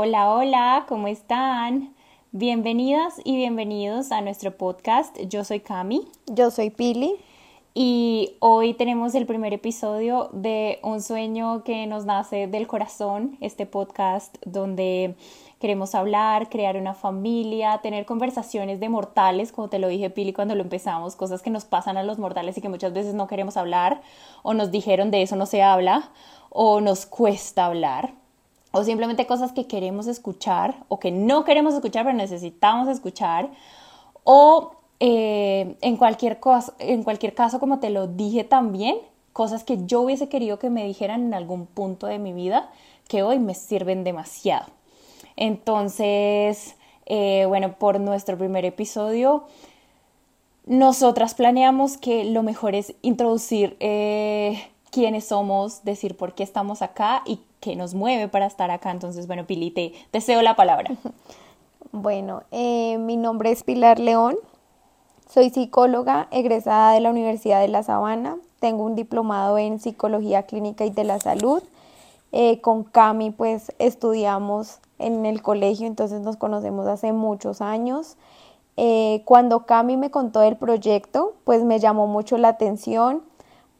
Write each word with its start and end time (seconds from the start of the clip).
Hola, 0.00 0.32
hola, 0.32 0.84
¿cómo 0.88 1.08
están? 1.08 1.92
Bienvenidas 2.30 3.20
y 3.24 3.34
bienvenidos 3.34 4.12
a 4.12 4.20
nuestro 4.20 4.56
podcast. 4.56 5.18
Yo 5.22 5.42
soy 5.42 5.58
Cami. 5.58 6.06
Yo 6.28 6.52
soy 6.52 6.70
Pili. 6.70 7.16
Y 7.74 8.36
hoy 8.38 8.74
tenemos 8.74 9.16
el 9.16 9.26
primer 9.26 9.52
episodio 9.52 10.30
de 10.32 10.78
Un 10.84 11.02
sueño 11.02 11.64
que 11.64 11.88
nos 11.88 12.04
nace 12.04 12.46
del 12.46 12.68
corazón, 12.68 13.38
este 13.40 13.66
podcast 13.66 14.36
donde 14.46 15.16
queremos 15.58 15.96
hablar, 15.96 16.48
crear 16.48 16.76
una 16.76 16.94
familia, 16.94 17.80
tener 17.82 18.06
conversaciones 18.06 18.78
de 18.78 18.88
mortales, 18.88 19.50
como 19.50 19.68
te 19.68 19.80
lo 19.80 19.88
dije 19.88 20.10
Pili 20.10 20.32
cuando 20.32 20.54
lo 20.54 20.62
empezamos, 20.62 21.16
cosas 21.16 21.42
que 21.42 21.50
nos 21.50 21.64
pasan 21.64 21.96
a 21.96 22.04
los 22.04 22.20
mortales 22.20 22.56
y 22.56 22.60
que 22.60 22.68
muchas 22.68 22.92
veces 22.92 23.14
no 23.14 23.26
queremos 23.26 23.56
hablar, 23.56 24.00
o 24.44 24.54
nos 24.54 24.70
dijeron 24.70 25.10
de 25.10 25.22
eso 25.22 25.34
no 25.34 25.46
se 25.46 25.60
habla, 25.60 26.12
o 26.50 26.80
nos 26.80 27.04
cuesta 27.04 27.66
hablar, 27.66 28.14
o 28.72 28.84
simplemente 28.84 29.26
cosas 29.26 29.52
que 29.52 29.66
queremos 29.66 30.06
escuchar, 30.06 30.74
o 30.88 30.98
que 30.98 31.10
no 31.10 31.44
queremos 31.44 31.74
escuchar 31.74 32.04
pero 32.04 32.16
necesitamos 32.16 32.88
escuchar, 32.88 33.50
o 34.24 34.72
eh, 35.00 35.76
en, 35.80 35.96
cualquier 35.96 36.40
cosa, 36.40 36.74
en 36.78 37.02
cualquier 37.02 37.34
caso, 37.34 37.60
como 37.60 37.78
te 37.78 37.90
lo 37.90 38.06
dije 38.06 38.44
también, 38.44 38.98
cosas 39.32 39.64
que 39.64 39.78
yo 39.86 40.00
hubiese 40.00 40.28
querido 40.28 40.58
que 40.58 40.70
me 40.70 40.84
dijeran 40.84 41.26
en 41.26 41.34
algún 41.34 41.66
punto 41.66 42.06
de 42.06 42.18
mi 42.18 42.32
vida 42.32 42.70
que 43.08 43.22
hoy 43.22 43.38
me 43.38 43.54
sirven 43.54 44.04
demasiado. 44.04 44.66
Entonces, 45.36 46.74
eh, 47.06 47.44
bueno, 47.46 47.74
por 47.78 48.00
nuestro 48.00 48.36
primer 48.36 48.64
episodio, 48.64 49.44
nosotras 50.66 51.34
planeamos 51.34 51.96
que 51.96 52.24
lo 52.24 52.42
mejor 52.42 52.74
es 52.74 52.94
introducir 53.00 53.76
eh, 53.80 54.60
quiénes 54.90 55.26
somos, 55.26 55.84
decir 55.84 56.16
por 56.16 56.34
qué 56.34 56.42
estamos 56.42 56.82
acá 56.82 57.22
y 57.24 57.40
qué 57.60 57.76
nos 57.76 57.94
mueve 57.94 58.28
para 58.28 58.46
estar 58.46 58.70
acá. 58.70 58.90
Entonces, 58.90 59.26
bueno, 59.26 59.46
Pili, 59.46 59.70
te 59.70 59.92
deseo 60.12 60.42
la 60.42 60.56
palabra. 60.56 60.90
Bueno, 61.90 62.42
eh, 62.50 62.98
mi 62.98 63.16
nombre 63.16 63.50
es 63.50 63.62
Pilar 63.62 63.98
León, 63.98 64.36
soy 65.26 65.48
psicóloga 65.48 66.28
egresada 66.30 66.92
de 66.92 67.00
la 67.00 67.08
Universidad 67.08 67.62
de 67.62 67.68
La 67.68 67.82
Sabana, 67.82 68.36
tengo 68.60 68.84
un 68.84 68.94
diplomado 68.94 69.56
en 69.56 69.80
psicología 69.80 70.42
clínica 70.42 70.84
y 70.84 70.90
de 70.90 71.04
la 71.04 71.18
salud. 71.18 71.62
con 72.60 72.84
Cami 72.84 73.30
pues 73.30 73.72
estudiamos 73.78 74.80
en 74.98 75.24
el 75.24 75.40
colegio, 75.40 75.86
entonces 75.86 76.20
nos 76.20 76.36
conocemos 76.36 76.86
hace 76.86 77.12
muchos 77.12 77.62
años. 77.62 78.16
Eh, 78.76 79.22
cuando 79.24 79.66
Cami 79.66 79.96
me 79.96 80.10
contó 80.10 80.40
del 80.40 80.56
proyecto, 80.56 81.34
pues 81.44 81.64
me 81.64 81.80
llamó 81.80 82.06
mucho 82.06 82.38
la 82.38 82.48
atención 82.48 83.22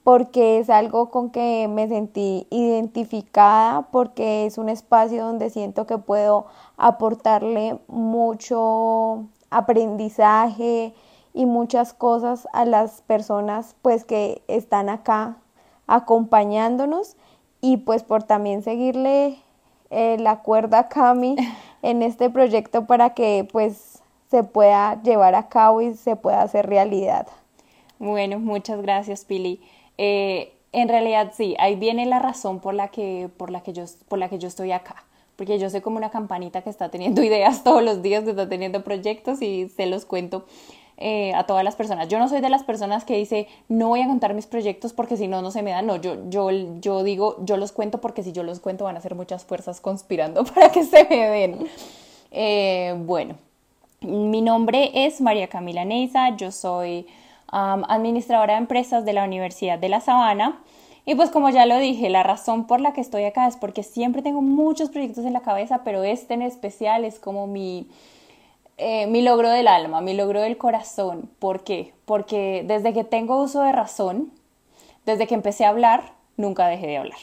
porque 0.08 0.58
es 0.58 0.70
algo 0.70 1.10
con 1.10 1.28
que 1.28 1.68
me 1.68 1.86
sentí 1.86 2.46
identificada, 2.48 3.82
porque 3.90 4.46
es 4.46 4.56
un 4.56 4.70
espacio 4.70 5.22
donde 5.22 5.50
siento 5.50 5.86
que 5.86 5.98
puedo 5.98 6.46
aportarle 6.78 7.78
mucho 7.88 9.26
aprendizaje 9.50 10.94
y 11.34 11.44
muchas 11.44 11.92
cosas 11.92 12.48
a 12.54 12.64
las 12.64 13.02
personas 13.02 13.76
pues 13.82 14.06
que 14.06 14.40
están 14.48 14.88
acá 14.88 15.36
acompañándonos 15.86 17.18
y 17.60 17.76
pues 17.76 18.02
por 18.02 18.22
también 18.22 18.62
seguirle 18.62 19.36
eh, 19.90 20.16
la 20.18 20.40
cuerda 20.40 20.88
Cami 20.88 21.36
en 21.82 22.02
este 22.02 22.30
proyecto 22.30 22.86
para 22.86 23.12
que 23.12 23.46
pues 23.52 24.02
se 24.30 24.42
pueda 24.42 25.02
llevar 25.02 25.34
a 25.34 25.50
cabo 25.50 25.82
y 25.82 25.94
se 25.96 26.16
pueda 26.16 26.40
hacer 26.40 26.66
realidad. 26.66 27.26
Bueno, 27.98 28.38
muchas 28.38 28.80
gracias 28.80 29.26
Pili. 29.26 29.60
Eh, 29.98 30.52
en 30.72 30.88
realidad 30.88 31.32
sí, 31.34 31.56
ahí 31.58 31.76
viene 31.76 32.06
la 32.06 32.18
razón 32.18 32.60
por 32.60 32.74
la 32.74 32.88
que, 32.88 33.28
por 33.36 33.50
la 33.50 33.62
que, 33.62 33.72
yo, 33.72 33.84
por 34.08 34.18
la 34.18 34.28
que 34.28 34.38
yo 34.38 34.48
estoy 34.48 34.72
acá. 34.72 35.04
Porque 35.36 35.58
yo 35.58 35.70
soy 35.70 35.80
como 35.80 35.96
una 35.96 36.10
campanita 36.10 36.62
que 36.62 36.70
está 36.70 36.88
teniendo 36.88 37.22
ideas 37.24 37.64
todos 37.64 37.82
los 37.82 38.02
días, 38.02 38.24
que 38.24 38.30
está 38.30 38.48
teniendo 38.48 38.82
proyectos 38.82 39.42
y 39.42 39.68
se 39.68 39.86
los 39.86 40.04
cuento 40.04 40.44
eh, 41.00 41.32
a 41.34 41.44
todas 41.44 41.62
las 41.62 41.76
personas. 41.76 42.08
Yo 42.08 42.18
no 42.18 42.28
soy 42.28 42.40
de 42.40 42.50
las 42.50 42.64
personas 42.64 43.04
que 43.04 43.16
dice, 43.16 43.46
no 43.68 43.88
voy 43.88 44.00
a 44.00 44.06
contar 44.06 44.34
mis 44.34 44.46
proyectos 44.46 44.92
porque 44.92 45.16
si 45.16 45.28
no, 45.28 45.42
no 45.42 45.50
se 45.50 45.62
me 45.62 45.70
dan. 45.70 45.86
No, 45.86 45.96
yo, 45.96 46.28
yo, 46.28 46.50
yo 46.80 47.02
digo, 47.04 47.36
yo 47.44 47.56
los 47.56 47.72
cuento 47.72 48.00
porque 48.00 48.22
si 48.22 48.32
yo 48.32 48.42
los 48.42 48.60
cuento 48.60 48.84
van 48.84 48.96
a 48.96 49.00
ser 49.00 49.14
muchas 49.14 49.44
fuerzas 49.44 49.80
conspirando 49.80 50.44
para 50.54 50.70
que 50.70 50.84
se 50.84 51.04
me 51.04 51.28
den. 51.28 51.68
Eh, 52.30 52.94
bueno, 52.98 53.36
mi 54.00 54.42
nombre 54.42 54.90
es 54.92 55.20
María 55.20 55.48
Camila 55.48 55.84
Neiza, 55.84 56.36
yo 56.36 56.52
soy 56.52 57.06
administradora 57.50 58.54
de 58.54 58.60
empresas 58.60 59.04
de 59.04 59.12
la 59.12 59.24
Universidad 59.24 59.78
de 59.78 59.88
La 59.88 60.00
Sabana. 60.00 60.60
Y 61.04 61.14
pues 61.14 61.30
como 61.30 61.48
ya 61.48 61.64
lo 61.64 61.78
dije, 61.78 62.10
la 62.10 62.22
razón 62.22 62.66
por 62.66 62.80
la 62.80 62.92
que 62.92 63.00
estoy 63.00 63.24
acá 63.24 63.46
es 63.46 63.56
porque 63.56 63.82
siempre 63.82 64.20
tengo 64.20 64.42
muchos 64.42 64.90
proyectos 64.90 65.24
en 65.24 65.32
la 65.32 65.40
cabeza, 65.40 65.82
pero 65.82 66.02
este 66.02 66.34
en 66.34 66.42
especial 66.42 67.04
es 67.04 67.18
como 67.18 67.46
mi, 67.46 67.88
eh, 68.76 69.06
mi 69.06 69.22
logro 69.22 69.48
del 69.48 69.68
alma, 69.68 70.00
mi 70.02 70.14
logro 70.14 70.42
del 70.42 70.58
corazón. 70.58 71.30
¿Por 71.38 71.64
qué? 71.64 71.94
Porque 72.04 72.62
desde 72.66 72.92
que 72.92 73.04
tengo 73.04 73.42
uso 73.42 73.62
de 73.62 73.72
razón, 73.72 74.30
desde 75.06 75.26
que 75.26 75.34
empecé 75.34 75.64
a 75.64 75.70
hablar, 75.70 76.12
nunca 76.36 76.68
dejé 76.68 76.88
de 76.88 76.98
hablar. 76.98 77.18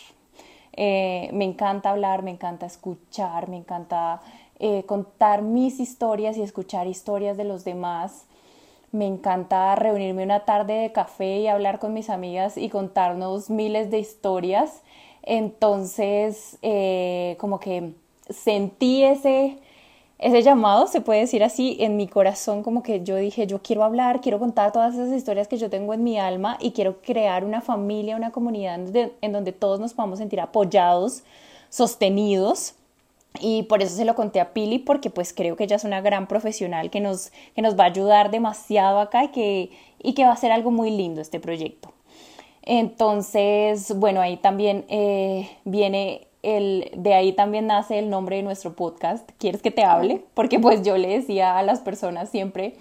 Eh, 0.74 1.30
me 1.32 1.46
encanta 1.46 1.92
hablar, 1.92 2.24
me 2.24 2.32
encanta 2.32 2.66
escuchar, 2.66 3.48
me 3.48 3.58
encanta 3.58 4.22
eh, 4.60 4.84
contar 4.86 5.42
mis 5.42 5.80
historias 5.80 6.38
y 6.38 6.42
escuchar 6.42 6.88
historias 6.88 7.38
de 7.38 7.44
los 7.44 7.64
demás. 7.64 8.26
Me 8.96 9.06
encanta 9.08 9.76
reunirme 9.76 10.24
una 10.24 10.46
tarde 10.46 10.76
de 10.76 10.94
café 10.94 11.40
y 11.40 11.48
hablar 11.48 11.80
con 11.80 11.94
mis 11.94 12.10
amigas 12.10 12.56
y 12.58 12.70
contarnos 12.70 13.50
miles 13.50 13.92
de 13.92 14.00
historias. 14.00 14.84
Entonces, 15.22 16.58
como 17.38 17.60
que 17.60 17.94
sentí 18.30 19.04
ese, 19.04 19.58
ese 20.18 20.42
llamado, 20.44 20.88
se 20.88 21.02
puede 21.02 21.20
decir 21.20 21.44
así, 21.44 21.76
en 21.82 21.98
mi 21.98 22.08
corazón, 22.08 22.64
como 22.64 22.84
que 22.84 23.04
yo 23.04 23.18
dije, 23.18 23.48
yo 23.48 23.62
quiero 23.62 23.84
hablar, 23.84 24.22
quiero 24.22 24.40
contar 24.40 24.72
todas 24.72 24.94
esas 24.94 25.12
historias 25.12 25.50
que 25.50 25.58
yo 25.58 25.70
tengo 25.70 25.94
en 25.94 26.02
mi 26.02 26.18
alma 26.18 26.58
y 26.62 26.72
quiero 26.72 27.02
crear 27.02 27.44
una 27.44 27.60
familia, 27.60 28.16
una 28.16 28.32
comunidad 28.32 28.80
en 28.96 29.32
donde, 29.34 29.52
todos 29.52 29.82
nos 29.82 29.94
podamos 29.94 30.20
sentir 30.20 30.40
apoyados, 30.40 31.24
sostenidos. 31.70 32.76
Y 33.40 33.64
por 33.64 33.82
eso 33.82 33.96
se 33.96 34.06
lo 34.06 34.16
conté 34.16 34.40
a 34.40 34.54
Pili, 34.54 34.80
porque 34.80 35.10
pues 35.10 35.34
creo 35.34 35.56
que 35.56 35.66
ella 35.66 35.76
es 35.76 35.84
una 35.84 36.02
gran 36.02 36.28
profesional 36.28 36.90
que 36.90 37.00
nos, 37.00 37.32
que 37.56 37.62
nos 37.62 37.78
va 37.78 37.84
a 37.86 37.88
ayudar 37.88 38.32
demasiado 38.32 39.00
acá 39.00 39.26
y 39.26 39.28
que, 39.30 39.70
y 40.02 40.14
que 40.14 40.26
va 40.26 40.32
a 40.32 40.38
ser 40.38 40.52
algo 40.52 40.72
muy 40.72 40.92
lindo 40.92 41.22
este 41.22 41.40
proyecto. 41.40 41.94
Entonces, 42.64 43.96
bueno, 43.98 44.22
ahí 44.22 44.38
también 44.38 44.86
eh, 44.90 45.50
viene 45.66 46.28
de 46.46 47.14
ahí 47.16 47.34
también 47.34 47.66
nace 47.68 47.98
el 47.98 48.10
nombre 48.10 48.36
de 48.36 48.44
nuestro 48.44 48.76
podcast, 48.76 49.28
¿Quieres 49.40 49.64
que 49.64 49.72
te 49.72 49.84
hable? 49.84 50.24
Porque 50.36 50.60
pues 50.60 50.84
yo 50.84 50.96
le 50.96 51.08
decía 51.08 51.58
a 51.58 51.64
las 51.64 51.80
personas 51.80 52.30
siempre, 52.30 52.76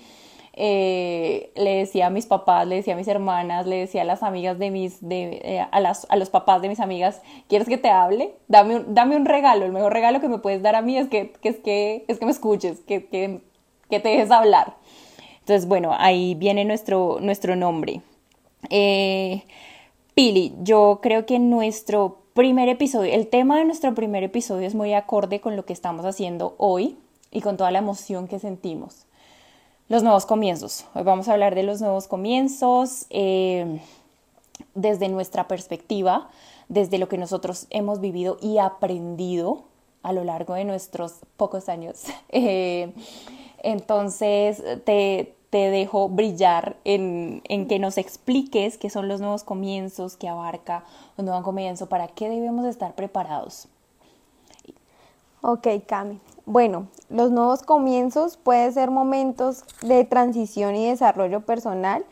eh, 0.57 1.51
le 1.57 1.79
decía 1.79 2.07
a 2.07 2.11
mis 2.11 2.27
papás, 2.27 2.67
le 2.67 2.77
decía 2.77 2.95
a 2.95 2.97
mis 2.97 3.09
hermanas, 3.09 3.67
le 3.67 3.77
decía 3.77 4.03
a 4.03 4.05
las 4.05 4.23
amigas 4.23 4.57
de 4.59 4.71
mis, 4.71 5.07
de, 5.07 5.41
eh, 5.43 5.67
a, 5.69 5.81
las, 5.81 6.07
a 6.09 6.17
los 6.17 6.31
papás 6.31 6.63
de 6.63 6.69
mis 6.69 6.79
amigas, 6.79 7.21
¿quieres 7.49 7.67
que 7.67 7.77
te 7.77 7.91
hable? 7.91 8.35
Dame 8.47 8.77
un, 8.77 8.95
dame 8.95 9.17
un 9.17 9.25
regalo, 9.25 9.65
el 9.65 9.73
mejor 9.73 9.93
regalo 9.93 10.21
que 10.21 10.29
me 10.29 10.39
puedes 10.39 10.63
dar 10.63 10.77
a 10.77 10.83
mí 10.83 10.97
es 10.97 11.09
que, 11.09 11.33
es, 11.43 11.57
que, 11.57 12.05
es 12.07 12.19
que 12.21 12.25
me 12.25 12.31
escuches, 12.31 12.81
que, 12.81 13.07
que, 13.07 13.41
que, 13.91 13.99
te 13.99 14.11
dejes 14.11 14.31
hablar. 14.31 14.77
Entonces, 15.41 15.67
bueno, 15.67 15.93
ahí 15.99 16.37
viene 16.37 16.65
nuestro, 16.65 17.19
nuestro 17.21 17.57
nombre. 17.57 18.01
Eh, 18.71 19.43
Pili, 20.15 20.55
yo 20.63 21.01
creo 21.03 21.27
que 21.27 21.41
nuestro 21.41 22.19
primer 22.33 22.69
episodio, 22.69 23.13
el 23.13 23.27
tema 23.27 23.59
de 23.59 23.65
nuestro 23.65 23.93
primer 23.95 24.23
episodio 24.23 24.69
es 24.69 24.77
muy 24.77 24.95
acorde 24.95 25.41
con 25.41 25.57
lo 25.57 25.65
que 25.65 25.73
estamos 25.73 26.05
haciendo 26.07 26.55
hoy 26.59 26.97
y 27.33 27.41
con 27.41 27.57
toda 27.57 27.73
la 27.73 27.81
emoción 27.81 28.29
que 28.29 28.39
sentimos. 28.39 29.07
Los 29.91 30.03
nuevos 30.03 30.25
comienzos. 30.25 30.87
Hoy 30.95 31.03
vamos 31.03 31.29
a 31.29 31.35
hablar 31.35 31.55
de 31.55 31.63
los 31.63 31.83
nuevos 31.83 32.09
comienzos 32.09 33.05
eh, 33.11 33.83
desde 34.75 35.11
nuestra 35.11 35.47
perspectiva, 35.47 36.31
desde 36.71 36.97
lo 36.97 37.07
que 37.07 37.19
nosotros 37.19 37.67
hemos 37.69 38.01
vivido 38.01 38.39
y 38.41 38.57
aprendido 38.57 39.65
a 40.03 40.15
lo 40.15 40.25
largo 40.25 40.55
de 40.55 40.65
nuestros 40.65 41.17
pocos 41.37 41.69
años. 41.69 42.05
Eh, 42.31 42.93
entonces, 43.63 44.63
te, 44.85 45.35
te 45.51 45.71
dejo 45.71 46.09
brillar 46.09 46.77
en, 46.85 47.43
que 47.69 47.79
nos 47.79 47.97
expliques 47.97 48.77
qué 48.77 48.91
son 48.91 49.07
los 49.07 49.21
nuevos 49.21 49.45
comienzos, 49.45 50.17
qué 50.17 50.29
abarca 50.29 50.85
un 51.17 51.27
nuevo 51.27 51.43
comienzo, 51.43 51.89
para 51.89 52.09
qué 52.09 52.29
debemos 52.29 52.67
estar 52.67 52.95
preparados. 52.95 53.69
Ok, 55.47 55.69
Cami. 55.87 56.21
Bueno, 56.47 56.89
los 57.11 57.31
nuevos 57.31 57.63
comienzos 57.63 58.39
pueden 58.39 58.73
ser 58.73 58.91
momentos 58.91 59.65
de 59.83 60.07
transición 60.07 60.75
y 60.75 60.89
desarrollo 60.89 61.43
personal 61.43 62.07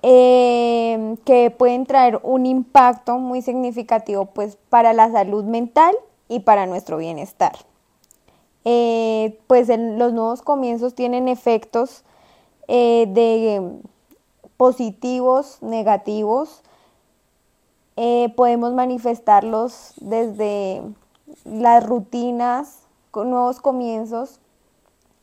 eh, 0.00 1.16
que 1.26 1.50
pueden 1.50 1.84
traer 1.84 2.18
un 2.22 2.46
impacto 2.46 3.18
muy 3.18 3.42
significativo 3.42 4.24
pues, 4.24 4.56
para 4.70 4.94
la 4.94 5.12
salud 5.12 5.44
mental 5.44 5.94
y 6.26 6.40
para 6.40 6.64
nuestro 6.64 6.96
bienestar. 6.96 7.52
Eh, 8.64 9.38
pues 9.46 9.68
los 9.68 10.14
nuevos 10.14 10.40
comienzos 10.40 10.94
tienen 10.94 11.28
efectos 11.28 12.02
eh, 12.66 13.04
de 13.10 13.60
positivos, 14.56 15.58
negativos, 15.60 16.62
podemos 18.36 18.72
manifestarlos 18.72 19.92
desde 19.98 20.82
las 21.46 21.86
rutinas, 21.86 22.82
nuevos 23.14 23.60
comienzos, 23.60 24.40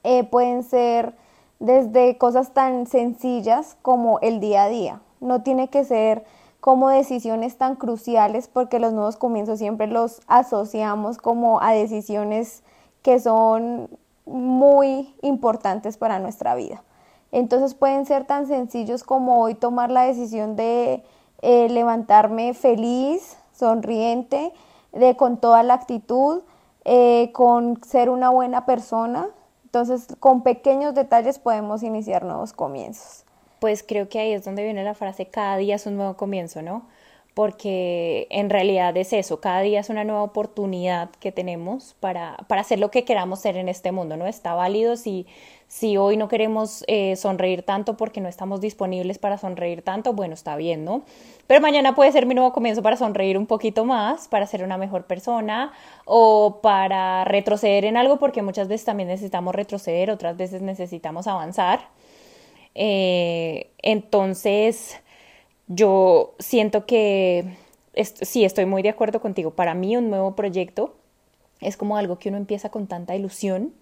eh, 0.03 0.23
pueden 0.23 0.63
ser 0.63 1.15
desde 1.59 2.17
cosas 2.17 2.53
tan 2.53 2.87
sencillas 2.87 3.77
como 3.81 4.19
el 4.19 4.39
día 4.39 4.63
a 4.63 4.69
día. 4.69 5.01
No 5.19 5.43
tiene 5.43 5.69
que 5.69 5.83
ser 5.83 6.25
como 6.59 6.89
decisiones 6.89 7.57
tan 7.57 7.75
cruciales 7.75 8.47
porque 8.47 8.79
los 8.79 8.93
nuevos 8.93 9.17
comienzos 9.17 9.59
siempre 9.59 9.87
los 9.87 10.21
asociamos 10.27 11.17
como 11.17 11.61
a 11.61 11.71
decisiones 11.73 12.63
que 13.01 13.19
son 13.19 13.89
muy 14.25 15.13
importantes 15.21 15.97
para 15.97 16.19
nuestra 16.19 16.55
vida. 16.55 16.83
Entonces 17.31 17.73
pueden 17.73 18.05
ser 18.05 18.25
tan 18.25 18.47
sencillos 18.47 19.03
como 19.03 19.41
hoy 19.41 19.55
tomar 19.55 19.91
la 19.91 20.03
decisión 20.03 20.55
de 20.55 21.03
eh, 21.41 21.67
levantarme 21.69 22.53
feliz, 22.53 23.37
sonriente, 23.51 24.53
de 24.94 25.16
con 25.16 25.42
toda 25.42 25.63
la 25.63 25.74
actitud, 25.74 26.42
eh, 26.86 27.31
con 27.34 27.84
ser 27.84 28.10
una 28.10 28.30
buena 28.30 28.66
persona. 28.66 29.30
Entonces, 29.66 30.07
con 30.19 30.44
pequeños 30.44 30.94
detalles 30.94 31.40
podemos 31.40 31.84
iniciar 31.84 32.24
nuevos 32.24 32.54
comienzos. 32.54 33.25
Pues 33.60 33.84
creo 33.84 34.07
que 34.07 34.19
ahí 34.19 34.34
es 34.34 34.45
donde 34.45 34.63
viene 34.63 34.84
la 34.84 34.94
frase, 34.94 35.25
cada 35.25 35.57
día 35.57 35.75
es 35.75 35.86
un 35.86 35.98
nuevo 35.98 36.16
comienzo, 36.16 36.62
¿no? 36.62 36.84
porque 37.34 38.28
en 38.30 38.50
realidad 38.50 38.95
es 38.95 39.12
eso, 39.12 39.40
cada 39.42 39.62
día 39.62 39.80
es 39.80 39.90
una 39.90 40.04
nueva 40.04 40.24
oportunidad 40.24 41.10
que 41.19 41.31
tenemos 41.31 41.95
para, 42.00 42.38
para 42.48 42.62
hacer 42.62 42.80
lo 42.80 42.92
que 42.92 43.06
queramos 43.06 43.40
ser 43.40 43.57
en 43.57 43.69
este 43.69 43.92
mundo, 43.92 44.18
¿no? 44.18 44.28
Está 44.28 44.54
válido 44.54 44.98
si, 44.98 45.25
si 45.73 45.97
hoy 45.97 46.17
no 46.17 46.27
queremos 46.27 46.83
eh, 46.85 47.15
sonreír 47.15 47.63
tanto 47.63 47.97
porque 47.97 48.21
no 48.21 48.29
estamos 48.29 48.61
disponibles 48.61 49.17
para 49.17 49.39
sonreír 49.39 49.81
tanto, 49.81 50.13
bueno, 50.13 50.35
está 50.35 50.55
bien, 50.55 50.85
¿no? 50.85 51.01
Pero 51.47 51.61
mañana 51.61 51.95
puede 51.95 52.11
ser 52.11 52.27
mi 52.27 52.35
nuevo 52.35 52.53
comienzo 52.53 52.83
para 52.83 52.95
sonreír 52.95 53.39
un 53.39 53.47
poquito 53.47 53.83
más, 53.83 54.27
para 54.27 54.45
ser 54.45 54.63
una 54.63 54.77
mejor 54.77 55.05
persona 55.05 55.73
o 56.05 56.59
para 56.61 57.25
retroceder 57.25 57.85
en 57.85 57.97
algo, 57.97 58.19
porque 58.19 58.43
muchas 58.43 58.67
veces 58.67 58.85
también 58.85 59.09
necesitamos 59.09 59.55
retroceder, 59.55 60.11
otras 60.11 60.37
veces 60.37 60.61
necesitamos 60.61 61.25
avanzar. 61.25 61.89
Eh, 62.75 63.71
entonces, 63.79 65.01
yo 65.65 66.35
siento 66.37 66.85
que 66.85 67.57
sí, 68.21 68.45
estoy 68.45 68.67
muy 68.67 68.83
de 68.83 68.89
acuerdo 68.89 69.21
contigo. 69.21 69.49
Para 69.49 69.73
mí 69.73 69.97
un 69.97 70.11
nuevo 70.11 70.35
proyecto 70.35 70.93
es 71.61 71.77
como 71.77 71.97
algo 71.97 72.19
que 72.19 72.29
uno 72.29 72.37
empieza 72.37 72.69
con 72.69 72.85
tanta 72.85 73.15
ilusión, 73.15 73.73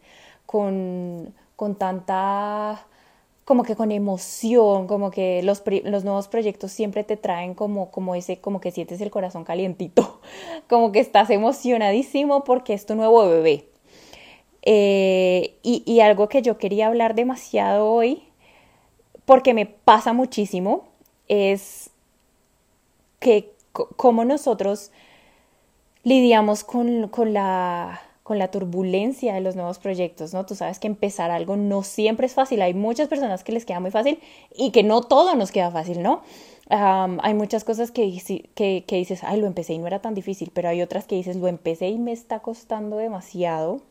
con, 0.45 1.33
con 1.61 1.75
tanta 1.75 2.87
como 3.45 3.61
que 3.61 3.75
con 3.75 3.91
emoción, 3.91 4.87
como 4.87 5.11
que 5.11 5.43
los, 5.43 5.61
los, 5.83 6.03
nuevos 6.03 6.27
proyectos 6.27 6.71
siempre 6.71 7.03
te 7.03 7.17
traen 7.17 7.53
como, 7.53 7.91
como 7.91 8.15
ese, 8.15 8.41
como 8.41 8.59
que 8.59 8.71
sientes 8.71 8.99
el 8.99 9.11
corazón 9.11 9.43
calientito, 9.43 10.21
como 10.67 10.91
que 10.91 10.99
estás 10.99 11.29
emocionadísimo 11.29 12.43
porque 12.45 12.73
es 12.73 12.87
tu 12.87 12.95
nuevo 12.95 13.29
bebé. 13.29 13.67
Eh, 14.63 15.53
y, 15.61 15.83
y 15.85 15.99
algo 15.99 16.29
que 16.29 16.41
yo 16.41 16.57
quería 16.57 16.87
hablar 16.87 17.13
demasiado 17.13 17.91
hoy, 17.91 18.23
porque 19.25 19.53
me 19.53 19.67
pasa 19.67 20.13
muchísimo, 20.13 20.85
es 21.27 21.91
que 23.19 23.53
cómo 23.71 24.25
nosotros 24.25 24.89
lidiamos 26.01 26.63
con, 26.63 27.11
la, 27.31 28.01
con 28.23 28.37
la 28.37 28.49
turbulencia 28.49 29.33
de 29.33 29.41
los 29.41 29.55
nuevos 29.55 29.79
proyectos, 29.79 30.33
¿no? 30.33 30.45
Tú 30.45 30.55
sabes 30.55 30.79
que 30.79 30.87
empezar 30.87 31.31
algo 31.31 31.57
no 31.57 31.83
siempre 31.83 32.27
es 32.27 32.33
fácil. 32.33 32.61
Hay 32.61 32.73
muchas 32.73 33.07
personas 33.07 33.43
que 33.43 33.51
les 33.51 33.65
queda 33.65 33.79
muy 33.79 33.91
fácil 33.91 34.19
y 34.55 34.71
que 34.71 34.83
no 34.83 35.01
todo 35.01 35.35
nos 35.35 35.51
queda 35.51 35.71
fácil, 35.71 36.01
¿no? 36.01 36.21
hay 36.73 37.33
muchas 37.33 37.65
cosas 37.65 37.91
que, 37.91 38.17
que, 38.55 38.95
dices, 38.95 39.25
ay, 39.25 39.41
lo 39.41 39.47
empecé 39.47 39.73
y 39.73 39.77
no 39.77 39.87
era 39.87 39.99
tan 39.99 40.13
difícil, 40.13 40.51
pero 40.53 40.69
hay 40.69 40.81
otras 40.81 41.05
que 41.05 41.15
dices, 41.15 41.35
lo 41.35 41.47
empecé 41.47 41.89
y 41.89 41.97
me 41.97 42.13
está 42.13 42.39
costando 42.39 42.95
demasiado. 42.95 43.81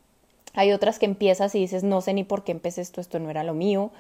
Hay 0.55 0.73
otras 0.73 0.99
que 0.99 1.05
empiezas 1.05 1.55
y 1.55 1.61
dices, 1.61 1.85
no 1.85 2.01
sé 2.01 2.15
ni 2.15 2.25
por 2.25 2.43
qué 2.43 2.53
empecé 2.53 2.81
esto, 2.81 3.03
esto 3.03 3.19
no 3.19 3.29
era 3.29 3.45
lo 3.45 3.53
mío, 3.53 3.91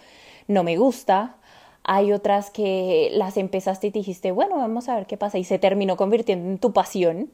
no 0.48 0.64
me 0.64 0.78
gusta. 0.78 1.36
Hay 1.84 2.12
otras 2.12 2.50
que 2.50 3.10
las 3.12 3.36
empezaste 3.36 3.88
y 3.88 3.90
dijiste, 3.90 4.32
bueno, 4.32 4.56
vamos 4.56 4.88
a 4.88 4.94
ver 4.94 5.06
qué 5.06 5.18
pasa 5.18 5.38
y 5.38 5.44
se 5.44 5.58
terminó 5.58 5.96
convirtiendo 5.98 6.48
en 6.48 6.58
tu 6.58 6.72
pasión. 6.72 7.30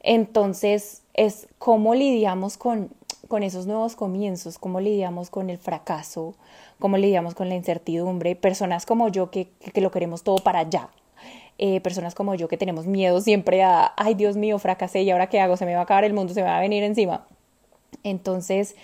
Entonces 0.00 1.02
es 1.16 1.48
cómo 1.58 1.94
lidiamos 1.94 2.56
con, 2.56 2.90
con 3.28 3.42
esos 3.42 3.66
nuevos 3.66 3.96
comienzos, 3.96 4.58
cómo 4.58 4.80
lidiamos 4.80 5.30
con 5.30 5.50
el 5.50 5.58
fracaso, 5.58 6.34
cómo 6.78 6.98
lidiamos 6.98 7.34
con 7.34 7.48
la 7.48 7.56
incertidumbre. 7.56 8.36
Personas 8.36 8.86
como 8.86 9.08
yo 9.08 9.30
que, 9.30 9.48
que 9.72 9.80
lo 9.80 9.90
queremos 9.90 10.22
todo 10.22 10.36
para 10.36 10.60
allá. 10.60 10.90
Eh, 11.58 11.80
personas 11.80 12.14
como 12.14 12.34
yo 12.34 12.48
que 12.48 12.58
tenemos 12.58 12.86
miedo 12.86 13.20
siempre 13.22 13.62
a, 13.62 13.94
ay 13.96 14.14
Dios 14.14 14.36
mío, 14.36 14.58
fracasé 14.58 15.02
y 15.02 15.10
ahora 15.10 15.28
qué 15.28 15.40
hago, 15.40 15.56
se 15.56 15.64
me 15.64 15.72
va 15.72 15.80
a 15.80 15.82
acabar 15.84 16.04
el 16.04 16.12
mundo, 16.12 16.34
se 16.34 16.42
me 16.42 16.48
va 16.48 16.58
a 16.58 16.60
venir 16.60 16.82
encima. 16.82 17.26
Entonces, 18.02 18.76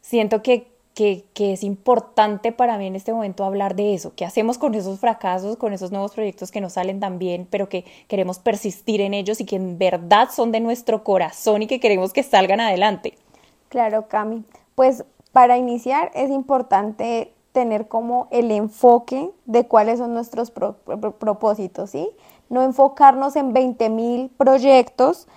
siento 0.00 0.42
que 0.42 0.75
que, 0.96 1.52
es 1.52 1.62
importante 1.62 2.52
para 2.52 2.78
mí 2.78 2.86
en 2.86 2.96
este 2.96 3.12
momento 3.12 3.44
hablar 3.44 3.76
de 3.76 3.92
eso. 3.92 4.14
¿Qué 4.16 4.24
hacemos 4.24 4.56
con 4.56 4.74
esos 4.74 4.98
fracasos, 4.98 5.58
con 5.58 5.74
esos 5.74 5.92
nuevos 5.92 6.14
proyectos 6.14 6.50
que 6.50 6.62
no 6.62 6.70
salen 6.70 7.00
tan 7.00 7.18
bien, 7.18 7.46
pero 7.50 7.68
que 7.68 7.84
queremos 8.08 8.38
persistir 8.38 9.02
en 9.02 9.12
ellos 9.12 9.38
y 9.38 9.44
que 9.44 9.56
en 9.56 9.76
verdad 9.76 10.30
son 10.34 10.52
de 10.52 10.60
nuestro 10.60 11.04
corazón 11.04 11.60
y 11.60 11.66
que 11.66 11.80
queremos 11.80 12.14
que 12.14 12.22
salgan 12.22 12.60
adelante? 12.60 13.12
Claro, 13.68 14.08
Cami. 14.08 14.44
Pues 14.74 15.04
para 15.32 15.58
iniciar 15.58 16.10
es 16.14 16.30
importante 16.30 17.30
tener 17.52 17.88
como 17.88 18.26
el 18.30 18.50
enfoque 18.50 19.30
de 19.44 19.66
cuáles 19.66 19.98
son 19.98 20.14
nuestros 20.14 20.50
propósitos, 20.50 21.90
¿sí? 21.90 22.08
No 22.48 22.62
enfocarnos 22.62 23.36
en 23.36 23.52
20 23.52 23.90
mil 23.90 24.30
proyectos, 24.30 25.28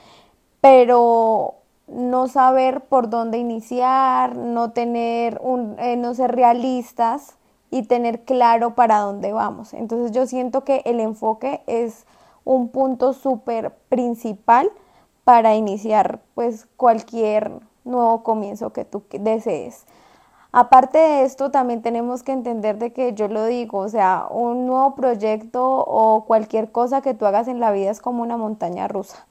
pero 0.62 1.56
no 1.92 2.28
saber 2.28 2.82
por 2.82 3.10
dónde 3.10 3.38
iniciar, 3.38 4.36
no 4.36 4.72
tener 4.72 5.40
un, 5.44 5.76
eh, 5.80 5.96
no 5.96 6.14
ser 6.14 6.36
realistas 6.36 7.38
y 7.72 7.84
tener 7.84 8.24
claro 8.24 8.76
para 8.76 9.00
dónde 9.00 9.32
vamos. 9.32 9.74
Entonces 9.74 10.12
yo 10.12 10.26
siento 10.26 10.64
que 10.64 10.82
el 10.86 11.00
enfoque 11.00 11.62
es 11.68 12.06
un 12.46 12.70
punto 12.70 13.14
súper 13.14 13.72
principal 13.90 14.72
para 15.24 15.56
iniciar 15.56 16.22
pues 16.36 16.68
cualquier 16.78 17.52
nuevo 17.86 18.24
comienzo 18.24 18.72
que 18.74 18.86
tú 18.86 19.04
desees. 19.12 19.86
Aparte 20.52 20.98
de 20.98 21.24
esto, 21.24 21.52
también 21.52 21.84
tenemos 21.84 22.24
que 22.24 22.32
entender 22.32 22.80
de 22.80 22.92
que 22.92 23.14
yo 23.14 23.28
lo 23.28 23.46
digo, 23.46 23.78
o 23.80 23.90
sea, 23.90 24.26
un 24.32 24.66
nuevo 24.66 24.96
proyecto 24.96 25.64
o 25.64 26.26
cualquier 26.26 26.72
cosa 26.72 27.02
que 27.02 27.14
tú 27.14 27.28
hagas 27.28 27.48
en 27.48 27.60
la 27.60 27.72
vida 27.72 27.92
es 27.92 28.02
como 28.02 28.24
una 28.24 28.36
montaña 28.36 28.88
rusa 28.88 29.29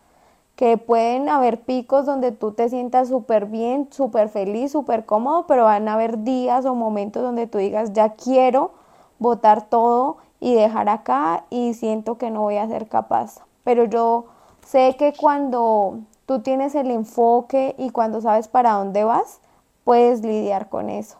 que 0.59 0.77
pueden 0.77 1.29
haber 1.29 1.61
picos 1.61 2.05
donde 2.05 2.33
tú 2.33 2.51
te 2.51 2.69
sientas 2.69 3.07
súper 3.07 3.47
bien, 3.47 3.87
súper 3.93 4.29
feliz, 4.29 4.73
súper 4.73 5.07
cómodo, 5.07 5.47
pero 5.47 5.63
van 5.63 5.87
a 5.87 5.95
haber 5.95 6.25
días 6.25 6.67
o 6.67 6.75
momentos 6.75 7.23
donde 7.23 7.47
tú 7.47 7.59
digas, 7.59 7.93
ya 7.93 8.15
quiero 8.15 8.73
botar 9.21 9.69
todo 9.69 10.17
y 10.41 10.57
dejar 10.57 10.89
acá 10.89 11.45
y 11.49 11.75
siento 11.75 12.19
que 12.19 12.33
no 12.33 12.41
voy 12.41 12.57
a 12.57 12.67
ser 12.67 12.89
capaz. 12.89 13.39
Pero 13.63 13.85
yo 13.85 14.25
sé 14.67 14.97
que 14.99 15.13
cuando 15.13 16.01
tú 16.27 16.41
tienes 16.41 16.75
el 16.75 16.91
enfoque 16.91 17.77
y 17.79 17.91
cuando 17.91 18.21
sabes 18.21 18.49
para 18.49 18.73
dónde 18.73 19.05
vas, 19.05 19.41
puedes 19.85 20.23
lidiar 20.23 20.69
con 20.69 20.91
eso. 20.91 21.19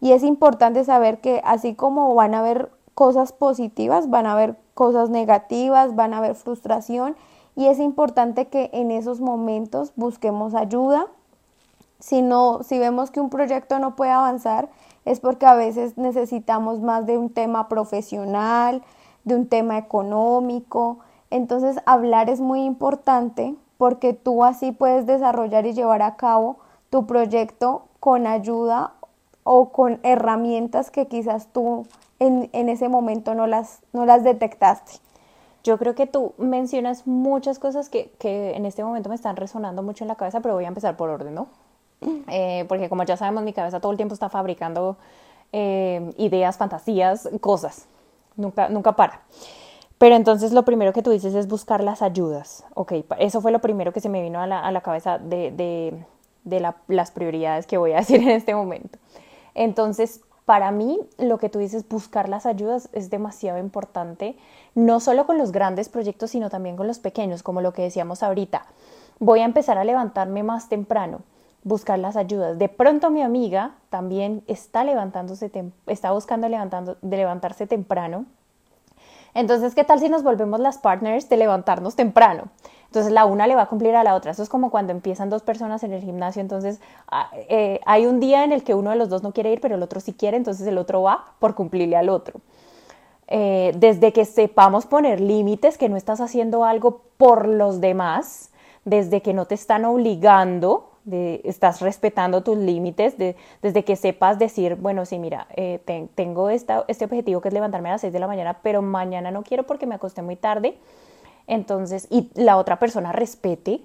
Y 0.00 0.12
es 0.12 0.22
importante 0.22 0.84
saber 0.84 1.20
que 1.20 1.42
así 1.44 1.74
como 1.74 2.14
van 2.14 2.36
a 2.36 2.38
haber 2.38 2.70
cosas 2.94 3.32
positivas, 3.32 4.10
van 4.10 4.26
a 4.26 4.34
haber 4.34 4.54
cosas 4.74 5.10
negativas, 5.10 5.96
van 5.96 6.14
a 6.14 6.18
haber 6.18 6.36
frustración 6.36 7.16
y 7.56 7.66
es 7.66 7.78
importante 7.78 8.48
que 8.48 8.68
en 8.74 8.90
esos 8.90 9.20
momentos 9.20 9.92
busquemos 9.96 10.54
ayuda. 10.54 11.06
Si, 11.98 12.20
no, 12.20 12.62
si 12.62 12.78
vemos 12.78 13.10
que 13.10 13.20
un 13.20 13.30
proyecto 13.30 13.78
no 13.78 13.96
puede 13.96 14.10
avanzar, 14.10 14.68
es 15.06 15.20
porque 15.20 15.46
a 15.46 15.54
veces 15.54 15.96
necesitamos 15.96 16.80
más 16.80 17.06
de 17.06 17.16
un 17.16 17.30
tema 17.30 17.68
profesional, 17.68 18.82
de 19.24 19.34
un 19.34 19.48
tema 19.48 19.78
económico. 19.78 20.98
Entonces 21.30 21.78
hablar 21.86 22.28
es 22.28 22.40
muy 22.40 22.62
importante 22.62 23.54
porque 23.78 24.12
tú 24.12 24.44
así 24.44 24.72
puedes 24.72 25.06
desarrollar 25.06 25.64
y 25.66 25.72
llevar 25.72 26.02
a 26.02 26.16
cabo 26.16 26.58
tu 26.90 27.06
proyecto 27.06 27.86
con 28.00 28.26
ayuda 28.26 28.92
o 29.44 29.70
con 29.70 29.98
herramientas 30.02 30.90
que 30.90 31.06
quizás 31.06 31.48
tú 31.52 31.86
en, 32.18 32.50
en 32.52 32.68
ese 32.68 32.88
momento 32.88 33.34
no 33.34 33.46
las, 33.46 33.80
no 33.94 34.04
las 34.04 34.24
detectaste. 34.24 35.05
Yo 35.66 35.78
creo 35.78 35.96
que 35.96 36.06
tú 36.06 36.32
mencionas 36.38 37.08
muchas 37.08 37.58
cosas 37.58 37.88
que, 37.88 38.12
que, 38.20 38.54
en 38.54 38.66
este 38.66 38.84
momento 38.84 39.08
me 39.08 39.16
están 39.16 39.34
resonando 39.34 39.82
mucho 39.82 40.04
en 40.04 40.08
la 40.08 40.14
cabeza, 40.14 40.38
pero 40.40 40.54
voy 40.54 40.64
a 40.64 40.68
empezar 40.68 40.96
por 40.96 41.10
orden, 41.10 41.34
¿no? 41.34 41.48
Eh, 42.28 42.64
porque 42.68 42.88
como 42.88 43.02
ya 43.02 43.16
sabemos, 43.16 43.42
mi 43.42 43.52
cabeza 43.52 43.80
todo 43.80 43.90
el 43.90 43.96
tiempo 43.96 44.14
está 44.14 44.28
fabricando 44.28 44.96
eh, 45.52 46.12
ideas, 46.18 46.56
fantasías, 46.56 47.28
cosas. 47.40 47.88
Nunca, 48.36 48.68
nunca 48.68 48.92
para. 48.92 49.22
Pero 49.98 50.14
entonces 50.14 50.52
lo 50.52 50.64
primero 50.64 50.92
que 50.92 51.02
tú 51.02 51.10
dices 51.10 51.34
es 51.34 51.48
buscar 51.48 51.82
las 51.82 52.00
ayudas. 52.00 52.64
Ok, 52.74 52.92
eso 53.18 53.40
fue 53.40 53.50
lo 53.50 53.58
primero 53.58 53.92
que 53.92 54.00
se 54.00 54.08
me 54.08 54.22
vino 54.22 54.40
a 54.40 54.46
la, 54.46 54.60
a 54.60 54.70
la 54.70 54.82
cabeza 54.82 55.18
de, 55.18 55.50
de, 55.50 56.04
de 56.44 56.60
la, 56.60 56.76
las 56.86 57.10
prioridades 57.10 57.66
que 57.66 57.76
voy 57.76 57.90
a 57.90 57.96
decir 58.02 58.20
en 58.20 58.30
este 58.30 58.54
momento. 58.54 59.00
Entonces, 59.54 60.20
para 60.46 60.70
mí, 60.70 61.00
lo 61.18 61.38
que 61.38 61.48
tú 61.48 61.58
dices, 61.58 61.88
buscar 61.88 62.28
las 62.28 62.46
ayudas 62.46 62.88
es 62.92 63.10
demasiado 63.10 63.58
importante, 63.58 64.36
no 64.76 65.00
solo 65.00 65.26
con 65.26 65.38
los 65.38 65.52
grandes 65.52 65.88
proyectos, 65.88 66.30
sino 66.30 66.50
también 66.50 66.76
con 66.76 66.86
los 66.86 66.98
pequeños, 66.98 67.42
como 67.42 67.62
lo 67.62 67.72
que 67.72 67.82
decíamos 67.82 68.22
ahorita. 68.22 68.66
voy 69.18 69.40
a 69.40 69.46
empezar 69.46 69.78
a 69.78 69.84
levantarme 69.84 70.42
más 70.42 70.68
temprano, 70.68 71.22
buscar 71.64 71.98
las 71.98 72.14
ayudas. 72.16 72.58
De 72.58 72.68
pronto 72.68 73.10
mi 73.10 73.22
amiga 73.22 73.72
también 73.88 74.44
está 74.46 74.84
levantándose, 74.84 75.50
está 75.86 76.12
buscando 76.12 76.46
levantando, 76.50 76.98
de 77.00 77.16
levantarse 77.16 77.66
temprano. 77.66 78.26
Entonces, 79.32 79.74
¿qué 79.74 79.82
tal 79.82 79.98
si 79.98 80.10
nos 80.10 80.22
volvemos 80.22 80.60
las 80.60 80.76
partners 80.76 81.30
de 81.30 81.38
levantarnos 81.38 81.96
temprano? 81.96 82.44
Entonces 82.84 83.10
la 83.10 83.24
una 83.24 83.46
le 83.46 83.54
va 83.54 83.62
a 83.62 83.68
cumplir 83.68 83.96
a 83.96 84.04
la 84.04 84.14
otra. 84.14 84.32
Eso 84.32 84.42
es 84.42 84.50
como 84.50 84.70
cuando 84.70 84.92
empiezan 84.92 85.30
dos 85.30 85.42
personas 85.42 85.82
en 85.84 85.94
el 85.94 86.02
gimnasio. 86.02 86.42
Entonces 86.42 86.80
ah, 87.08 87.30
eh, 87.48 87.80
hay 87.86 88.04
un 88.04 88.20
día 88.20 88.44
en 88.44 88.52
el 88.52 88.62
que 88.62 88.74
uno 88.74 88.90
de 88.90 88.96
los 88.96 89.08
dos 89.08 89.22
no 89.22 89.32
quiere 89.32 89.52
ir, 89.52 89.62
pero 89.62 89.76
el 89.76 89.82
otro 89.82 90.00
sí 90.00 90.12
quiere, 90.12 90.36
entonces 90.36 90.66
el 90.66 90.76
otro 90.76 91.00
va 91.00 91.32
por 91.38 91.54
cumplirle 91.54 91.96
al 91.96 92.10
otro. 92.10 92.40
Eh, 93.28 93.72
desde 93.76 94.12
que 94.12 94.24
sepamos 94.24 94.86
poner 94.86 95.20
límites, 95.20 95.78
que 95.78 95.88
no 95.88 95.96
estás 95.96 96.20
haciendo 96.20 96.64
algo 96.64 97.02
por 97.16 97.48
los 97.48 97.80
demás, 97.80 98.50
desde 98.84 99.20
que 99.20 99.34
no 99.34 99.46
te 99.46 99.56
están 99.56 99.84
obligando, 99.84 100.92
de, 101.04 101.40
estás 101.44 101.80
respetando 101.80 102.42
tus 102.42 102.56
límites, 102.56 103.16
desde 103.18 103.84
que 103.84 103.96
sepas 103.96 104.38
decir, 104.38 104.76
bueno, 104.76 105.04
sí, 105.06 105.18
mira, 105.18 105.48
eh, 105.56 105.80
tengo 106.14 106.50
este 106.50 107.04
objetivo 107.04 107.40
que 107.40 107.48
es 107.48 107.54
levantarme 107.54 107.88
a 107.88 107.92
las 107.92 108.00
6 108.02 108.12
de 108.12 108.20
la 108.20 108.26
mañana, 108.28 108.60
pero 108.62 108.80
mañana 108.80 109.30
no 109.30 109.42
quiero 109.42 109.64
porque 109.64 109.86
me 109.86 109.96
acosté 109.96 110.22
muy 110.22 110.36
tarde, 110.36 110.78
entonces, 111.48 112.06
y 112.10 112.30
la 112.34 112.56
otra 112.56 112.78
persona 112.78 113.12
respete 113.12 113.80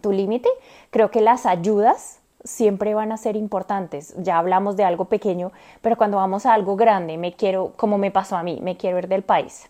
tu 0.00 0.12
límite, 0.12 0.48
creo 0.90 1.10
que 1.10 1.20
las 1.20 1.46
ayudas 1.46 2.17
siempre 2.44 2.94
van 2.94 3.12
a 3.12 3.16
ser 3.16 3.36
importantes. 3.36 4.14
Ya 4.18 4.38
hablamos 4.38 4.76
de 4.76 4.84
algo 4.84 5.06
pequeño, 5.06 5.52
pero 5.80 5.96
cuando 5.96 6.18
vamos 6.18 6.46
a 6.46 6.54
algo 6.54 6.76
grande, 6.76 7.18
me 7.18 7.32
quiero, 7.32 7.72
como 7.76 7.98
me 7.98 8.10
pasó 8.10 8.36
a 8.36 8.42
mí, 8.42 8.58
me 8.62 8.76
quiero 8.76 8.98
ir 8.98 9.08
del 9.08 9.22
país. 9.22 9.68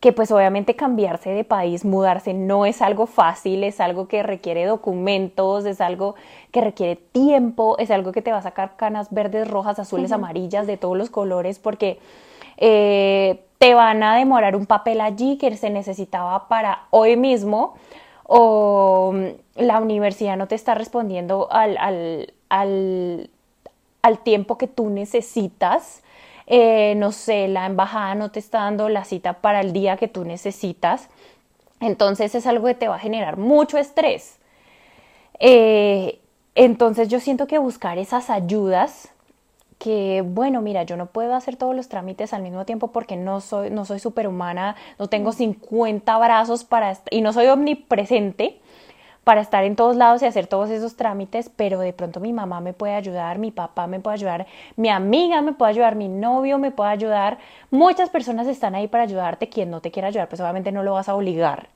Que 0.00 0.12
pues 0.12 0.32
obviamente 0.32 0.74
cambiarse 0.74 1.30
de 1.30 1.44
país, 1.44 1.84
mudarse 1.84 2.34
no 2.34 2.66
es 2.66 2.82
algo 2.82 3.06
fácil, 3.06 3.62
es 3.62 3.80
algo 3.80 4.08
que 4.08 4.24
requiere 4.24 4.64
documentos, 4.64 5.64
es 5.64 5.80
algo 5.80 6.16
que 6.50 6.60
requiere 6.60 6.96
tiempo, 6.96 7.76
es 7.78 7.90
algo 7.92 8.10
que 8.10 8.22
te 8.22 8.32
va 8.32 8.38
a 8.38 8.42
sacar 8.42 8.76
canas 8.76 9.08
verdes, 9.12 9.48
rojas, 9.48 9.78
azules, 9.78 10.10
amarillas, 10.10 10.66
de 10.66 10.76
todos 10.76 10.98
los 10.98 11.08
colores, 11.08 11.60
porque 11.60 12.00
eh, 12.56 13.44
te 13.58 13.74
van 13.74 14.02
a 14.02 14.16
demorar 14.16 14.56
un 14.56 14.66
papel 14.66 15.00
allí 15.00 15.38
que 15.38 15.56
se 15.56 15.70
necesitaba 15.70 16.48
para 16.48 16.86
hoy 16.90 17.16
mismo 17.16 17.74
o 18.34 19.12
mm, 19.12 19.26
la 19.56 19.78
universidad 19.78 20.38
no 20.38 20.48
te 20.48 20.54
está 20.54 20.74
respondiendo 20.74 21.48
al, 21.50 21.76
al, 22.48 23.28
tiempo 24.24 24.56
que 24.56 24.66
tú 24.66 24.88
necesitas. 24.88 26.02
Eh, 26.46 26.94
no 26.96 27.12
sé, 27.12 27.46
la 27.48 27.66
embajada 27.66 28.14
no 28.14 28.30
te 28.30 28.38
está 28.38 28.60
dando 28.60 28.88
la 28.88 29.04
cita 29.04 29.34
para 29.34 29.60
el 29.60 29.74
día 29.74 29.98
que 29.98 30.08
tú 30.08 30.24
necesitas. 30.24 31.10
Entonces 31.80 32.34
es 32.34 32.46
algo 32.46 32.66
que 32.68 32.74
te 32.74 32.88
va 32.88 32.96
a 32.96 32.98
generar 32.98 33.36
mucho 33.36 33.76
estrés. 33.76 34.38
Eh, 35.38 36.18
entonces 36.54 37.08
yo 37.08 37.20
siento 37.20 37.46
que 37.46 37.58
buscar 37.58 37.98
esas 37.98 38.30
ayudas 38.30 39.11
que, 39.82 40.22
bueno, 40.24 40.62
mira, 40.62 40.84
yo 40.84 40.96
no 40.96 41.06
puedo 41.06 41.34
hacer 41.34 41.56
todos 41.56 41.74
los 41.74 41.88
trámites 41.88 42.32
al 42.32 42.42
mismo 42.42 42.64
tiempo 42.64 42.92
porque 42.92 43.16
no 43.16 43.40
soy, 43.40 43.68
no 43.68 43.84
soy 43.84 43.98
superhumana, 43.98 44.76
no 44.96 45.08
tengo 45.08 45.32
50 45.32 46.18
brazos 46.18 46.62
para, 46.62 46.96
y 47.10 47.20
no 47.20 47.32
soy 47.32 47.48
omnipresente 47.48 48.60
para 49.24 49.40
estar 49.40 49.64
en 49.64 49.74
todos 49.74 49.96
lados 49.96 50.22
y 50.22 50.26
hacer 50.26 50.46
todos 50.46 50.70
esos 50.70 50.94
trámites, 50.94 51.50
pero 51.56 51.80
de 51.80 51.92
pronto 51.92 52.20
mi 52.20 52.32
mamá 52.32 52.60
me 52.60 52.74
puede 52.74 52.94
ayudar, 52.94 53.40
mi 53.40 53.50
papá 53.50 53.88
me 53.88 53.98
puede 53.98 54.14
ayudar, 54.14 54.46
mi 54.76 54.88
amiga 54.88 55.42
me 55.42 55.52
puede 55.52 55.72
ayudar, 55.72 55.96
mi 55.96 56.06
novio 56.06 56.58
me 56.58 56.70
puede 56.70 56.90
ayudar. 56.90 57.38
Muchas 57.72 58.08
personas 58.08 58.46
están 58.46 58.76
ahí 58.76 58.86
para 58.86 59.02
ayudarte, 59.02 59.48
quien 59.48 59.68
no 59.68 59.80
te 59.80 59.90
quiera 59.90 60.06
ayudar, 60.06 60.28
pues 60.28 60.40
obviamente 60.40 60.70
no 60.70 60.84
lo 60.84 60.92
vas 60.92 61.08
a 61.08 61.16
obligar. 61.16 61.70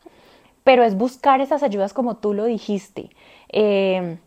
Pero 0.63 0.85
es 0.85 0.97
buscar 0.97 1.41
esas 1.41 1.65
ayudas 1.65 1.93
como 1.93 2.19
tú 2.19 2.35
lo 2.35 2.45
dijiste. 2.45 3.11
Eh, 3.49 4.19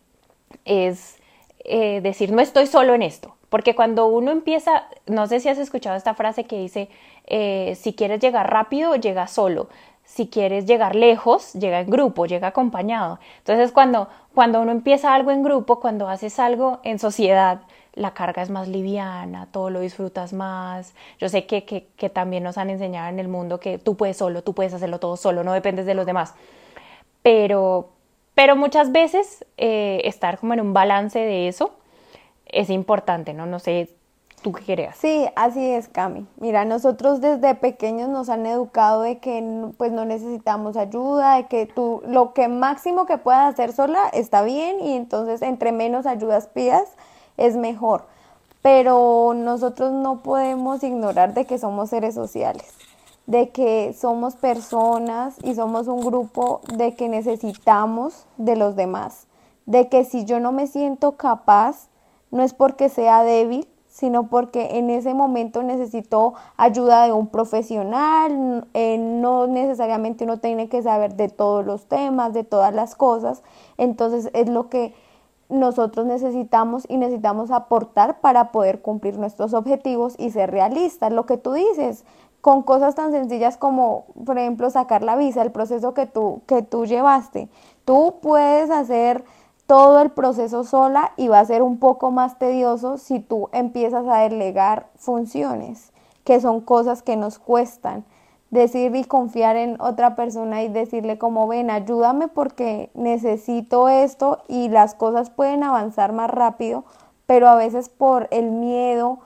es 0.65 1.17
eh, 1.63 2.01
decir, 2.01 2.33
no 2.33 2.41
estoy 2.41 2.65
solo 2.65 2.93
en 2.93 3.03
esto. 3.03 3.38
Porque 3.50 3.75
cuando 3.75 4.08
uno 4.08 4.32
empieza, 4.32 4.86
no 5.08 5.27
sé 5.27 5.39
si 5.39 5.50
has 5.50 5.58
escuchado 5.58 5.98
esta 5.98 6.13
frase 6.13 6.46
que 6.46 6.58
dice, 6.58 6.89
eh, 7.25 7.75
si 7.75 7.94
quieres 7.94 8.20
llegar 8.20 8.51
rápido, 8.51 8.96
llega 8.96 9.27
solo. 9.27 9.70
Si 10.03 10.27
quieres 10.27 10.65
llegar 10.65 10.96
lejos, 10.96 11.53
llega 11.53 11.79
en 11.79 11.89
grupo, 11.89 12.25
llega 12.25 12.48
acompañado. 12.48 13.20
Entonces, 13.39 13.72
cuando, 13.72 14.08
cuando 14.34 14.62
uno 14.62 14.72
empieza 14.72 15.13
algo 15.13 15.32
en 15.32 15.44
grupo, 15.44 15.79
cuando 15.79 16.08
haces 16.08 16.39
algo 16.39 16.79
en 16.84 17.00
sociedad, 17.00 17.62
la 17.94 18.13
carga 18.13 18.41
es 18.41 18.50
más 18.50 18.68
liviana, 18.68 19.48
todo 19.51 19.70
lo 19.70 19.82
disfrutas 19.82 20.34
más. 20.34 20.94
Yo 21.20 21.29
sé 21.29 21.46
que, 21.46 21.65
que, 21.65 22.10
también 22.10 22.44
nos 22.44 22.58
han 22.58 22.70
enseñado 22.70 23.10
en 23.10 23.20
el 23.20 23.27
mundo 23.27 23.60
que 23.60 23.77
tú 23.77 23.98
puedes 23.98 24.18
solo, 24.18 24.44
tú 24.44 24.53
puedes 24.53 24.74
hacerlo 24.74 25.00
todo 25.00 25.18
solo, 25.18 25.44
no 25.44 25.53
dependes 25.53 25.86
de 25.86 25.96
los 25.96 26.06
demás. 26.06 26.34
Pero, 27.22 27.89
pero 28.36 28.56
muchas 28.56 28.91
veces 28.91 29.46
eh, 29.58 30.01
estar 30.06 30.39
como 30.39 30.53
en 30.53 30.62
un 30.62 30.74
balance 30.74 31.20
de 31.20 31.48
eso 31.48 31.78
es 32.51 32.70
importante, 32.70 33.34
¿no? 33.34 33.46
No 33.46 33.60
sé, 33.60 33.89
¿tú 34.41 34.51
qué 34.51 34.63
creas? 34.63 34.98
Sí, 34.98 35.27
así 35.36 35.72
es, 35.72 35.88
Cami. 35.88 36.25
Mira, 36.38 36.65
nosotros 36.65 37.22
desde 37.22 37.56
pequeños 37.56 38.10
nos 38.10 38.29
han 38.29 38.46
educado 38.46 39.01
de 39.01 39.20
que 39.20 39.72
pues 39.77 39.91
no 39.91 40.06
necesitamos 40.06 40.77
ayuda, 40.77 41.36
de 41.36 41.48
que 41.48 41.65
tú 41.65 42.01
lo 42.06 42.34
que 42.34 42.48
máximo 42.48 43.06
que 43.06 43.18
puedas 43.18 43.53
hacer 43.53 43.74
sola 43.74 44.10
está 44.13 44.41
bien 44.44 44.79
y 44.82 44.94
entonces 44.94 45.41
entre 45.41 45.72
menos 45.72 46.06
ayudas 46.06 46.48
pidas 46.48 46.89
es 47.38 47.56
mejor. 47.56 48.06
Pero 48.62 49.34
nosotros 49.36 49.91
no 49.91 50.22
podemos 50.22 50.84
ignorar 50.84 51.34
de 51.34 51.46
que 51.46 51.58
somos 51.58 51.89
seres 51.89 52.13
sociales, 52.13 52.74
de 53.25 53.50
que 53.50 53.94
somos 53.94 54.36
personas 54.36 55.38
y 55.44 55.56
somos 55.56 55.88
un 55.88 56.01
grupo 56.01 56.60
de 56.74 56.94
que 56.96 57.08
necesitamos 57.08 58.25
de 58.36 58.58
los 58.58 58.75
demás, 58.75 59.27
de 59.65 59.88
que 59.88 60.03
si 60.03 60.25
yo 60.25 60.41
no 60.41 60.51
me 60.51 60.68
siento 60.68 61.13
capaz 61.13 61.88
no 62.31 62.43
es 62.43 62.53
porque 62.53 62.89
sea 62.89 63.24
débil, 63.24 63.67
sino 63.88 64.27
porque 64.27 64.77
en 64.77 64.89
ese 64.89 65.13
momento 65.13 65.63
necesito 65.63 66.33
ayuda 66.57 67.05
de 67.05 67.12
un 67.12 67.27
profesional, 67.27 68.67
eh, 68.74 68.98
no 68.98 69.48
necesariamente 69.48 70.24
uno 70.24 70.38
tiene 70.38 70.69
que 70.69 70.81
saber 70.81 71.15
de 71.15 71.27
todos 71.27 71.65
los 71.65 71.86
temas, 71.86 72.33
de 72.33 72.43
todas 72.43 72.74
las 72.74 72.95
cosas, 72.95 73.43
entonces 73.77 74.29
es 74.33 74.48
lo 74.48 74.69
que 74.69 74.93
nosotros 75.50 76.05
necesitamos 76.05 76.86
y 76.88 76.98
necesitamos 76.98 77.50
aportar 77.50 78.21
para 78.21 78.51
poder 78.51 78.81
cumplir 78.81 79.17
nuestros 79.17 79.55
objetivos 79.55 80.13
y 80.19 80.29
ser 80.29 80.51
realistas. 80.51 81.12
Lo 81.12 81.25
que 81.25 81.38
tú 81.38 81.53
dices, 81.53 82.05
con 82.41 82.62
cosas 82.62 82.95
tan 82.95 83.12
sencillas 83.12 83.57
como, 83.57 84.05
por 84.25 84.38
ejemplo, 84.38 84.69
sacar 84.69 85.01
la 85.03 85.15
visa, 85.15 85.41
el 85.41 85.51
proceso 85.51 85.95
que 85.95 86.05
tú, 86.05 86.41
que 86.45 86.62
tú 86.62 86.86
llevaste, 86.86 87.50
tú 87.83 88.15
puedes 88.21 88.69
hacer 88.69 89.25
todo 89.69 90.01
el 90.01 90.09
proceso 90.09 90.63
sola 90.63 91.11
y 91.15 91.27
va 91.27 91.39
a 91.39 91.45
ser 91.45 91.61
un 91.61 91.77
poco 91.77 92.09
más 92.09 92.39
tedioso 92.39 92.97
si 92.97 93.19
tú 93.19 93.49
empiezas 93.51 94.07
a 94.07 94.21
delegar 94.21 94.88
funciones, 94.95 95.93
que 96.23 96.41
son 96.41 96.59
cosas 96.61 97.03
que 97.03 97.15
nos 97.15 97.38
cuestan. 97.38 98.03
Decir 98.49 98.95
y 98.95 99.03
confiar 99.03 99.57
en 99.57 99.79
otra 99.79 100.15
persona 100.15 100.63
y 100.63 100.69
decirle 100.69 101.19
como 101.19 101.47
ven, 101.47 101.69
ayúdame 101.69 102.27
porque 102.27 102.89
necesito 102.95 103.89
esto 103.89 104.39
y 104.47 104.69
las 104.69 104.95
cosas 104.95 105.29
pueden 105.29 105.61
avanzar 105.61 106.13
más 106.13 106.31
rápido, 106.31 106.83
pero 107.27 107.47
a 107.47 107.53
veces 107.53 107.89
por 107.89 108.27
el 108.31 108.49
miedo 108.49 109.19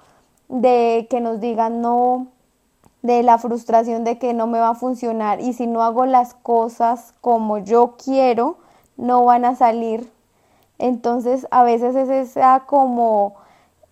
de 0.50 1.08
que 1.10 1.22
nos 1.22 1.40
digan 1.40 1.80
no, 1.80 2.28
de 3.02 3.24
la 3.24 3.38
frustración 3.38 4.04
de 4.04 4.18
que 4.18 4.34
no 4.34 4.48
me 4.48 4.60
va 4.60 4.72
a 4.72 4.76
funcionar 4.76 5.40
y 5.40 5.54
si 5.54 5.68
no 5.68 5.84
hago 5.84 6.06
las 6.06 6.34
cosas 6.34 7.14
como 7.22 7.60
yo 7.60 7.96
quiero, 7.96 8.58
no 8.98 9.24
van 9.24 9.46
a 9.46 9.56
salir 9.56 10.12
entonces 10.84 11.48
a 11.50 11.64
veces 11.64 11.96
es 11.96 12.10
esa 12.10 12.66
como 12.68 13.36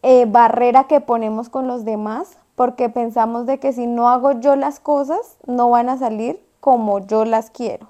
eh, 0.03 0.25
barrera 0.27 0.87
que 0.87 0.99
ponemos 0.99 1.47
con 1.47 1.65
los 1.65 1.85
demás 1.85 2.37
porque 2.55 2.89
pensamos 2.89 3.45
de 3.45 3.59
que 3.59 3.71
si 3.71 3.87
no 3.87 4.09
hago 4.09 4.41
yo 4.41 4.57
las 4.57 4.81
cosas 4.81 5.37
no 5.47 5.69
van 5.69 5.87
a 5.87 5.97
salir 5.97 6.43
como 6.59 6.99
yo 6.99 7.23
las 7.23 7.49
quiero. 7.49 7.87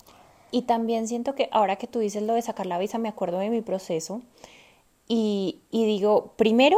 Y 0.51 0.63
también 0.63 1.07
siento 1.07 1.33
que 1.33 1.49
ahora 1.51 1.77
que 1.77 1.87
tú 1.87 1.97
dices 1.97 2.21
lo 2.21 2.35
de 2.35 2.43
sacar 2.43 2.67
la 2.67 2.77
visa, 2.77 2.99
me 2.99 3.09
acuerdo 3.09 3.39
de 3.39 3.49
mi 3.49 3.61
proceso 3.61 4.21
y, 5.07 5.61
y 5.71 5.87
digo, 5.87 6.33
primero, 6.35 6.77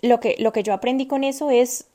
lo 0.00 0.20
que, 0.20 0.36
lo 0.38 0.54
que 0.54 0.62
yo 0.62 0.72
aprendí 0.72 1.06
con 1.06 1.22
eso 1.22 1.50
es 1.50 1.86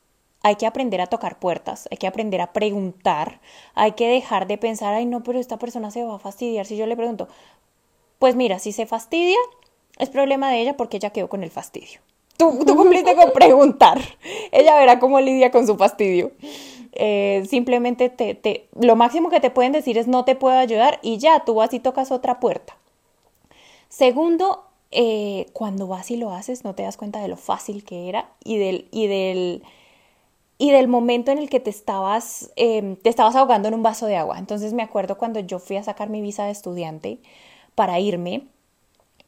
hay 0.44 0.56
que 0.58 0.68
aprender 0.68 1.02
a 1.02 1.08
tocar 1.08 1.40
puertas, 1.40 1.88
hay 1.90 1.98
que 1.98 2.06
aprender 2.06 2.42
a 2.42 2.54
preguntar, 2.54 3.42
hay 3.74 3.94
que 3.94 4.08
dejar 4.08 4.46
de 4.46 4.60
pensar, 4.60 4.94
ay 4.94 5.08
no, 5.08 5.24
pero 5.24 5.40
esta 5.40 5.58
persona 5.58 5.90
se 5.90 6.04
va 6.04 6.16
a 6.16 6.20
fastidiar 6.20 6.68
si 6.68 6.78
yo 6.78 6.86
le 6.86 6.96
pregunto. 6.96 7.28
Pues 8.20 8.36
mira, 8.36 8.60
si 8.60 8.72
se 8.72 8.86
fastidia, 8.86 9.38
es 9.98 10.10
problema 10.10 10.52
de 10.52 10.62
ella 10.62 10.78
porque 10.78 10.98
ella 10.98 11.12
quedó 11.12 11.30
con 11.30 11.44
el 11.44 11.52
fastidio. 11.52 12.00
Tú, 12.38 12.64
tú 12.66 12.76
cumpliste 12.76 13.16
con 13.16 13.32
preguntar. 13.32 14.00
Ella 14.52 14.76
verá 14.76 15.00
cómo 15.00 15.20
lidia 15.20 15.52
con 15.52 15.68
su 15.68 15.78
fastidio. 15.78 16.32
Eh, 16.94 17.44
simplemente 17.50 18.10
te, 18.10 18.36
te, 18.36 18.68
lo 18.80 18.96
máximo 18.96 19.30
que 19.30 19.40
te 19.40 19.50
pueden 19.50 19.72
decir 19.72 19.98
es 19.98 20.08
no 20.08 20.26
te 20.26 20.36
puedo 20.36 20.58
ayudar 20.58 21.00
y 21.02 21.18
ya, 21.18 21.44
tú 21.44 21.56
vas 21.56 21.74
y 21.74 21.80
tocas 21.80 22.12
otra 22.12 22.40
puerta. 22.40 22.76
Segundo, 23.90 24.64
eh, 24.92 25.48
cuando 25.54 25.88
vas 25.88 26.12
y 26.12 26.18
lo 26.18 26.32
haces 26.32 26.64
no 26.64 26.76
te 26.76 26.84
das 26.84 26.98
cuenta 26.98 27.22
de 27.22 27.28
lo 27.28 27.38
fácil 27.38 27.84
que 27.84 28.10
era 28.10 28.30
y 28.44 28.58
del, 28.58 28.88
y 28.92 29.08
del 29.08 29.64
y 30.60 30.72
del 30.72 30.88
momento 30.88 31.32
en 31.32 31.40
el 31.40 31.50
que 31.50 31.60
te 31.60 31.70
estabas, 31.70 32.52
em, 32.56 32.96
te 32.96 33.10
estabas 33.10 33.36
ahogando 33.36 33.68
en 33.68 33.74
un 33.74 33.84
vaso 33.84 34.06
de 34.06 34.16
agua. 34.16 34.38
Entonces 34.40 34.72
me 34.74 34.84
acuerdo 34.84 35.18
cuando 35.18 35.40
yo 35.40 35.60
fui 35.60 35.78
a 35.78 35.84
sacar 35.84 36.10
mi 36.10 36.22
visa 36.22 36.46
de 36.46 36.52
estudiante 36.52 37.18
para 37.76 38.00
irme 38.00 38.44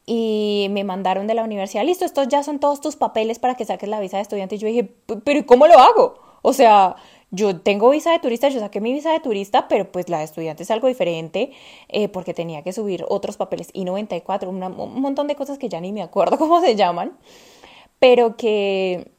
y 0.06 0.68
me 0.72 0.84
mandaron 0.84 1.28
de 1.28 1.34
la 1.34 1.44
universidad, 1.44 1.84
listo, 1.84 2.06
estos 2.06 2.28
ya 2.28 2.44
son 2.44 2.60
todos 2.60 2.82
tus 2.82 2.96
papeles 2.96 3.40
para 3.40 3.56
que 3.56 3.66
saques 3.66 3.90
la 3.90 4.00
visa 4.00 4.18
de 4.18 4.24
estudiante. 4.24 4.56
Y 4.56 4.58
yo 4.60 4.68
dije, 4.68 4.94
pero 5.24 5.46
¿cómo 5.46 5.68
lo 5.68 5.80
hago? 5.80 6.16
O 6.42 6.54
sea, 6.54 6.96
yo 7.32 7.60
tengo 7.60 7.90
visa 7.90 8.12
de 8.12 8.20
turista, 8.20 8.50
yo 8.50 8.60
saqué 8.60 8.80
mi 8.82 8.94
visa 8.94 9.12
de 9.12 9.20
turista, 9.20 9.68
pero 9.68 9.92
pues 9.92 10.10
la 10.10 10.20
de 10.20 10.26
estudiante 10.26 10.64
es 10.64 10.72
algo 10.72 10.88
diferente 10.88 11.52
eh, 11.90 12.08
porque 12.08 12.34
tenía 12.34 12.62
que 12.62 12.72
subir 12.72 13.04
otros 13.10 13.36
papeles 13.38 13.70
y 13.74 13.84
94, 13.84 14.50
un 14.50 15.02
montón 15.02 15.28
de 15.28 15.36
cosas 15.36 15.58
que 15.58 15.70
ya 15.70 15.82
ni 15.82 15.92
me 15.92 16.04
acuerdo 16.04 16.38
cómo 16.40 16.62
se 16.62 16.76
llaman, 16.76 17.18
pero 18.00 18.38
que 18.38 19.12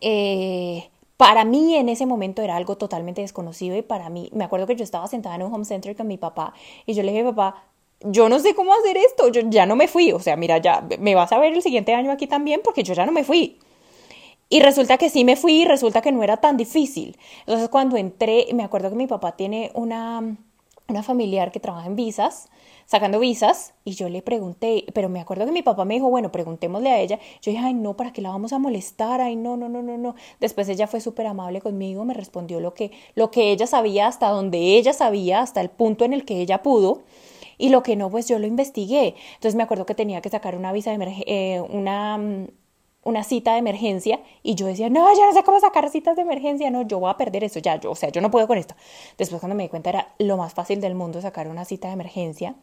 eh, 0.00 0.88
para 1.16 1.44
mí 1.44 1.76
en 1.76 1.88
ese 1.88 2.06
momento 2.06 2.42
era 2.42 2.56
algo 2.56 2.76
totalmente 2.76 3.20
desconocido 3.20 3.76
y 3.76 3.82
para 3.82 4.08
mí, 4.08 4.30
me 4.32 4.44
acuerdo 4.44 4.66
que 4.66 4.76
yo 4.76 4.84
estaba 4.84 5.06
sentada 5.08 5.34
en 5.34 5.42
un 5.42 5.52
home 5.52 5.64
center 5.64 5.96
con 5.96 6.06
mi 6.06 6.18
papá 6.18 6.54
y 6.86 6.94
yo 6.94 7.02
le 7.02 7.12
dije, 7.12 7.24
papá, 7.24 7.64
yo 8.04 8.28
no 8.28 8.38
sé 8.38 8.54
cómo 8.54 8.72
hacer 8.74 8.96
esto, 8.96 9.28
yo 9.28 9.42
ya 9.48 9.66
no 9.66 9.76
me 9.76 9.88
fui, 9.88 10.12
o 10.12 10.20
sea, 10.20 10.36
mira, 10.36 10.58
ya 10.58 10.86
me 10.98 11.14
vas 11.14 11.32
a 11.32 11.38
ver 11.38 11.52
el 11.52 11.62
siguiente 11.62 11.94
año 11.94 12.10
aquí 12.12 12.26
también 12.26 12.60
porque 12.62 12.82
yo 12.82 12.94
ya 12.94 13.06
no 13.06 13.12
me 13.12 13.24
fui. 13.24 13.58
Y 14.48 14.60
resulta 14.60 14.98
que 14.98 15.08
sí 15.08 15.24
me 15.24 15.36
fui 15.36 15.62
y 15.62 15.64
resulta 15.64 16.02
que 16.02 16.12
no 16.12 16.22
era 16.22 16.36
tan 16.36 16.56
difícil. 16.56 17.16
Entonces 17.40 17.68
cuando 17.70 17.96
entré, 17.96 18.48
me 18.52 18.64
acuerdo 18.64 18.90
que 18.90 18.96
mi 18.96 19.06
papá 19.06 19.32
tiene 19.32 19.70
una, 19.74 20.36
una 20.88 21.02
familiar 21.02 21.52
que 21.52 21.60
trabaja 21.60 21.86
en 21.86 21.96
visas 21.96 22.48
sacando 22.92 23.18
visas 23.18 23.72
y 23.84 23.92
yo 23.92 24.10
le 24.10 24.20
pregunté, 24.20 24.84
pero 24.92 25.08
me 25.08 25.20
acuerdo 25.20 25.46
que 25.46 25.52
mi 25.52 25.62
papá 25.62 25.86
me 25.86 25.94
dijo, 25.94 26.10
bueno, 26.10 26.30
preguntémosle 26.30 26.90
a 26.90 27.00
ella. 27.00 27.18
Yo 27.40 27.50
dije, 27.50 27.64
ay, 27.64 27.72
no, 27.72 27.96
¿para 27.96 28.12
qué 28.12 28.20
la 28.20 28.28
vamos 28.28 28.52
a 28.52 28.58
molestar? 28.58 29.20
Ay, 29.22 29.34
no, 29.34 29.56
no, 29.56 29.70
no, 29.70 29.82
no, 29.82 29.96
no. 29.96 30.14
Después 30.40 30.68
ella 30.68 30.86
fue 30.86 31.00
súper 31.00 31.26
amable 31.26 31.62
conmigo, 31.62 32.04
me 32.04 32.12
respondió 32.12 32.60
lo 32.60 32.74
que, 32.74 32.90
lo 33.14 33.30
que 33.30 33.50
ella 33.50 33.66
sabía, 33.66 34.08
hasta 34.08 34.28
donde 34.28 34.58
ella 34.76 34.92
sabía, 34.92 35.40
hasta 35.40 35.62
el 35.62 35.70
punto 35.70 36.04
en 36.04 36.12
el 36.12 36.26
que 36.26 36.40
ella 36.40 36.62
pudo. 36.62 37.02
Y 37.58 37.68
lo 37.70 37.82
que 37.82 37.96
no, 37.96 38.10
pues 38.10 38.28
yo 38.28 38.38
lo 38.38 38.46
investigué. 38.46 39.14
Entonces 39.34 39.54
me 39.54 39.62
acuerdo 39.62 39.86
que 39.86 39.94
tenía 39.94 40.20
que 40.20 40.28
sacar 40.28 40.56
una 40.56 40.72
visa 40.72 40.96
de 40.96 41.24
eh, 41.26 41.60
una, 41.60 42.18
mm, 42.18 42.48
una 43.04 43.24
cita 43.24 43.52
de 43.52 43.58
emergencia 43.58 44.20
y 44.42 44.54
yo 44.54 44.66
decía, 44.66 44.88
no, 44.90 45.06
ya 45.16 45.26
no 45.26 45.32
sé 45.32 45.42
cómo 45.42 45.60
sacar 45.60 45.88
citas 45.90 46.16
de 46.16 46.22
emergencia, 46.22 46.70
no, 46.70 46.82
yo 46.82 47.00
voy 47.00 47.10
a 47.10 47.16
perder 47.16 47.44
eso, 47.44 47.58
ya, 47.58 47.76
yo, 47.80 47.90
o 47.90 47.96
sea, 47.96 48.10
yo 48.10 48.20
no 48.20 48.30
puedo 48.30 48.46
con 48.46 48.58
esto. 48.58 48.74
Después 49.18 49.40
cuando 49.40 49.56
me 49.56 49.64
di 49.64 49.68
cuenta 49.68 49.90
era 49.90 50.14
lo 50.18 50.36
más 50.36 50.54
fácil 50.54 50.80
del 50.80 50.94
mundo 50.94 51.20
sacar 51.20 51.48
una 51.48 51.64
cita 51.64 51.88
de 51.88 51.94
emergencia 51.94 52.54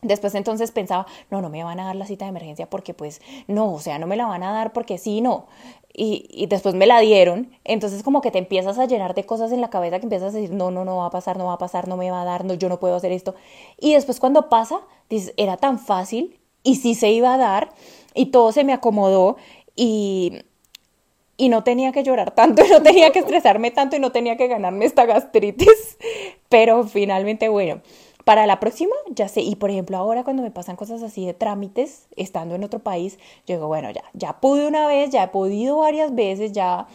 Después 0.00 0.34
entonces 0.36 0.70
pensaba, 0.70 1.06
no, 1.30 1.42
no 1.42 1.50
me 1.50 1.64
van 1.64 1.80
a 1.80 1.86
dar 1.86 1.96
la 1.96 2.06
cita 2.06 2.24
de 2.24 2.30
emergencia 2.30 2.70
porque 2.70 2.94
pues 2.94 3.20
no, 3.48 3.72
o 3.72 3.80
sea, 3.80 3.98
no 3.98 4.06
me 4.06 4.16
la 4.16 4.26
van 4.26 4.44
a 4.44 4.52
dar 4.52 4.72
porque 4.72 4.96
sí, 4.96 5.20
no. 5.20 5.46
Y, 5.92 6.28
y, 6.30 6.46
después 6.46 6.76
me 6.76 6.86
la 6.86 7.00
dieron, 7.00 7.50
entonces 7.64 8.04
como 8.04 8.20
que 8.20 8.30
te 8.30 8.38
empiezas 8.38 8.78
a 8.78 8.86
llenar 8.86 9.16
de 9.16 9.24
cosas 9.24 9.50
en 9.50 9.60
la 9.60 9.70
cabeza 9.70 9.98
que 9.98 10.06
empiezas 10.06 10.32
a 10.32 10.38
decir, 10.38 10.54
no, 10.54 10.70
no, 10.70 10.84
no 10.84 10.98
va 10.98 11.06
a 11.06 11.10
pasar, 11.10 11.36
no 11.38 11.46
va 11.46 11.54
a 11.54 11.58
pasar, 11.58 11.88
no 11.88 11.96
me 11.96 12.08
va 12.10 12.22
a 12.22 12.24
dar, 12.24 12.44
no, 12.44 12.54
yo 12.54 12.68
no 12.68 12.78
puedo 12.78 12.94
hacer 12.94 13.10
esto. 13.10 13.34
Y 13.80 13.94
después 13.94 14.20
cuando 14.20 14.48
pasa, 14.48 14.80
dices, 15.10 15.34
era 15.36 15.56
tan 15.56 15.80
fácil 15.80 16.38
y 16.62 16.76
sí 16.76 16.94
se 16.94 17.10
iba 17.10 17.34
a 17.34 17.38
dar 17.38 17.70
y 18.14 18.26
todo 18.26 18.52
se 18.52 18.62
me 18.62 18.72
acomodó 18.72 19.38
y, 19.74 20.42
y 21.36 21.48
no 21.48 21.64
tenía 21.64 21.92
que 21.92 22.02
llorar 22.02 22.32
tanto, 22.32 22.62
no 22.70 22.82
tenía 22.82 23.10
que 23.10 23.20
estresarme 23.20 23.70
tanto 23.70 23.96
y 23.96 24.00
no 24.00 24.12
tenía 24.12 24.36
que 24.36 24.46
ganarme 24.46 24.84
esta 24.84 25.06
gastritis. 25.06 25.98
Pero 26.48 26.84
finalmente, 26.84 27.48
bueno, 27.48 27.80
para 28.28 28.46
la 28.46 28.60
próxima, 28.60 28.94
ya 29.08 29.26
sé, 29.26 29.40
y 29.40 29.56
por 29.56 29.70
ejemplo 29.70 29.96
ahora 29.96 30.22
cuando 30.22 30.42
me 30.42 30.50
pasan 30.50 30.76
cosas 30.76 31.02
así 31.02 31.24
de 31.24 31.32
trámites, 31.32 32.08
estando 32.14 32.56
en 32.56 32.62
otro 32.62 32.80
país, 32.80 33.18
yo 33.46 33.54
digo, 33.54 33.68
bueno, 33.68 33.90
ya, 33.90 34.04
ya 34.12 34.38
pude 34.38 34.66
una 34.66 34.86
vez, 34.86 35.08
ya 35.08 35.22
he 35.22 35.28
podido 35.28 35.78
varias 35.78 36.14
veces, 36.14 36.52
ya 36.52 36.88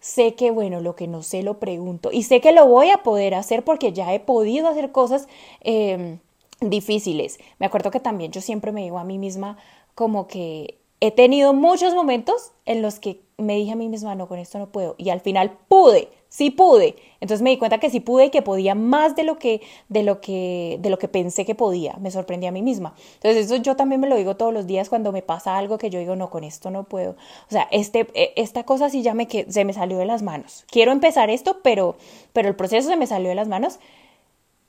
sé 0.00 0.34
que, 0.34 0.50
bueno, 0.50 0.80
lo 0.80 0.96
que 0.96 1.06
no 1.06 1.22
sé 1.22 1.42
lo 1.42 1.58
pregunto 1.58 2.08
y 2.10 2.22
sé 2.22 2.40
que 2.40 2.52
lo 2.52 2.66
voy 2.66 2.88
a 2.88 3.02
poder 3.02 3.34
hacer 3.34 3.64
porque 3.64 3.92
ya 3.92 4.14
he 4.14 4.18
podido 4.18 4.66
hacer 4.66 4.90
cosas 4.90 5.28
em, 5.60 6.20
difíciles. 6.62 7.38
Me 7.58 7.66
acuerdo 7.66 7.90
que 7.90 8.00
también 8.00 8.32
yo 8.32 8.40
siempre 8.40 8.72
me 8.72 8.80
digo 8.80 8.98
a 8.98 9.04
mí 9.04 9.18
misma 9.18 9.58
como 9.94 10.26
que 10.26 10.78
he 11.00 11.10
tenido 11.10 11.52
muchos 11.52 11.94
momentos 11.94 12.52
en 12.64 12.80
los 12.80 12.98
que 12.98 13.20
me 13.36 13.56
dije 13.56 13.72
a 13.72 13.76
mí 13.76 13.90
misma, 13.90 14.14
no, 14.14 14.26
con 14.26 14.38
esto 14.38 14.58
no 14.58 14.70
puedo. 14.70 14.94
Y 14.96 15.10
al 15.10 15.20
final 15.20 15.58
pude, 15.68 16.08
sí 16.28 16.50
pude. 16.50 16.96
Entonces 17.20 17.42
me 17.42 17.50
di 17.50 17.58
cuenta 17.58 17.78
que 17.78 17.90
sí 17.90 18.00
pude 18.00 18.26
y 18.26 18.30
que 18.30 18.42
podía 18.42 18.74
más 18.74 19.16
de 19.16 19.24
lo 19.24 19.38
que, 19.38 19.60
de 19.88 20.02
lo 20.02 20.20
que, 20.20 20.78
de 20.80 20.90
lo 20.90 20.98
que 20.98 21.08
pensé 21.08 21.44
que 21.44 21.54
podía. 21.54 21.96
Me 22.00 22.10
sorprendí 22.10 22.46
a 22.46 22.52
mí 22.52 22.62
misma. 22.62 22.94
Entonces 23.14 23.46
eso 23.46 23.56
yo 23.56 23.76
también 23.76 24.00
me 24.00 24.08
lo 24.08 24.16
digo 24.16 24.36
todos 24.36 24.52
los 24.52 24.66
días 24.66 24.88
cuando 24.88 25.10
me 25.10 25.22
pasa 25.22 25.56
algo 25.56 25.78
que 25.78 25.90
yo 25.90 25.98
digo, 25.98 26.16
no, 26.16 26.30
con 26.30 26.44
esto 26.44 26.70
no 26.70 26.84
puedo. 26.84 27.12
O 27.12 27.50
sea, 27.50 27.66
este, 27.70 28.06
e, 28.14 28.32
esta 28.36 28.64
cosa 28.64 28.88
sí 28.90 29.02
ya 29.02 29.14
me, 29.14 29.26
se 29.48 29.64
me 29.64 29.72
salió 29.72 29.98
de 29.98 30.06
las 30.06 30.22
manos. 30.22 30.64
Quiero 30.70 30.92
empezar 30.92 31.30
esto, 31.30 31.58
pero, 31.62 31.96
pero 32.32 32.48
el 32.48 32.56
proceso 32.56 32.88
se 32.88 32.96
me 32.96 33.06
salió 33.06 33.30
de 33.30 33.34
las 33.34 33.48
manos. 33.48 33.80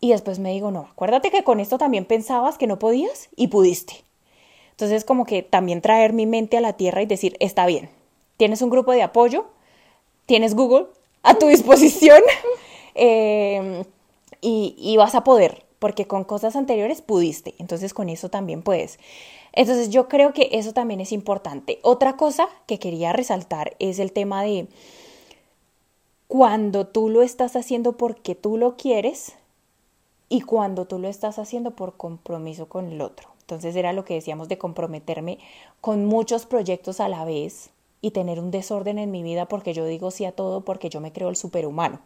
Y 0.02 0.12
después 0.12 0.40
me 0.40 0.52
digo, 0.52 0.72
no, 0.72 0.88
acuérdate 0.92 1.30
que 1.30 1.44
con 1.44 1.60
esto 1.60 1.78
también 1.78 2.06
pensabas 2.06 2.58
que 2.58 2.68
no 2.68 2.80
podías 2.80 3.30
y 3.36 3.50
pudiste. 3.50 4.06
Entonces 4.72 5.04
como 5.04 5.26
que 5.26 5.44
también 5.44 5.82
traer 5.82 6.14
mi 6.14 6.26
mente 6.26 6.56
a 6.56 6.62
la 6.62 6.74
tierra 6.74 7.02
y 7.02 7.06
decir, 7.06 7.36
está 7.42 7.66
bien, 7.66 7.90
tienes 8.38 8.62
un 8.62 8.70
grupo 8.70 8.94
de 8.94 9.04
apoyo, 9.04 9.48
tienes 10.26 10.56
Google 10.56 10.86
a 11.24 11.36
tu 11.36 11.48
disposición 11.48 12.22
em, 12.96 13.84
y, 14.42 14.96
vas 14.98 15.16
a 15.16 15.24
poder, 15.24 15.66
porque 15.80 16.08
con 16.08 16.24
cosas 16.24 16.56
anteriores 16.56 17.02
pudiste, 17.02 17.56
entonces 17.60 17.94
con 17.94 18.10
eso 18.10 18.30
también 18.30 18.62
puedes. 18.62 19.00
Entonces 19.52 19.90
yo 19.90 20.08
creo 20.08 20.34
que 20.34 20.50
eso 20.54 20.74
también 20.74 21.02
es 21.02 21.12
importante. 21.12 21.80
Otra 21.82 22.16
cosa 22.16 22.48
que 22.68 22.80
quería 22.80 23.14
resaltar 23.14 23.76
es 23.80 24.00
el 24.00 24.12
tema 24.12 24.44
de 24.44 24.68
cuando 26.28 26.86
tú 26.86 27.10
lo 27.10 27.24
estás 27.24 27.56
haciendo 27.56 27.98
porque 27.98 28.36
tú 28.36 28.58
lo 28.58 28.78
quieres 28.78 29.34
y 30.30 30.42
cuando 30.42 30.86
tú 30.86 31.00
lo 31.00 31.08
estás 31.08 31.40
haciendo 31.40 31.72
por 31.72 31.98
compromiso 31.98 32.70
con 32.70 32.92
el 32.92 33.02
otro. 33.02 33.30
Entonces 33.42 33.76
era 33.76 33.94
lo 33.94 34.06
que 34.06 34.14
decíamos 34.14 34.48
de 34.48 34.60
comprometerme 34.60 35.40
con 35.82 36.06
muchos 36.06 36.46
proyectos 36.46 37.00
a 37.00 37.10
la 37.10 37.26
vez 37.26 37.72
y 38.02 38.12
tener 38.12 38.40
un 38.40 38.52
desorden 38.52 39.00
en 39.00 39.12
mi 39.12 39.24
vida 39.24 39.48
porque 39.48 39.74
yo 39.74 39.86
digo 39.86 40.12
sí 40.12 40.26
a 40.26 40.32
todo 40.32 40.62
porque 40.62 40.90
yo 40.90 41.02
me 41.02 41.12
creo 41.12 41.30
el 41.30 41.36
superhumano. 41.36 42.00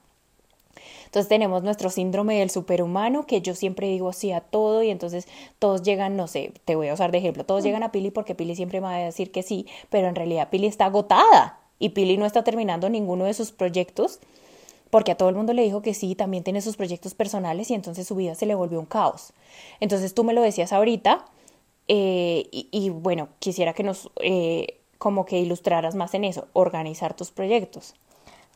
Entonces 1.06 1.30
tenemos 1.30 1.62
nuestro 1.62 1.92
síndrome 1.92 2.40
del 2.40 2.50
superhumano, 2.50 3.28
que 3.28 3.42
yo 3.42 3.54
siempre 3.54 3.88
digo 3.88 4.14
sí 4.14 4.32
a 4.32 4.42
todo 4.42 4.82
y 4.82 4.90
entonces 4.90 5.28
todos 5.60 5.84
llegan, 5.84 6.18
no 6.18 6.28
sé, 6.28 6.54
te 6.66 6.76
voy 6.76 6.88
a 6.88 6.96
usar 6.96 7.12
de 7.12 7.20
ejemplo, 7.20 7.46
todos 7.46 7.64
llegan 7.64 7.84
a 7.84 7.92
Pili 7.92 8.10
porque 8.10 8.34
Pili 8.34 8.56
siempre 8.56 8.82
me 8.82 8.88
va 8.88 8.96
a 8.96 9.00
decir 9.00 9.32
que 9.32 9.44
sí, 9.44 9.68
pero 9.92 10.08
en 10.08 10.16
realidad 10.16 10.50
Pili 10.50 10.66
está 10.66 10.86
agotada 10.86 11.60
y 11.78 11.90
Pili 11.90 12.18
no 12.18 12.26
está 12.26 12.44
terminando 12.44 12.90
ninguno 12.90 13.26
de 13.26 13.36
sus 13.36 13.52
proyectos 13.52 14.20
porque 14.90 15.12
a 15.12 15.16
todo 15.16 15.30
el 15.30 15.36
mundo 15.36 15.54
le 15.54 15.64
dijo 15.64 15.82
que 15.82 15.94
sí, 15.94 16.16
también 16.16 16.44
tiene 16.44 16.62
sus 16.62 16.78
proyectos 16.78 17.14
personales 17.14 17.70
y 17.72 17.74
entonces 17.74 18.08
su 18.08 18.16
vida 18.16 18.36
se 18.36 18.46
le 18.46 18.56
volvió 18.56 18.80
un 18.80 18.86
caos. 18.86 19.34
Entonces 19.80 20.14
tú 20.14 20.24
me 20.24 20.34
lo 20.34 20.42
decías 20.42 20.72
ahorita 20.72 21.26
eh, 21.88 22.48
y, 22.52 22.90
bueno, 22.90 23.30
quisiera 23.40 23.74
que 23.74 23.84
nos 23.84 24.10
eh, 24.22 24.80
como 25.04 25.26
que 25.26 25.38
ilustraras 25.38 25.96
más 25.96 26.13
en 26.13 26.24
eso, 26.24 26.48
organizar 26.54 27.13
tus 27.13 27.30
proyectos. 27.30 27.94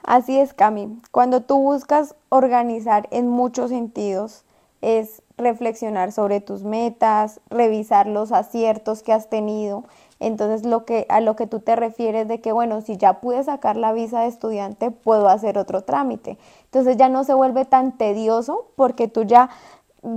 Así 0.01 0.39
es, 0.39 0.53
Cami. 0.53 0.97
Cuando 1.12 1.41
tú 1.41 1.57
buscas 1.57 2.15
organizar 2.29 3.10
en 3.12 3.27
muchos 3.27 3.69
sentidos, 3.69 4.45
es 4.79 5.21
reflexionar 5.38 6.13
sobre 6.13 6.39
tus 6.39 6.63
metas, 6.63 7.41
revisar 7.49 8.07
los 8.07 8.31
aciertos 8.31 9.03
que 9.03 9.12
has 9.12 9.29
tenido 9.29 9.83
entonces, 10.19 10.65
lo 10.65 10.83
que, 10.83 11.05
a 11.10 11.21
lo 11.21 11.36
que 11.36 11.45
tú 11.45 11.60
te 11.60 11.75
refieres 11.75 12.27
de 12.27 12.41
que, 12.41 12.51
bueno, 12.51 12.81
si 12.81 12.97
ya 12.97 13.19
pude 13.19 13.43
sacar 13.43 13.77
la 13.77 13.93
visa 13.93 14.21
de 14.21 14.27
estudiante, 14.27 14.89
puedo 14.89 15.29
hacer 15.29 15.57
otro 15.57 15.83
trámite. 15.83 16.38
Entonces 16.65 16.97
ya 16.97 17.07
no 17.07 17.23
se 17.23 17.36
vuelve 17.36 17.65
tan 17.65 17.97
tedioso 17.97 18.67
porque 18.75 19.07
tú 19.07 19.23
ya 19.23 19.49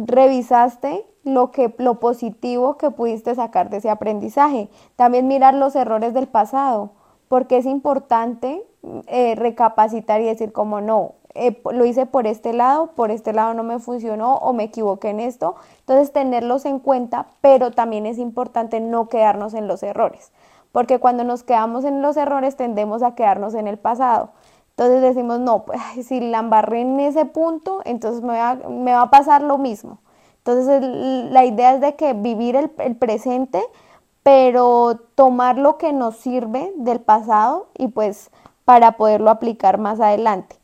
revisaste 0.06 1.04
lo, 1.24 1.50
que, 1.50 1.74
lo 1.78 2.00
positivo 2.00 2.76
que 2.76 2.90
pudiste 2.90 3.34
sacar 3.34 3.70
de 3.70 3.78
ese 3.78 3.90
aprendizaje. 3.90 4.68
También 4.96 5.28
mirar 5.28 5.54
los 5.54 5.76
errores 5.76 6.14
del 6.14 6.28
pasado, 6.28 6.90
porque 7.28 7.56
es 7.58 7.66
importante 7.66 8.64
eh, 9.06 9.34
recapacitar 9.36 10.20
y 10.20 10.24
decir 10.24 10.52
como 10.52 10.80
no, 10.80 11.14
eh, 11.34 11.60
lo 11.70 11.84
hice 11.84 12.06
por 12.06 12.26
este 12.26 12.52
lado, 12.52 12.88
por 12.88 13.10
este 13.10 13.32
lado 13.32 13.54
no 13.54 13.62
me 13.62 13.78
funcionó 13.78 14.36
o 14.36 14.52
me 14.52 14.64
equivoqué 14.64 15.10
en 15.10 15.20
esto. 15.20 15.54
Entonces 15.80 16.12
tenerlos 16.12 16.64
en 16.64 16.80
cuenta, 16.80 17.26
pero 17.40 17.70
también 17.70 18.06
es 18.06 18.18
importante 18.18 18.80
no 18.80 19.08
quedarnos 19.08 19.54
en 19.54 19.68
los 19.68 19.82
errores, 19.82 20.32
porque 20.72 20.98
cuando 20.98 21.22
nos 21.24 21.42
quedamos 21.42 21.84
en 21.84 22.02
los 22.02 22.16
errores 22.16 22.56
tendemos 22.56 23.02
a 23.02 23.14
quedarnos 23.14 23.54
en 23.54 23.68
el 23.68 23.78
pasado. 23.78 24.30
Entonces 24.80 25.02
decimos, 25.02 25.40
no, 25.40 25.64
pues 25.64 25.80
si 26.06 26.20
la 26.20 26.38
embarré 26.38 26.80
en 26.80 26.98
ese 27.00 27.26
punto, 27.26 27.82
entonces 27.84 28.22
me 28.22 28.38
va, 28.38 28.54
me 28.54 28.92
va 28.92 29.02
a 29.02 29.10
pasar 29.10 29.42
lo 29.42 29.58
mismo. 29.58 29.98
Entonces 30.38 30.82
la 31.30 31.44
idea 31.44 31.74
es 31.74 31.82
de 31.82 31.96
que 31.96 32.14
vivir 32.14 32.56
el, 32.56 32.72
el 32.78 32.96
presente, 32.96 33.62
pero 34.22 34.98
tomar 35.14 35.58
lo 35.58 35.76
que 35.76 35.92
nos 35.92 36.16
sirve 36.16 36.72
del 36.76 37.00
pasado 37.00 37.68
y 37.76 37.88
pues 37.88 38.30
para 38.64 38.92
poderlo 38.92 39.30
aplicar 39.30 39.76
más 39.76 40.00
adelante 40.00 40.56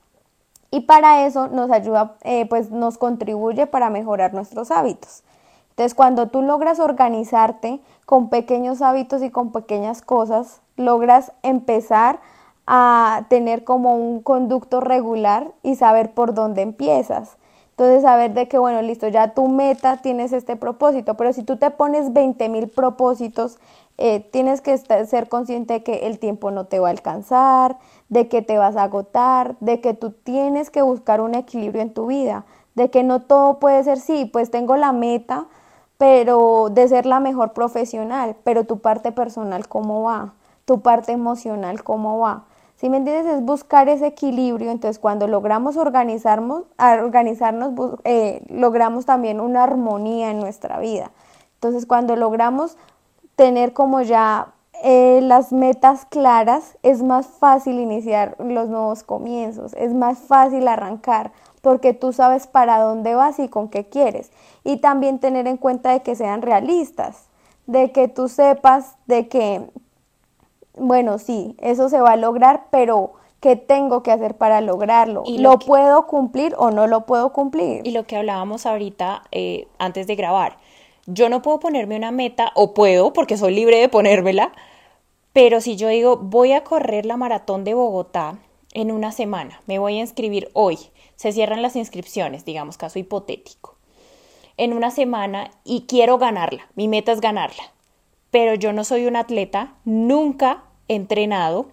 y 0.70 0.80
para 0.80 1.26
eso 1.26 1.48
nos 1.48 1.70
ayuda, 1.70 2.16
eh, 2.22 2.46
pues 2.46 2.70
nos 2.70 2.98
contribuye 2.98 3.66
para 3.66 3.90
mejorar 3.90 4.34
nuestros 4.34 4.70
hábitos. 4.70 5.22
Entonces, 5.70 5.94
cuando 5.94 6.28
tú 6.28 6.42
logras 6.42 6.80
organizarte 6.80 7.80
con 8.04 8.28
pequeños 8.28 8.82
hábitos 8.82 9.22
y 9.22 9.30
con 9.30 9.52
pequeñas 9.52 10.02
cosas, 10.02 10.60
logras 10.76 11.32
empezar 11.42 12.20
a 12.66 13.26
tener 13.28 13.64
como 13.64 13.96
un 13.96 14.22
conducto 14.22 14.80
regular 14.80 15.52
y 15.62 15.76
saber 15.76 16.14
por 16.14 16.34
dónde 16.34 16.62
empiezas. 16.62 17.36
Entonces, 17.70 18.02
saber 18.02 18.32
de 18.32 18.48
que, 18.48 18.58
bueno, 18.58 18.80
listo, 18.80 19.06
ya 19.08 19.34
tu 19.34 19.48
meta 19.48 19.98
tienes 19.98 20.32
este 20.32 20.56
propósito, 20.56 21.14
pero 21.14 21.34
si 21.34 21.42
tú 21.42 21.58
te 21.58 21.70
pones 21.70 22.14
20 22.14 22.48
mil 22.48 22.68
propósitos, 22.68 23.58
eh, 23.98 24.20
tienes 24.20 24.62
que 24.62 24.76
ser 24.78 25.28
consciente 25.28 25.74
de 25.74 25.82
que 25.82 26.06
el 26.06 26.18
tiempo 26.18 26.50
no 26.50 26.64
te 26.66 26.78
va 26.78 26.88
a 26.88 26.90
alcanzar, 26.90 27.78
de 28.08 28.28
que 28.28 28.40
te 28.42 28.56
vas 28.56 28.76
a 28.76 28.84
agotar, 28.84 29.56
de 29.60 29.80
que 29.80 29.94
tú 29.94 30.10
tienes 30.10 30.70
que 30.70 30.82
buscar 30.82 31.20
un 31.20 31.34
equilibrio 31.34 31.82
en 31.82 31.92
tu 31.92 32.06
vida, 32.06 32.46
de 32.74 32.90
que 32.90 33.02
no 33.02 33.22
todo 33.22 33.58
puede 33.58 33.84
ser, 33.84 33.98
sí, 33.98 34.24
pues 34.24 34.50
tengo 34.50 34.76
la 34.76 34.92
meta, 34.92 35.46
pero 35.98 36.68
de 36.70 36.88
ser 36.88 37.06
la 37.06 37.20
mejor 37.20 37.52
profesional, 37.52 38.36
pero 38.44 38.64
tu 38.64 38.80
parte 38.80 39.12
personal, 39.12 39.68
¿cómo 39.68 40.02
va? 40.02 40.34
Tu 40.64 40.80
parte 40.80 41.12
emocional, 41.12 41.82
¿cómo 41.84 42.18
va? 42.18 42.44
Si 42.76 42.90
me 42.90 42.98
entiendes, 42.98 43.34
es 43.34 43.42
buscar 43.42 43.88
ese 43.88 44.06
equilibrio. 44.06 44.70
Entonces, 44.70 44.98
cuando 44.98 45.26
logramos 45.26 45.76
organizarnos, 45.76 46.64
organizarnos 46.78 47.72
eh, 48.04 48.42
logramos 48.48 49.06
también 49.06 49.40
una 49.40 49.64
armonía 49.64 50.30
en 50.30 50.40
nuestra 50.40 50.78
vida. 50.78 51.10
Entonces, 51.54 51.86
cuando 51.86 52.16
logramos 52.16 52.76
tener 53.34 53.72
como 53.72 54.02
ya 54.02 54.52
eh, 54.82 55.20
las 55.22 55.52
metas 55.52 56.04
claras, 56.04 56.76
es 56.82 57.02
más 57.02 57.26
fácil 57.26 57.78
iniciar 57.78 58.36
los 58.38 58.68
nuevos 58.68 59.02
comienzos, 59.02 59.72
es 59.74 59.94
más 59.94 60.18
fácil 60.18 60.68
arrancar, 60.68 61.32
porque 61.62 61.94
tú 61.94 62.12
sabes 62.12 62.46
para 62.46 62.78
dónde 62.78 63.14
vas 63.14 63.38
y 63.38 63.48
con 63.48 63.68
qué 63.68 63.88
quieres. 63.88 64.30
Y 64.64 64.78
también 64.78 65.18
tener 65.18 65.46
en 65.46 65.56
cuenta 65.56 65.92
de 65.92 66.02
que 66.02 66.14
sean 66.14 66.42
realistas, 66.42 67.28
de 67.66 67.90
que 67.90 68.08
tú 68.08 68.28
sepas 68.28 68.96
de 69.06 69.28
que 69.28 69.70
bueno, 70.76 71.18
sí, 71.18 71.56
eso 71.58 71.88
se 71.88 72.00
va 72.00 72.12
a 72.12 72.16
lograr, 72.16 72.66
pero 72.70 73.12
¿qué 73.40 73.56
tengo 73.56 74.02
que 74.02 74.12
hacer 74.12 74.36
para 74.36 74.60
lograrlo? 74.60 75.24
¿Lo, 75.26 75.58
puedo 75.58 76.06
cumplir 76.06 76.54
o 76.58 76.70
no 76.70 76.86
lo 76.86 77.06
puedo 77.06 77.32
cumplir? 77.32 77.86
Y 77.86 77.90
lo 77.90 78.06
que 78.06 78.16
hablábamos 78.16 78.66
ahorita 78.66 79.24
eh, 79.32 79.68
antes 79.78 80.06
de 80.06 80.16
grabar, 80.16 80.58
yo 81.06 81.28
no 81.28 81.42
puedo 81.42 81.60
ponerme 81.60 81.96
una 81.96 82.10
meta, 82.10 82.52
o 82.54 82.74
puedo, 82.74 83.12
porque 83.12 83.36
soy 83.36 83.54
libre 83.54 83.78
de 83.78 83.88
ponérmela, 83.88 84.52
pero 85.32 85.60
si 85.60 85.76
yo 85.76 85.88
digo, 85.88 86.16
voy 86.16 86.52
a 86.52 86.64
correr 86.64 87.06
la 87.06 87.16
maratón 87.16 87.64
de 87.64 87.74
Bogotá 87.74 88.38
en 88.72 88.90
una 88.90 89.12
semana, 89.12 89.60
me 89.66 89.78
voy 89.78 89.96
a 89.96 90.00
inscribir 90.00 90.50
hoy, 90.52 90.78
se 91.14 91.32
cierran 91.32 91.62
las 91.62 91.76
inscripciones, 91.76 92.44
digamos, 92.44 92.76
caso 92.76 92.98
hipotético, 92.98 93.76
en 94.56 94.72
una 94.72 94.90
semana 94.90 95.50
y 95.64 95.86
quiero 95.86 96.18
ganarla, 96.18 96.66
mi 96.74 96.88
meta 96.88 97.12
es 97.12 97.20
ganarla 97.20 97.75
pero 98.36 98.52
yo 98.52 98.74
no 98.74 98.84
soy 98.84 99.06
un 99.06 99.16
atleta, 99.16 99.72
nunca 99.86 100.64
he 100.88 100.94
entrenado, 100.94 101.68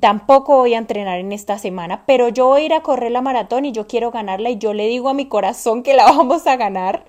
tampoco 0.00 0.56
voy 0.56 0.74
a 0.74 0.78
entrenar 0.78 1.20
en 1.20 1.30
esta 1.30 1.56
semana, 1.56 2.02
pero 2.04 2.30
yo 2.30 2.48
voy 2.48 2.62
a 2.62 2.64
ir 2.64 2.74
a 2.74 2.82
correr 2.82 3.12
la 3.12 3.20
maratón 3.20 3.64
y 3.64 3.70
yo 3.70 3.86
quiero 3.86 4.10
ganarla 4.10 4.50
y 4.50 4.58
yo 4.58 4.74
le 4.74 4.88
digo 4.88 5.08
a 5.08 5.14
mi 5.14 5.26
corazón 5.26 5.84
que 5.84 5.94
la 5.94 6.06
vamos 6.10 6.48
a 6.48 6.56
ganar 6.56 7.04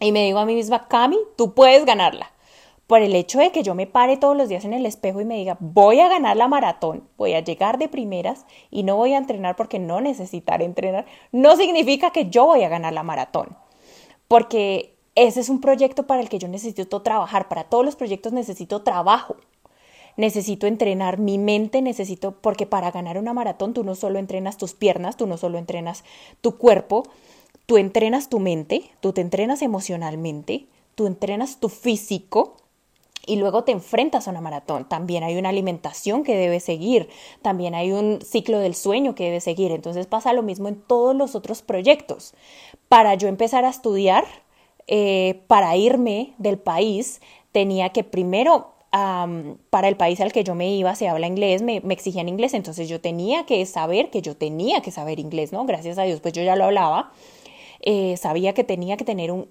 y 0.00 0.12
me 0.12 0.24
digo 0.24 0.38
a 0.38 0.46
mí 0.46 0.54
misma, 0.54 0.88
Cami, 0.88 1.18
tú 1.36 1.52
puedes 1.52 1.84
ganarla. 1.84 2.32
Por 2.86 3.02
el 3.02 3.14
hecho 3.14 3.38
de 3.38 3.52
que 3.52 3.62
yo 3.62 3.74
me 3.74 3.86
pare 3.86 4.16
todos 4.16 4.34
los 4.34 4.48
días 4.48 4.64
en 4.64 4.72
el 4.72 4.86
espejo 4.86 5.20
y 5.20 5.26
me 5.26 5.36
diga, 5.36 5.58
voy 5.60 6.00
a 6.00 6.08
ganar 6.08 6.38
la 6.38 6.48
maratón, 6.48 7.06
voy 7.18 7.34
a 7.34 7.40
llegar 7.40 7.76
de 7.76 7.90
primeras 7.90 8.46
y 8.70 8.82
no 8.82 8.96
voy 8.96 9.12
a 9.12 9.18
entrenar 9.18 9.56
porque 9.56 9.78
no 9.78 10.00
necesitaré 10.00 10.64
entrenar, 10.64 11.04
no 11.32 11.54
significa 11.56 12.12
que 12.12 12.30
yo 12.30 12.46
voy 12.46 12.62
a 12.62 12.70
ganar 12.70 12.94
la 12.94 13.02
maratón. 13.02 13.58
Porque 14.26 14.95
ese 15.16 15.40
es 15.40 15.48
un 15.48 15.60
proyecto 15.60 16.06
para 16.06 16.20
el 16.20 16.28
que 16.28 16.38
yo 16.38 16.46
necesito 16.46 17.02
trabajar. 17.02 17.48
Para 17.48 17.64
todos 17.64 17.84
los 17.84 17.96
proyectos 17.96 18.32
necesito 18.32 18.82
trabajo. 18.82 19.36
Necesito 20.16 20.66
entrenar 20.66 21.18
mi 21.18 21.38
mente, 21.38 21.82
necesito, 21.82 22.36
porque 22.40 22.66
para 22.66 22.90
ganar 22.90 23.18
una 23.18 23.34
maratón 23.34 23.74
tú 23.74 23.82
no 23.82 23.94
solo 23.94 24.18
entrenas 24.18 24.56
tus 24.56 24.74
piernas, 24.74 25.16
tú 25.16 25.26
no 25.26 25.36
solo 25.36 25.58
entrenas 25.58 26.04
tu 26.40 26.56
cuerpo, 26.56 27.02
tú 27.66 27.76
entrenas 27.76 28.28
tu 28.28 28.40
mente, 28.40 28.90
tú 29.00 29.12
te 29.12 29.20
entrenas 29.20 29.60
emocionalmente, 29.60 30.66
tú 30.94 31.06
entrenas 31.06 31.60
tu 31.60 31.68
físico 31.68 32.56
y 33.26 33.36
luego 33.36 33.64
te 33.64 33.72
enfrentas 33.72 34.26
a 34.26 34.30
una 34.30 34.40
maratón. 34.40 34.88
También 34.88 35.24
hay 35.24 35.36
una 35.36 35.50
alimentación 35.50 36.24
que 36.24 36.36
debes 36.36 36.64
seguir, 36.64 37.08
también 37.42 37.74
hay 37.74 37.92
un 37.92 38.20
ciclo 38.22 38.58
del 38.58 38.74
sueño 38.74 39.14
que 39.14 39.24
debes 39.24 39.44
seguir. 39.44 39.72
Entonces 39.72 40.06
pasa 40.06 40.32
lo 40.32 40.42
mismo 40.42 40.68
en 40.68 40.80
todos 40.80 41.14
los 41.14 41.34
otros 41.34 41.60
proyectos. 41.62 42.34
Para 42.88 43.14
yo 43.14 43.28
empezar 43.28 43.64
a 43.64 43.70
estudiar, 43.70 44.24
eh, 44.86 45.42
para 45.46 45.76
irme 45.76 46.34
del 46.38 46.58
país 46.58 47.20
tenía 47.52 47.90
que 47.90 48.04
primero 48.04 48.76
para 49.70 49.88
el 49.88 49.96
país 49.96 50.20
al 50.20 50.32
que 50.32 50.44
yo 50.44 50.54
me 50.54 50.74
iba 50.74 50.94
se 50.94 51.08
habla 51.08 51.26
inglés, 51.26 51.62
me, 51.62 51.82
exigían 51.90 52.28
inglés, 52.28 52.54
entonces 52.54 52.88
yo 52.88 53.00
tenía 53.00 53.44
que 53.44 53.64
saber 53.66 54.10
que 54.10 54.22
yo 54.22 54.36
tenía 54.36 54.80
que 54.80 54.90
saber 54.90 55.20
inglés, 55.20 55.52
¿no? 55.52 55.66
Gracias 55.66 55.98
a 55.98 56.04
Dios, 56.04 56.20
pues 56.20 56.32
yo 56.32 56.42
ya 56.42 56.56
lo 56.56 56.64
hablaba, 56.64 57.12
eh, 57.80 58.16
sabía 58.16 58.54
que 58.54 58.64
tenía 58.64 58.96
que 58.96 59.04
tener 59.04 59.32
un, 59.32 59.48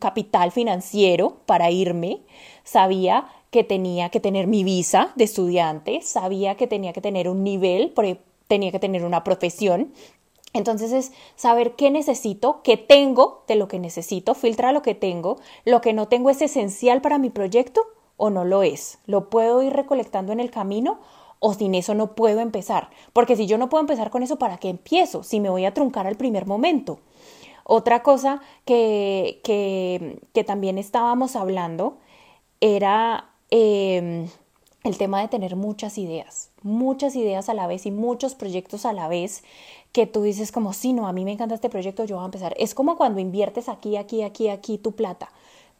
capital 0.00 0.50
financiero 0.50 1.36
para 1.46 1.70
irme, 1.70 2.18
sabía 2.64 3.28
que 3.50 3.62
tenía 3.62 4.08
que 4.08 4.18
tener 4.18 4.48
mi 4.48 4.64
visa 4.64 5.12
de 5.14 5.22
estudiante, 5.22 6.00
sabía 6.02 6.56
que 6.56 6.66
tenía 6.66 6.92
que 6.92 7.00
tener 7.00 7.28
un 7.28 7.44
nivel, 7.44 7.92
porque 7.94 8.18
tenía 8.48 8.72
que 8.72 8.80
tener 8.80 9.04
una 9.04 9.22
profesión, 9.22 9.92
entonces 10.52 10.92
es 10.92 11.12
saber 11.34 11.76
qué 11.76 11.90
necesito, 11.90 12.60
qué 12.62 12.76
tengo 12.76 13.44
de 13.48 13.56
lo 13.56 13.68
que 13.68 13.78
necesito, 13.78 14.34
filtra 14.34 14.72
lo 14.72 14.82
que 14.82 14.94
tengo, 14.94 15.38
lo 15.64 15.80
que 15.80 15.92
no 15.92 16.08
tengo 16.08 16.30
es 16.30 16.42
esencial 16.42 17.00
para 17.00 17.18
mi 17.18 17.30
proyecto 17.30 17.82
o 18.16 18.30
no 18.30 18.44
lo 18.44 18.62
es. 18.62 18.98
Lo 19.06 19.30
puedo 19.30 19.62
ir 19.62 19.72
recolectando 19.72 20.32
en 20.32 20.40
el 20.40 20.50
camino 20.50 21.00
o 21.38 21.54
sin 21.54 21.74
eso 21.74 21.94
no 21.94 22.14
puedo 22.14 22.40
empezar. 22.40 22.90
Porque 23.12 23.34
si 23.34 23.46
yo 23.46 23.58
no 23.58 23.68
puedo 23.68 23.80
empezar 23.80 24.10
con 24.10 24.22
eso, 24.22 24.36
¿para 24.36 24.58
qué 24.58 24.68
empiezo? 24.68 25.22
Si 25.22 25.40
me 25.40 25.50
voy 25.50 25.64
a 25.64 25.74
truncar 25.74 26.06
al 26.06 26.16
primer 26.16 26.46
momento. 26.46 27.00
Otra 27.64 28.02
cosa 28.02 28.40
que, 28.64 29.40
que, 29.42 30.20
que 30.34 30.44
también 30.44 30.78
estábamos 30.78 31.34
hablando 31.34 31.98
era 32.60 33.30
em, 33.50 34.28
el 34.84 34.98
tema 34.98 35.20
de 35.20 35.28
tener 35.28 35.56
muchas 35.56 35.96
ideas, 35.98 36.50
muchas 36.62 37.14
ideas 37.14 37.48
a 37.48 37.54
la 37.54 37.66
vez 37.66 37.86
y 37.86 37.90
muchos 37.90 38.34
proyectos 38.34 38.84
a 38.84 38.92
la 38.92 39.08
vez 39.08 39.44
que 39.92 40.06
tú 40.06 40.22
dices 40.22 40.52
como, 40.52 40.72
sí, 40.72 40.92
no, 40.92 41.06
a 41.06 41.12
mí 41.12 41.24
me 41.24 41.32
encanta 41.32 41.54
este 41.54 41.68
proyecto, 41.68 42.04
yo 42.04 42.16
voy 42.16 42.22
a 42.22 42.26
empezar. 42.26 42.54
Es 42.58 42.74
como 42.74 42.96
cuando 42.96 43.20
inviertes 43.20 43.68
aquí, 43.68 43.96
aquí, 43.96 44.22
aquí, 44.22 44.48
aquí 44.48 44.78
tu 44.78 44.92
plata. 44.92 45.30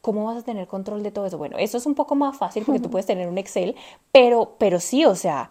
¿Cómo 0.02 0.26
vas 0.26 0.38
a 0.38 0.42
tener 0.42 0.66
control 0.66 1.02
de 1.02 1.12
todo 1.12 1.26
eso? 1.26 1.38
Bueno, 1.38 1.56
eso 1.58 1.78
es 1.78 1.86
un 1.86 1.94
poco 1.94 2.14
más 2.14 2.36
fácil 2.36 2.64
porque 2.64 2.80
tú 2.80 2.90
puedes 2.90 3.06
tener 3.06 3.28
un 3.28 3.38
Excel, 3.38 3.76
pero, 4.10 4.56
pero 4.58 4.80
sí, 4.80 5.04
o 5.04 5.14
sea, 5.14 5.50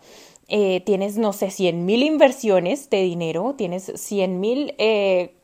eh, 0.50 0.82
tienes, 0.82 1.18
no 1.18 1.32
sé, 1.32 1.50
100 1.50 1.86
mil 1.86 2.04
inversiones 2.04 2.90
de 2.90 3.02
dinero, 3.02 3.56
tienes 3.58 3.92
100 3.96 4.40
mil 4.40 4.76
eh, 4.78 5.36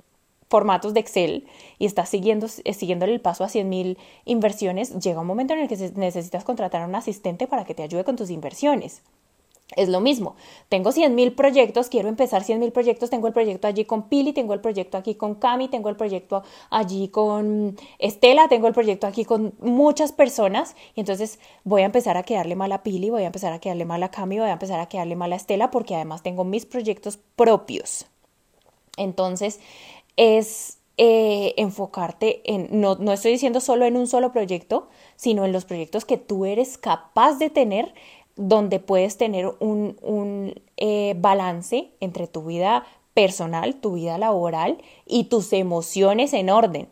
formatos 0.49 0.93
de 0.93 0.99
Excel 0.99 1.45
y 1.79 1.85
estás 1.85 2.09
siguiendo, 2.09 2.47
eh, 2.63 2.73
siguiéndole 2.73 3.13
el 3.13 3.21
paso 3.21 3.43
a 3.43 3.49
100 3.49 3.69
mil 3.69 3.97
inversiones, 4.25 4.97
llega 4.99 5.21
un 5.21 5.27
momento 5.27 5.53
en 5.53 5.59
el 5.59 5.67
que 5.67 5.91
necesitas 5.95 6.43
contratar 6.43 6.81
a 6.81 6.87
un 6.87 6.95
asistente 6.95 7.47
para 7.47 7.65
que 7.65 7.73
te 7.73 7.83
ayude 7.83 8.03
con 8.03 8.15
tus 8.15 8.29
inversiones. 8.29 9.01
Es 9.75 9.89
lo 9.89 9.99
mismo, 9.99 10.37
tengo 10.69 10.93
100 10.93 11.13
mil 11.13 11.33
proyectos, 11.33 11.89
quiero 11.89 12.07
empezar 12.07 12.41
100 12.41 12.59
mil 12.59 12.71
proyectos, 12.71 13.09
tengo 13.09 13.27
el 13.27 13.33
proyecto 13.33 13.67
allí 13.67 13.83
con 13.83 14.03
Pili, 14.03 14.31
tengo 14.31 14.53
el 14.53 14.61
proyecto 14.61 14.97
aquí 14.97 15.15
con 15.15 15.35
Cami, 15.35 15.67
tengo 15.67 15.89
el 15.89 15.97
proyecto 15.97 16.41
allí 16.69 17.09
con 17.09 17.75
Estela, 17.99 18.47
tengo 18.47 18.67
el 18.67 18.73
proyecto 18.73 19.07
aquí 19.07 19.25
con 19.25 19.55
muchas 19.59 20.13
personas 20.13 20.73
y 20.95 21.01
entonces 21.01 21.39
voy 21.65 21.81
a 21.81 21.85
empezar 21.85 22.15
a 22.15 22.23
quedarle 22.23 22.55
mal 22.55 22.71
a 22.71 22.81
Pili, 22.81 23.09
voy 23.09 23.23
a 23.23 23.27
empezar 23.27 23.51
a 23.51 23.59
quedarle 23.59 23.83
mal 23.83 24.01
a 24.03 24.09
Cami, 24.09 24.39
voy 24.39 24.47
a 24.47 24.53
empezar 24.53 24.79
a 24.79 24.87
quedarle 24.87 25.17
mal 25.17 25.33
a 25.33 25.35
Estela 25.35 25.69
porque 25.69 25.95
además 25.95 26.23
tengo 26.23 26.45
mis 26.45 26.65
proyectos 26.65 27.19
propios. 27.35 28.05
Entonces 28.95 29.59
es 30.17 30.79
eh, 30.97 31.53
enfocarte 31.57 32.41
en, 32.51 32.81
no, 32.81 32.95
no 32.95 33.13
estoy 33.13 33.31
diciendo 33.31 33.61
solo 33.61 33.85
en 33.85 33.95
un 33.95 34.07
solo 34.07 34.31
proyecto, 34.31 34.89
sino 35.15 35.45
en 35.45 35.51
los 35.51 35.65
proyectos 35.65 36.05
que 36.05 36.17
tú 36.17 36.45
eres 36.45 36.77
capaz 36.77 37.37
de 37.37 37.49
tener 37.49 37.93
donde 38.37 38.79
puedes 38.79 39.17
tener 39.17 39.47
un, 39.59 40.53
eh, 40.77 41.15
balance 41.17 41.91
entre 41.99 42.27
tu 42.27 42.43
vida 42.43 42.85
personal, 43.13 43.75
tu 43.75 43.93
vida 43.93 44.17
laboral 44.17 44.77
y 45.05 45.25
tus 45.25 45.51
emociones 45.53 46.33
en 46.33 46.51
orden, 46.51 46.87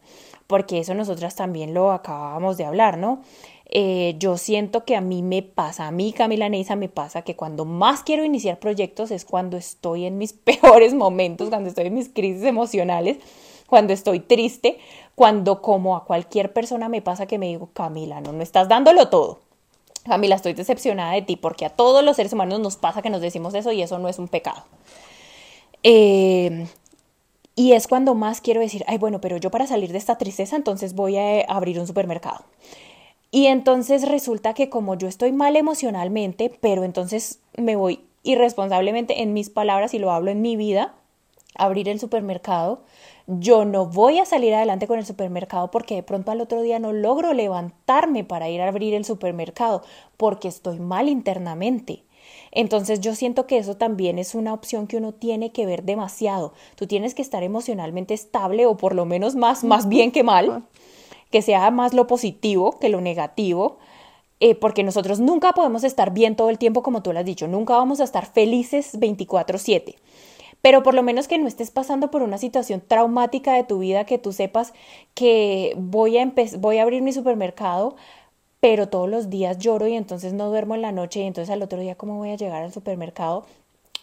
porque 0.48 0.80
eso 0.80 0.96
nosotras 0.96 1.36
también 1.36 1.74
lo 1.74 1.92
acabábamos 1.92 2.58
de 2.58 2.66
hablar, 2.66 2.98
¿no? 2.98 3.22
Eh, 3.68 4.16
yo 4.20 4.38
siento 4.38 4.86
que 4.86 4.96
a 4.96 5.02
mí 5.02 5.24
me 5.24 5.42
pasa, 5.42 5.88
a 5.88 5.92
mí 5.92 6.14
Camila 6.14 6.50
Neisa 6.50 6.76
me 6.76 6.88
pasa 6.88 7.24
que 7.24 7.36
cuando 7.36 7.66
más 7.66 8.04
quiero 8.04 8.24
iniciar 8.24 8.60
proyectos 8.60 9.10
es 9.12 9.26
cuando 9.26 9.58
estoy 9.58 10.06
en 10.06 10.18
mis 10.18 10.34
peores 10.62 10.94
momentos, 10.94 11.50
cuando 11.50 11.70
estoy 11.70 11.88
en 11.88 11.96
mis 11.96 12.10
crisis 12.10 12.44
emocionales, 12.44 13.18
cuando 13.68 13.94
estoy 13.94 14.20
triste, 14.20 14.78
cuando 15.16 15.62
como 15.62 15.96
a 15.96 16.06
cualquier 16.06 16.54
persona 16.54 16.90
me 16.90 17.02
pasa 17.02 17.26
que 17.26 17.40
me 17.40 17.48
digo, 17.48 17.70
Camila, 17.74 18.22
no, 18.22 18.32
no 18.32 18.44
estás 18.44 18.70
dándolo 18.70 19.10
todo. 19.10 19.40
Camila, 20.04 20.36
estoy 20.36 20.54
decepcionada 20.54 21.14
de 21.14 21.24
ti 21.24 21.36
porque 21.36 21.66
a 21.66 21.70
todos 21.70 22.04
los 22.04 22.16
seres 22.16 22.34
humanos 22.34 22.60
nos 22.60 22.78
pasa 22.78 23.02
que 23.02 23.10
nos 23.10 23.22
decimos 23.22 23.56
eso 23.56 23.72
y 23.72 23.82
eso 23.82 23.98
no 23.98 24.08
es 24.08 24.20
un 24.20 24.28
pecado. 24.28 24.64
Eh, 25.82 26.68
y 27.56 27.72
es 27.72 27.88
cuando 27.88 28.14
más 28.14 28.42
quiero 28.42 28.62
decir, 28.62 28.84
ay, 28.88 28.98
bueno, 29.00 29.20
pero 29.22 29.38
yo 29.38 29.50
para 29.50 29.66
salir 29.66 29.92
de 29.92 29.98
esta 29.98 30.18
tristeza 30.18 30.56
entonces 30.56 30.94
voy 30.94 31.18
a 31.18 31.42
abrir 31.48 31.80
un 31.80 31.88
supermercado. 31.88 32.44
Y 33.36 33.48
entonces 33.48 34.08
resulta 34.08 34.54
que 34.54 34.70
como 34.70 34.96
yo 34.96 35.10
estoy 35.10 35.34
mal 35.34 35.58
emocionalmente, 35.58 36.58
pero 36.62 36.86
entonces 36.86 37.42
me 37.58 37.76
voy 37.76 38.00
irresponsablemente 38.24 39.24
en 39.24 39.34
mis 39.34 39.50
palabras 39.50 39.94
y 39.94 40.00
lo 40.00 40.14
hablo 40.14 40.32
en 40.32 40.42
mi 40.42 40.56
vida, 40.56 40.94
abrir 41.54 41.90
el 41.90 42.00
supermercado, 42.00 42.84
yo 43.28 43.66
no 43.66 43.88
voy 43.88 44.20
a 44.20 44.26
salir 44.26 44.54
adelante 44.54 44.88
con 44.88 45.00
el 45.00 45.06
supermercado 45.06 45.70
porque 45.70 45.96
de 45.96 46.04
pronto 46.04 46.32
al 46.32 46.40
otro 46.40 46.62
día 46.62 46.80
no 46.80 46.94
logro 46.94 47.34
levantarme 47.34 48.24
para 48.24 48.48
ir 48.48 48.62
a 48.62 48.70
abrir 48.70 48.94
el 48.94 49.04
supermercado 49.04 49.84
porque 50.16 50.48
estoy 50.48 50.80
mal 50.80 51.10
internamente. 51.10 52.06
Entonces 52.52 53.02
yo 53.02 53.16
siento 53.16 53.48
que 53.48 53.58
eso 53.58 53.76
también 53.76 54.18
es 54.18 54.34
una 54.34 54.54
opción 54.54 54.88
que 54.88 54.96
uno 54.96 55.12
tiene 55.12 55.52
que 55.52 55.66
ver 55.66 55.84
demasiado. 55.84 56.54
Tú 56.76 56.88
tienes 56.88 57.14
que 57.14 57.22
estar 57.22 57.44
emocionalmente 57.44 58.14
estable 58.14 58.66
o 58.66 58.78
por 58.78 58.96
lo 58.96 59.06
menos 59.06 59.36
más, 59.36 59.66
más 59.66 59.90
bien 59.90 60.14
que 60.14 60.24
mal, 60.24 60.64
que 61.36 61.42
sea 61.42 61.70
más 61.70 61.94
lo 61.94 62.08
positivo 62.08 62.80
que 62.80 62.88
lo 62.88 63.02
negativo. 63.02 63.78
Eh, 64.40 64.56
porque 64.56 64.84
nosotros 64.84 65.20
nunca 65.20 65.52
podemos 65.52 65.84
estar 65.84 66.14
bien 66.14 66.38
todo 66.38 66.50
el 66.50 66.58
tiempo, 66.58 66.82
como 66.82 67.04
tú 67.04 67.12
lo 67.12 67.20
has 67.20 67.26
dicho, 67.26 67.46
nunca 67.50 67.74
vamos 67.76 68.00
a 68.00 68.06
estar 68.06 68.26
felices 68.26 68.98
24/7 68.98 69.96
pero 70.62 70.82
por 70.82 70.94
lo 70.94 71.04
menos 71.04 71.28
que 71.28 71.38
no 71.38 71.48
estés 71.48 71.72
pasando 71.72 72.10
por 72.10 72.22
una 72.24 72.38
situación 72.38 72.82
traumática 72.88 73.54
de 73.54 73.66
tu 73.66 73.80
vida, 73.80 74.06
que 74.06 74.18
tú 74.18 74.32
sepas 74.32 74.74
que 75.14 75.74
voy 75.78 76.18
a, 76.18 76.34
voy 76.58 76.78
a 76.78 76.84
abrir 76.84 77.02
mi 77.02 77.12
supermercado, 77.12 77.96
pero 78.62 78.88
todos 78.88 79.10
los 79.10 79.30
días 79.30 79.58
lloro 79.60 79.88
y 79.88 79.96
entonces 79.96 80.34
no 80.34 80.50
duermo 80.50 80.74
en 80.76 80.82
la 80.84 80.92
noche 80.94 81.20
y 81.20 81.24
entonces 81.24 81.52
al 81.54 81.62
otro 81.64 81.80
día 81.82 81.96
cómo 81.96 82.18
voy 82.18 82.32
a 82.32 82.38
llegar 82.38 82.64
al 82.64 82.74
supermercado. 82.74 83.46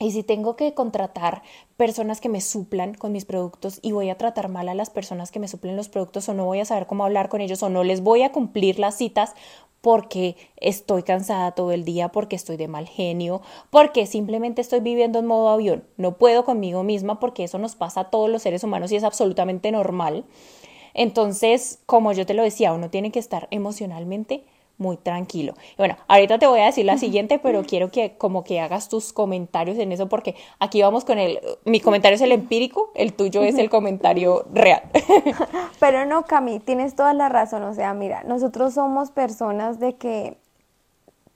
Y 0.00 0.10
si 0.10 0.22
tengo 0.22 0.56
que 0.56 0.74
contratar 0.74 1.42
personas 1.76 2.20
que 2.20 2.28
me 2.28 2.40
suplan 2.40 2.94
con 2.94 3.12
mis 3.12 3.24
productos 3.24 3.78
y 3.82 3.92
voy 3.92 4.10
a 4.10 4.18
tratar 4.18 4.48
mal 4.48 4.68
a 4.68 4.74
las 4.74 4.90
personas 4.90 5.30
que 5.30 5.38
me 5.38 5.48
suplen 5.48 5.76
los 5.76 5.88
productos 5.88 6.28
o 6.28 6.34
no 6.34 6.44
voy 6.44 6.60
a 6.60 6.64
saber 6.64 6.86
cómo 6.86 7.04
hablar 7.04 7.28
con 7.28 7.40
ellos 7.40 7.62
o 7.62 7.68
no 7.68 7.84
les 7.84 8.02
voy 8.02 8.22
a 8.22 8.32
cumplir 8.32 8.78
las 8.78 8.96
citas 8.96 9.34
porque 9.82 10.36
estoy 10.56 11.02
cansada 11.02 11.52
todo 11.52 11.72
el 11.72 11.84
día, 11.84 12.08
porque 12.08 12.36
estoy 12.36 12.56
de 12.56 12.68
mal 12.68 12.88
genio, 12.88 13.42
porque 13.70 14.06
simplemente 14.06 14.60
estoy 14.60 14.80
viviendo 14.80 15.18
en 15.18 15.26
modo 15.26 15.50
avión. 15.50 15.84
No 15.96 16.16
puedo 16.16 16.44
conmigo 16.44 16.84
misma 16.84 17.18
porque 17.18 17.44
eso 17.44 17.58
nos 17.58 17.74
pasa 17.74 18.00
a 18.00 18.10
todos 18.10 18.30
los 18.30 18.42
seres 18.42 18.64
humanos 18.64 18.92
y 18.92 18.96
es 18.96 19.04
absolutamente 19.04 19.72
normal. 19.72 20.24
Entonces, 20.94 21.80
como 21.86 22.12
yo 22.12 22.24
te 22.26 22.34
lo 22.34 22.44
decía, 22.44 22.72
uno 22.72 22.90
tiene 22.90 23.10
que 23.10 23.18
estar 23.18 23.48
emocionalmente 23.50 24.44
muy 24.78 24.96
tranquilo. 24.96 25.54
bueno, 25.78 25.96
ahorita 26.08 26.38
te 26.38 26.46
voy 26.46 26.60
a 26.60 26.66
decir 26.66 26.84
la 26.84 26.98
siguiente, 26.98 27.38
pero 27.38 27.62
quiero 27.62 27.90
que 27.90 28.16
como 28.16 28.42
que 28.42 28.60
hagas 28.60 28.88
tus 28.88 29.12
comentarios 29.12 29.78
en 29.78 29.92
eso 29.92 30.08
porque 30.08 30.34
aquí 30.58 30.82
vamos 30.82 31.04
con 31.04 31.18
el, 31.18 31.38
mi 31.64 31.80
comentario 31.80 32.16
es 32.16 32.22
el 32.22 32.32
empírico, 32.32 32.90
el 32.94 33.12
tuyo 33.12 33.42
es 33.42 33.56
el 33.58 33.70
comentario 33.70 34.44
real. 34.52 34.82
Pero 35.80 36.04
no, 36.06 36.24
Cami, 36.24 36.58
tienes 36.58 36.94
toda 36.94 37.14
la 37.14 37.28
razón, 37.28 37.62
o 37.62 37.74
sea, 37.74 37.94
mira, 37.94 38.22
nosotros 38.24 38.74
somos 38.74 39.10
personas 39.10 39.78
de 39.78 39.94
que 39.94 40.36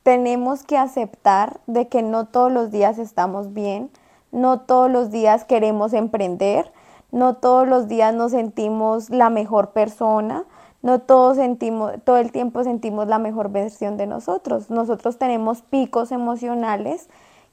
tenemos 0.03 0.63
que 0.63 0.77
aceptar 0.77 1.61
de 1.67 1.89
que 1.89 2.03
no 2.03 2.27
todos 2.27 2.53
los 2.53 2.71
días 2.71 2.99
estamos 2.99 3.53
bien, 3.53 3.91
no 4.33 4.61
todos 4.61 4.91
los 4.91 5.11
días 5.11 5.45
queremos 5.45 5.93
emprender, 5.93 6.73
no 7.11 7.35
todos 7.35 7.67
los 7.67 7.89
días 7.89 8.15
nos 8.15 8.33
sentimos 8.33 9.11
la 9.11 9.31
mejor 9.31 9.71
persona, 9.71 10.45
no 10.87 11.01
todos 11.01 11.37
sentimos, 11.37 11.95
todo 12.05 12.19
el 12.19 12.31
tiempo 12.31 12.63
sentimos 12.63 13.09
la 13.09 13.19
mejor 13.19 13.51
versión 13.51 13.97
de 13.97 14.07
nosotros. 14.07 14.71
Nosotros 14.71 15.19
tenemos 15.19 15.63
picos 15.63 16.13
emocionales 16.13 17.09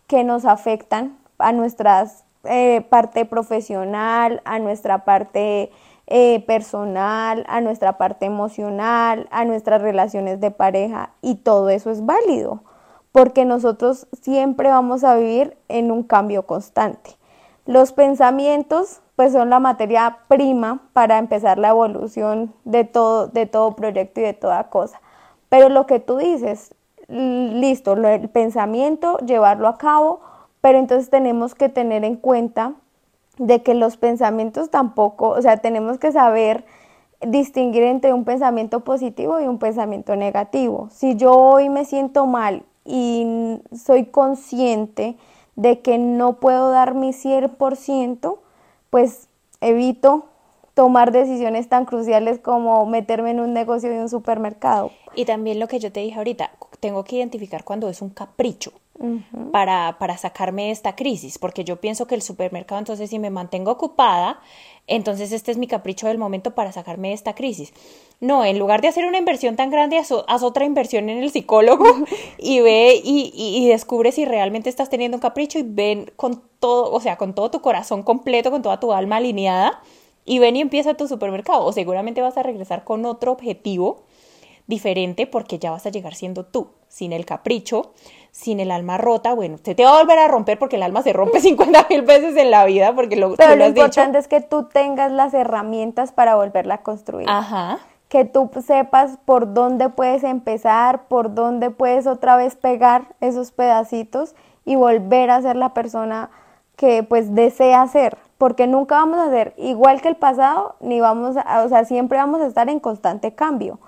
que 0.06 0.24
nos 0.24 0.46
afectan 0.46 1.18
a 1.40 1.52
nuestra 1.52 2.06
eh, 2.44 2.86
parte 2.90 3.26
profesional, 3.26 4.42
a 4.46 4.60
nuestra 4.60 5.04
parte 5.04 5.72
eh, 6.06 6.44
personal, 6.46 7.44
a 7.50 7.60
nuestra 7.60 7.98
parte 7.98 8.28
emocional, 8.28 9.28
a 9.32 9.46
nuestras 9.46 9.82
relaciones 9.82 10.40
de 10.40 10.52
pareja 10.52 11.10
y 11.22 11.36
todo 11.36 11.70
eso 11.70 11.90
es 11.90 12.06
válido 12.06 12.62
porque 13.12 13.46
nosotros 13.46 14.08
siempre 14.22 14.70
vamos 14.70 15.04
a 15.04 15.16
vivir 15.16 15.56
en 15.70 15.92
un 15.92 16.04
cambio 16.04 16.48
constante. 16.48 17.12
Los 17.66 17.94
pensamientos 17.94 19.03
pues 19.24 19.32
son 19.32 19.50
la 19.50 19.62
materia 19.62 20.18
prima 20.28 20.82
para 20.92 21.18
empezar 21.18 21.58
la 21.58 21.70
evolución 21.70 22.54
de 22.66 22.84
todo, 22.84 23.28
de 23.28 23.46
todo 23.46 23.74
proyecto 23.74 24.20
y 24.20 24.24
de 24.24 24.34
toda 24.34 24.70
cosa. 24.70 25.00
Pero 25.48 25.70
lo 25.70 25.86
que 25.86 26.02
tú 26.02 26.18
dices, 26.18 26.76
listo, 27.08 27.94
el 27.94 28.28
pensamiento, 28.28 29.18
llevarlo 29.20 29.70
a 29.70 29.78
cabo, 29.78 30.20
pero 30.60 30.78
entonces 30.78 31.10
tenemos 31.10 31.56
que 31.56 31.70
tener 31.70 32.04
en 32.04 32.18
cuenta 32.18 32.74
de 33.38 33.64
que 33.64 33.76
los 33.76 33.96
pensamientos 33.96 34.70
tampoco, 34.70 35.30
o 35.30 35.42
sea, 35.42 35.56
tenemos 35.56 36.00
que 36.00 36.12
saber 36.12 36.66
distinguir 37.26 37.84
entre 37.84 38.12
un 38.12 38.26
pensamiento 38.26 38.82
positivo 38.82 39.40
y 39.40 39.48
un 39.48 39.58
pensamiento 39.58 40.18
negativo. 40.18 40.90
Si 40.92 41.16
yo 41.16 41.32
hoy 41.32 41.70
me 41.70 41.86
siento 41.86 42.26
mal 42.26 42.64
y 42.84 43.58
soy 43.72 44.08
consciente 44.08 45.16
de 45.56 45.80
que 45.80 45.98
no 45.98 46.42
puedo 46.42 46.72
dar 46.72 46.94
mi 46.94 47.14
100%, 47.14 48.40
pues 48.94 49.28
evito 49.60 50.26
tomar 50.76 51.12
decisiones 51.12 51.68
tan 51.68 51.86
cruciales 51.86 52.38
como 52.38 52.86
meterme 52.86 53.32
en 53.32 53.40
un 53.40 53.52
negocio 53.52 53.90
de 53.90 54.00
un 54.00 54.08
supermercado. 54.08 54.92
Y 55.16 55.26
también 55.26 55.60
lo 55.60 55.68
que 55.68 55.80
yo 55.80 55.92
te 55.92 56.02
dije 56.02 56.16
ahorita, 56.16 56.52
tengo 56.80 57.04
que 57.04 57.16
identificar 57.16 57.64
cuando 57.64 57.90
es 57.90 58.04
un 58.04 58.12
capricho 58.12 58.72
para, 59.52 59.98
para 60.00 60.18
sacarme 60.18 60.66
de 60.66 60.72
esta 60.72 60.96
crisis, 60.96 61.38
porque 61.38 61.64
yo 61.64 61.82
pienso 61.82 62.08
que 62.08 62.16
el 62.16 62.22
supermercado, 62.22 62.80
entonces 62.80 63.10
si 63.10 63.20
me 63.20 63.30
mantengo 63.30 63.72
ocupada, 63.72 64.40
entonces 64.88 65.32
este 65.32 65.52
es 65.52 65.58
mi 65.58 65.68
capricho 65.68 66.08
del 66.08 66.18
momento 66.18 66.56
para 66.56 66.72
sacarme 66.72 67.10
de 67.10 67.14
esta 67.14 67.36
crisis. 67.36 67.74
No, 68.20 68.46
en 68.46 68.60
lugar 68.60 68.82
de 68.82 68.88
hacer 68.88 69.06
una 69.06 69.18
inversión 69.18 69.56
tan 69.56 69.70
grande, 69.70 69.98
haz, 69.98 70.44
otra 70.44 70.66
inversión 70.66 71.10
en 71.10 71.22
el 71.22 71.32
psicólogo 71.32 71.86
y 72.38 72.62
ve 72.62 73.02
y, 73.04 73.32
y, 73.36 73.68
descubre 73.68 74.12
si 74.12 74.26
realmente 74.26 74.70
estás 74.70 74.90
teniendo 74.90 75.18
un 75.18 75.22
capricho 75.22 75.60
y 75.60 75.64
ven 75.64 76.12
con 76.16 76.42
todo, 76.60 76.92
o 76.92 77.00
sea, 77.00 77.18
con 77.18 77.34
todo 77.34 77.52
tu 77.52 77.62
corazón 77.62 78.04
completo, 78.04 78.52
con 78.52 78.62
toda 78.62 78.80
tu 78.80 78.94
alma 78.94 79.18
alineada 79.18 79.82
y 80.26 80.40
ven 80.40 80.56
y 80.56 80.62
empieza 80.62 80.94
tu 80.94 81.08
supermercado. 81.08 81.66
O 81.66 81.72
seguramente 81.74 82.22
vas 82.22 82.38
a 82.38 82.44
regresar 82.44 82.84
con 82.84 83.06
otro 83.06 83.32
objetivo 83.34 84.04
diferente 84.68 85.28
porque 85.28 85.60
ya 85.60 85.72
vas 85.72 85.86
a 85.86 85.90
llegar 85.90 86.16
siendo 86.16 86.46
tú, 86.46 86.70
sin 86.88 87.12
el 87.14 87.26
capricho, 87.26 87.94
sin 88.34 88.60
el 88.60 88.72
alma 88.72 88.98
rota, 88.98 89.36
bueno, 89.36 89.58
se 89.64 89.76
te 89.76 89.86
va 89.86 89.92
a 89.92 90.00
volver 90.02 90.18
a 90.18 90.28
romper 90.28 90.58
porque 90.58 90.76
el 90.78 90.84
alma 90.84 91.04
se 91.04 91.14
rompe 91.14 91.40
50 91.40 91.86
mil 91.90 92.02
veces 92.02 92.36
en 92.36 92.50
la 92.50 92.66
vida, 92.66 92.94
porque 92.94 93.16
lo, 93.16 93.36
Pero 93.36 93.56
lo, 93.56 93.68
importante 93.68 94.18
es 94.18 94.28
que 94.28 94.42
tú 94.42 94.64
tengas 94.64 95.12
las 95.12 95.36
herramientas 95.36 96.12
para 96.12 96.36
volverla 96.36 96.76
a 96.76 96.78
construir. 96.80 97.30
Ajá. 97.30 97.78
Que 98.10 98.26
tú 98.26 98.50
sepas 98.66 99.20
por 99.24 99.54
dónde 99.54 99.90
puedes 99.90 100.24
empezar, 100.24 101.04
por 101.08 101.36
dónde 101.36 101.70
puedes 101.70 102.08
otra 102.08 102.36
vez 102.36 102.56
pegar 102.56 103.04
esos 103.22 103.52
pedacitos 103.52 104.36
y 104.66 104.76
volver 104.76 105.30
a 105.30 105.42
ser 105.42 105.56
la 105.56 105.76
persona 105.76 106.32
que 106.76 107.04
pues 107.04 107.36
desea 107.36 107.86
ser, 107.88 108.18
porque 108.40 108.66
nunca 108.66 108.96
vamos 108.96 109.20
a 109.20 109.30
ser 109.30 109.54
igual 109.58 110.02
que 110.02 110.08
el 110.08 110.16
pasado, 110.16 110.76
ni 110.80 111.00
vamos 111.00 111.38
a, 111.38 111.62
o 111.62 111.70
sea, 111.70 111.86
siempre 111.86 112.18
vamos 112.18 112.42
a 112.42 112.48
estar 112.48 112.68
en 112.68 112.80
constante 112.80 113.36
cambio. 113.36 113.80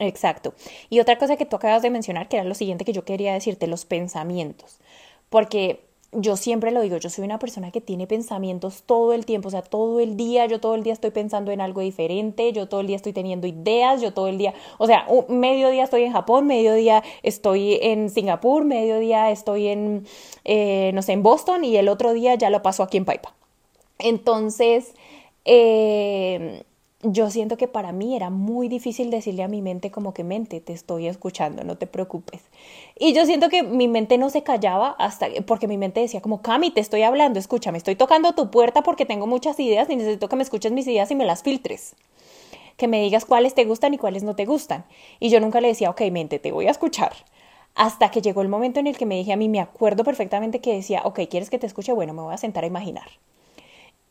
Exacto. 0.00 0.54
Y 0.88 0.98
otra 1.00 1.18
cosa 1.18 1.36
que 1.36 1.46
tú 1.46 1.56
acabas 1.56 1.82
de 1.82 1.90
mencionar, 1.90 2.28
que 2.28 2.36
era 2.36 2.44
lo 2.44 2.54
siguiente 2.54 2.84
que 2.84 2.92
yo 2.92 3.04
quería 3.04 3.34
decirte, 3.34 3.66
los 3.66 3.84
pensamientos. 3.84 4.78
Porque 5.28 5.84
yo 6.12 6.36
siempre 6.36 6.72
lo 6.72 6.80
digo, 6.80 6.96
yo 6.96 7.10
soy 7.10 7.24
una 7.24 7.38
persona 7.38 7.70
que 7.70 7.82
tiene 7.82 8.06
pensamientos 8.06 8.82
todo 8.84 9.12
el 9.12 9.26
tiempo, 9.26 9.48
o 9.48 9.50
sea, 9.50 9.62
todo 9.62 10.00
el 10.00 10.16
día, 10.16 10.46
yo 10.46 10.58
todo 10.58 10.74
el 10.74 10.82
día 10.82 10.94
estoy 10.94 11.10
pensando 11.10 11.52
en 11.52 11.60
algo 11.60 11.82
diferente, 11.82 12.52
yo 12.52 12.66
todo 12.66 12.80
el 12.80 12.88
día 12.88 12.96
estoy 12.96 13.12
teniendo 13.12 13.46
ideas, 13.46 14.00
yo 14.00 14.12
todo 14.12 14.26
el 14.26 14.38
día, 14.38 14.54
o 14.78 14.86
sea, 14.86 15.06
medio 15.28 15.68
día 15.70 15.84
estoy 15.84 16.02
en 16.02 16.12
Japón, 16.12 16.46
medio 16.46 16.74
día 16.74 17.04
estoy 17.22 17.78
en 17.80 18.10
Singapur, 18.10 18.64
medio 18.64 18.98
día 18.98 19.30
estoy 19.30 19.68
en, 19.68 20.06
eh, 20.44 20.90
no 20.94 21.02
sé, 21.02 21.12
en 21.12 21.22
Boston 21.22 21.62
y 21.64 21.76
el 21.76 21.88
otro 21.88 22.12
día 22.12 22.34
ya 22.34 22.50
lo 22.50 22.62
paso 22.62 22.82
aquí 22.82 22.96
en 22.96 23.04
Paipa. 23.04 23.34
Entonces, 23.98 24.94
eh, 25.44 26.64
yo 27.02 27.30
siento 27.30 27.56
que 27.56 27.66
para 27.66 27.92
mí 27.92 28.14
era 28.14 28.28
muy 28.28 28.68
difícil 28.68 29.10
decirle 29.10 29.42
a 29.42 29.48
mi 29.48 29.62
mente 29.62 29.90
como 29.90 30.12
que 30.12 30.22
mente, 30.22 30.60
te 30.60 30.74
estoy 30.74 31.06
escuchando, 31.06 31.64
no 31.64 31.76
te 31.78 31.86
preocupes. 31.86 32.42
Y 32.98 33.14
yo 33.14 33.24
siento 33.24 33.48
que 33.48 33.62
mi 33.62 33.88
mente 33.88 34.18
no 34.18 34.28
se 34.28 34.42
callaba 34.42 34.96
hasta 34.98 35.28
porque 35.46 35.66
mi 35.66 35.78
mente 35.78 36.00
decía 36.00 36.20
como, 36.20 36.42
Cami, 36.42 36.70
te 36.70 36.80
estoy 36.80 37.02
hablando, 37.02 37.38
escúchame, 37.38 37.78
estoy 37.78 37.96
tocando 37.96 38.32
tu 38.32 38.50
puerta 38.50 38.82
porque 38.82 39.06
tengo 39.06 39.26
muchas 39.26 39.58
ideas 39.60 39.88
y 39.88 39.96
necesito 39.96 40.28
que 40.28 40.36
me 40.36 40.42
escuches 40.42 40.72
mis 40.72 40.86
ideas 40.86 41.10
y 41.10 41.14
me 41.14 41.24
las 41.24 41.42
filtres. 41.42 41.94
Que 42.76 42.86
me 42.86 43.00
digas 43.00 43.24
cuáles 43.24 43.54
te 43.54 43.64
gustan 43.64 43.94
y 43.94 43.98
cuáles 43.98 44.22
no 44.22 44.36
te 44.36 44.44
gustan. 44.44 44.84
Y 45.20 45.30
yo 45.30 45.40
nunca 45.40 45.62
le 45.62 45.68
decía, 45.68 45.88
ok, 45.88 46.02
mente, 46.12 46.38
te 46.38 46.52
voy 46.52 46.66
a 46.66 46.70
escuchar. 46.70 47.12
Hasta 47.74 48.10
que 48.10 48.20
llegó 48.20 48.42
el 48.42 48.48
momento 48.48 48.78
en 48.80 48.86
el 48.86 48.98
que 48.98 49.06
me 49.06 49.16
dije 49.16 49.32
a 49.32 49.36
mí, 49.36 49.48
me 49.48 49.60
acuerdo 49.60 50.04
perfectamente 50.04 50.60
que 50.60 50.74
decía, 50.74 51.02
ok, 51.04 51.20
¿quieres 51.30 51.48
que 51.48 51.58
te 51.58 51.66
escuche? 51.66 51.92
Bueno, 51.92 52.12
me 52.12 52.22
voy 52.22 52.34
a 52.34 52.38
sentar 52.38 52.64
a 52.64 52.66
imaginar. 52.66 53.08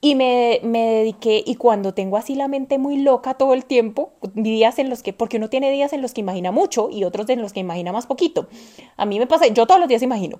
Y 0.01 0.15
me, 0.15 0.61
me, 0.63 0.85
dediqué, 0.93 1.43
y 1.45 1.55
cuando 1.55 1.93
tengo 1.93 2.15
así 2.15 2.35
la 2.35 2.47
mente 2.47 2.77
muy 2.77 2.97
loca 2.97 3.33
todo 3.33 3.53
el 3.53 3.65
tiempo, 3.65 4.13
días 4.33 4.79
en 4.79 4.89
los 4.89 5.03
que, 5.03 5.11
porque 5.11 5.37
uno 5.37 5.49
tiene 5.49 5.71
días 5.71 5.91
en 5.91 6.01
los 6.01 6.13
que 6.13 6.21
imagina 6.21 6.51
mucho 6.51 6.89
y 6.89 7.03
otros 7.03 7.29
en 7.29 7.41
los 7.41 7.51
que 7.51 7.59
imagina 7.59 7.91
más 7.91 8.07
poquito. 8.07 8.47
A 8.95 9.05
mí 9.05 9.19
me 9.19 9.27
pasa, 9.27 9.47
yo 9.47 9.67
todos 9.67 9.79
los 9.79 9.89
días 9.89 10.01
imagino. 10.01 10.39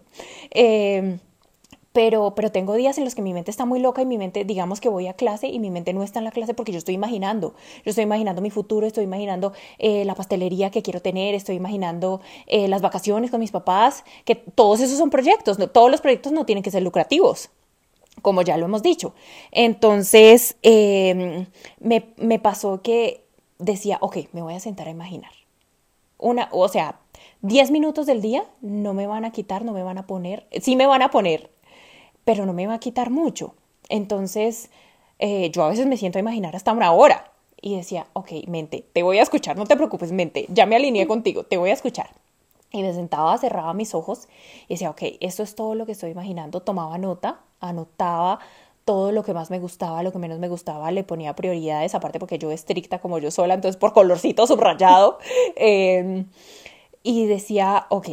Eh, 0.52 1.20
pero, 1.92 2.36
pero 2.36 2.52
tengo 2.52 2.76
días 2.76 2.98
en 2.98 3.04
los 3.04 3.16
que 3.16 3.22
mi 3.22 3.34
mente 3.34 3.50
está 3.50 3.66
muy 3.66 3.80
loca 3.80 4.02
y 4.02 4.06
mi 4.06 4.18
mente, 4.18 4.46
digamos 4.46 4.80
que 4.80 4.90
voy 4.90 5.08
a 5.08 5.14
clase 5.14 5.48
y 5.48 5.60
mi 5.60 5.72
mente 5.72 5.92
no 5.94 6.04
está 6.04 6.20
en 6.20 6.26
la 6.26 6.32
clase 6.32 6.54
porque 6.54 6.72
yo 6.72 6.78
estoy 6.78 6.96
imaginando. 6.96 7.56
Yo 7.84 7.90
estoy 7.90 8.04
imaginando 8.04 8.42
mi 8.42 8.52
futuro, 8.52 8.86
estoy 8.86 9.06
imaginando 9.06 9.54
eh, 9.80 10.06
la 10.06 10.16
pastelería 10.16 10.70
que 10.70 10.84
quiero 10.84 11.02
tener, 11.02 11.34
estoy 11.34 11.56
imaginando 11.56 12.22
eh, 12.46 12.68
las 12.68 12.82
vacaciones 12.82 13.32
con 13.32 13.40
mis 13.40 13.52
papás, 13.52 14.04
que 14.24 14.36
todos 14.36 14.82
esos 14.82 14.98
son 14.98 15.10
proyectos. 15.10 15.58
No, 15.58 15.68
todos 15.68 15.90
los 15.90 16.02
proyectos 16.02 16.32
no 16.32 16.46
tienen 16.46 16.64
que 16.64 16.72
ser 16.72 16.84
lucrativos 16.84 17.50
como 18.22 18.42
ya 18.42 18.58
lo 18.58 18.66
hemos 18.66 18.84
dicho. 18.84 19.14
Entonces, 19.52 20.58
em, 20.62 21.48
me, 21.80 22.06
me 22.18 22.40
pasó 22.40 22.82
que 22.82 23.24
decía, 23.58 23.98
ok, 24.02 24.18
me 24.34 24.42
voy 24.42 24.54
a 24.54 24.60
sentar 24.60 24.88
a 24.88 24.92
imaginar. 24.92 25.32
Una, 26.18 26.50
o 26.52 26.68
sea, 26.68 27.00
10 27.42 27.72
minutos 27.72 28.06
del 28.06 28.22
día 28.22 28.44
no 28.62 28.94
me 28.94 29.08
van 29.08 29.26
a 29.26 29.32
quitar, 29.32 29.64
no 29.64 29.72
me 29.74 29.84
van 29.84 29.98
a 29.98 30.08
poner, 30.08 30.48
sí 30.62 30.76
me 30.76 30.86
van 30.86 31.02
a 31.02 31.12
poner 31.12 31.50
pero 32.30 32.46
no 32.46 32.54
me 32.54 32.68
va 32.68 32.76
a 32.76 32.80
quitar 32.80 33.10
mucho. 33.10 33.56
Entonces, 33.90 34.70
eh, 35.18 35.50
yo 35.50 35.64
a 35.64 35.70
veces 35.70 35.88
me 35.88 35.98
siento 35.98 36.20
a 36.20 36.22
imaginar 36.22 36.56
hasta 36.56 36.72
una 36.72 36.92
hora 36.92 37.32
y 37.60 37.76
decía, 37.76 38.06
ok, 38.14 38.46
mente, 38.46 38.86
te 38.94 39.02
voy 39.02 39.18
a 39.18 39.24
escuchar, 39.24 39.58
no 39.58 39.66
te 39.66 39.76
preocupes, 39.76 40.12
mente, 40.12 40.46
ya 40.50 40.68
me 40.68 40.76
alineé 40.76 41.08
contigo, 41.08 41.44
te 41.44 41.58
voy 41.58 41.72
a 41.72 41.74
escuchar. 41.74 42.12
Y 42.72 42.84
me 42.84 42.94
sentaba, 42.94 43.38
cerraba 43.38 43.74
mis 43.74 43.96
ojos 43.96 44.28
y 44.68 44.76
decía, 44.76 44.92
ok, 44.92 45.02
esto 45.22 45.42
es 45.44 45.56
todo 45.56 45.74
lo 45.76 45.86
que 45.86 45.94
estoy 45.94 46.12
imaginando, 46.12 46.62
tomaba 46.62 46.98
nota, 46.98 47.42
anotaba 47.60 48.40
todo 48.86 49.12
lo 49.12 49.24
que 49.24 49.34
más 49.34 49.52
me 49.52 49.60
gustaba, 49.60 50.02
lo 50.02 50.12
que 50.12 50.18
menos 50.18 50.40
me 50.40 50.48
gustaba, 50.48 50.92
le 50.92 51.04
ponía 51.04 51.36
prioridades, 51.36 51.94
aparte 51.94 52.20
porque 52.20 52.40
yo 52.40 52.52
estricta 52.52 53.00
como 53.00 53.20
yo 53.20 53.30
sola, 53.30 53.54
entonces 53.54 53.78
por 53.78 53.94
colorcito 53.94 54.48
subrayado. 54.48 55.20
Em, 55.56 56.28
y 57.04 57.28
decía, 57.28 57.86
ok, 57.90 58.08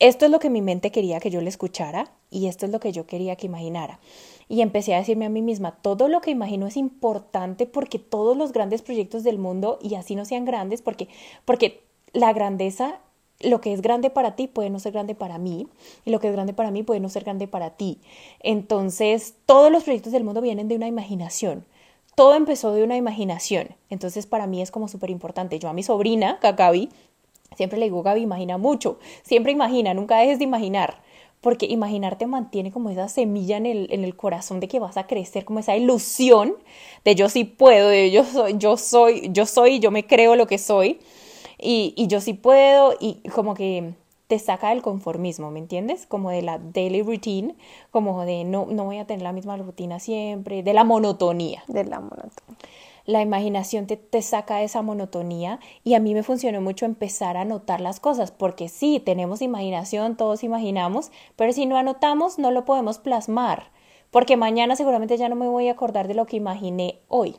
esto 0.00 0.26
es 0.26 0.30
lo 0.30 0.38
que 0.38 0.50
mi 0.50 0.60
mente 0.60 0.90
quería 0.90 1.20
que 1.20 1.30
yo 1.30 1.40
le 1.40 1.48
escuchara 1.48 2.12
y 2.30 2.48
esto 2.48 2.66
es 2.66 2.72
lo 2.72 2.80
que 2.80 2.92
yo 2.92 3.06
quería 3.06 3.36
que 3.36 3.46
imaginara. 3.46 3.98
Y 4.48 4.60
empecé 4.60 4.94
a 4.94 4.98
decirme 4.98 5.24
a 5.24 5.30
mí 5.30 5.40
misma, 5.40 5.76
todo 5.80 6.08
lo 6.08 6.20
que 6.20 6.30
imagino 6.30 6.66
es 6.66 6.76
importante 6.76 7.66
porque 7.66 7.98
todos 7.98 8.36
los 8.36 8.52
grandes 8.52 8.82
proyectos 8.82 9.22
del 9.24 9.38
mundo, 9.38 9.78
y 9.80 9.94
así 9.94 10.16
no 10.16 10.24
sean 10.24 10.44
grandes, 10.44 10.82
porque, 10.82 11.08
porque 11.44 11.82
la 12.12 12.32
grandeza, 12.32 13.00
lo 13.44 13.60
que 13.60 13.72
es 13.72 13.82
grande 13.82 14.10
para 14.10 14.36
ti 14.36 14.46
puede 14.48 14.70
no 14.70 14.78
ser 14.78 14.92
grande 14.92 15.14
para 15.14 15.38
mí, 15.38 15.68
y 16.04 16.10
lo 16.10 16.20
que 16.20 16.28
es 16.28 16.32
grande 16.32 16.52
para 16.52 16.70
mí 16.70 16.82
puede 16.82 17.00
no 17.00 17.08
ser 17.08 17.24
grande 17.24 17.48
para 17.48 17.70
ti. 17.70 17.98
Entonces, 18.40 19.34
todos 19.46 19.70
los 19.70 19.84
proyectos 19.84 20.12
del 20.12 20.24
mundo 20.24 20.40
vienen 20.40 20.68
de 20.68 20.76
una 20.76 20.86
imaginación. 20.86 21.64
Todo 22.14 22.34
empezó 22.34 22.72
de 22.72 22.84
una 22.84 22.96
imaginación. 22.96 23.70
Entonces, 23.90 24.26
para 24.26 24.46
mí 24.46 24.62
es 24.62 24.70
como 24.70 24.88
súper 24.88 25.10
importante. 25.10 25.58
Yo 25.58 25.68
a 25.68 25.72
mi 25.72 25.82
sobrina, 25.82 26.38
Kakabi, 26.40 26.90
Siempre 27.56 27.78
le 27.78 27.86
digo, 27.86 28.02
Gaby, 28.02 28.20
imagina 28.20 28.58
mucho, 28.58 28.98
siempre 29.22 29.52
imagina, 29.52 29.94
nunca 29.94 30.18
dejes 30.18 30.38
de 30.38 30.44
imaginar, 30.44 31.02
porque 31.40 31.66
imaginar 31.66 32.16
te 32.18 32.26
mantiene 32.26 32.72
como 32.72 32.90
esa 32.90 33.08
semilla 33.08 33.56
en 33.56 33.66
el, 33.66 33.88
en 33.90 34.04
el 34.04 34.16
corazón 34.16 34.60
de 34.60 34.68
que 34.68 34.80
vas 34.80 34.96
a 34.96 35.06
crecer, 35.06 35.44
como 35.44 35.60
esa 35.60 35.76
ilusión 35.76 36.56
de 37.04 37.14
yo 37.14 37.28
sí 37.28 37.44
puedo, 37.44 37.88
de 37.88 38.10
yo 38.10 38.24
soy, 38.24 38.54
yo 38.58 38.76
soy, 38.76 39.28
yo 39.30 39.46
soy, 39.46 39.78
yo 39.78 39.90
me 39.90 40.06
creo 40.06 40.36
lo 40.36 40.46
que 40.46 40.58
soy, 40.58 41.00
y, 41.64 41.94
y 41.96 42.06
yo 42.06 42.20
sí 42.20 42.34
puedo, 42.34 42.94
y 43.00 43.20
como 43.30 43.54
que 43.54 43.94
te 44.26 44.38
saca 44.38 44.70
del 44.70 44.82
conformismo, 44.82 45.50
¿me 45.50 45.58
entiendes? 45.58 46.06
Como 46.06 46.30
de 46.30 46.42
la 46.42 46.58
daily 46.58 47.02
routine, 47.02 47.56
como 47.90 48.24
de 48.24 48.44
no, 48.44 48.66
no 48.66 48.84
voy 48.84 48.98
a 48.98 49.06
tener 49.06 49.22
la 49.22 49.32
misma 49.32 49.56
rutina 49.56 49.98
siempre, 49.98 50.62
de 50.62 50.72
la 50.72 50.84
monotonía. 50.84 51.64
De 51.68 51.84
la 51.84 52.00
monotonía 52.00 52.58
la 53.06 53.20
imaginación 53.20 53.86
te, 53.86 53.96
te, 53.96 54.22
saca 54.22 54.56
de 54.56 54.64
esa 54.64 54.82
monotonía 54.82 55.60
y 55.82 55.94
a 55.94 56.00
mí 56.00 56.14
me 56.14 56.22
funcionó 56.22 56.60
mucho 56.60 56.86
empezar 56.86 57.36
a 57.36 57.42
anotar 57.42 57.80
las 57.80 58.00
cosas, 58.00 58.30
porque 58.30 58.68
sí, 58.68 59.00
tenemos 59.04 59.42
imaginación, 59.42 60.16
todos 60.16 60.42
imaginamos, 60.42 61.10
pero 61.36 61.52
si 61.52 61.66
no 61.66 61.76
anotamos 61.76 62.38
no 62.38 62.50
lo 62.50 62.64
podemos 62.64 62.98
plasmar, 62.98 63.70
porque 64.10 64.36
mañana 64.36 64.76
seguramente 64.76 65.18
ya 65.18 65.28
no 65.28 65.36
me 65.36 65.48
voy 65.48 65.68
a 65.68 65.72
acordar 65.72 66.08
de 66.08 66.14
lo 66.14 66.26
que 66.26 66.36
imaginé 66.36 67.00
hoy. 67.08 67.36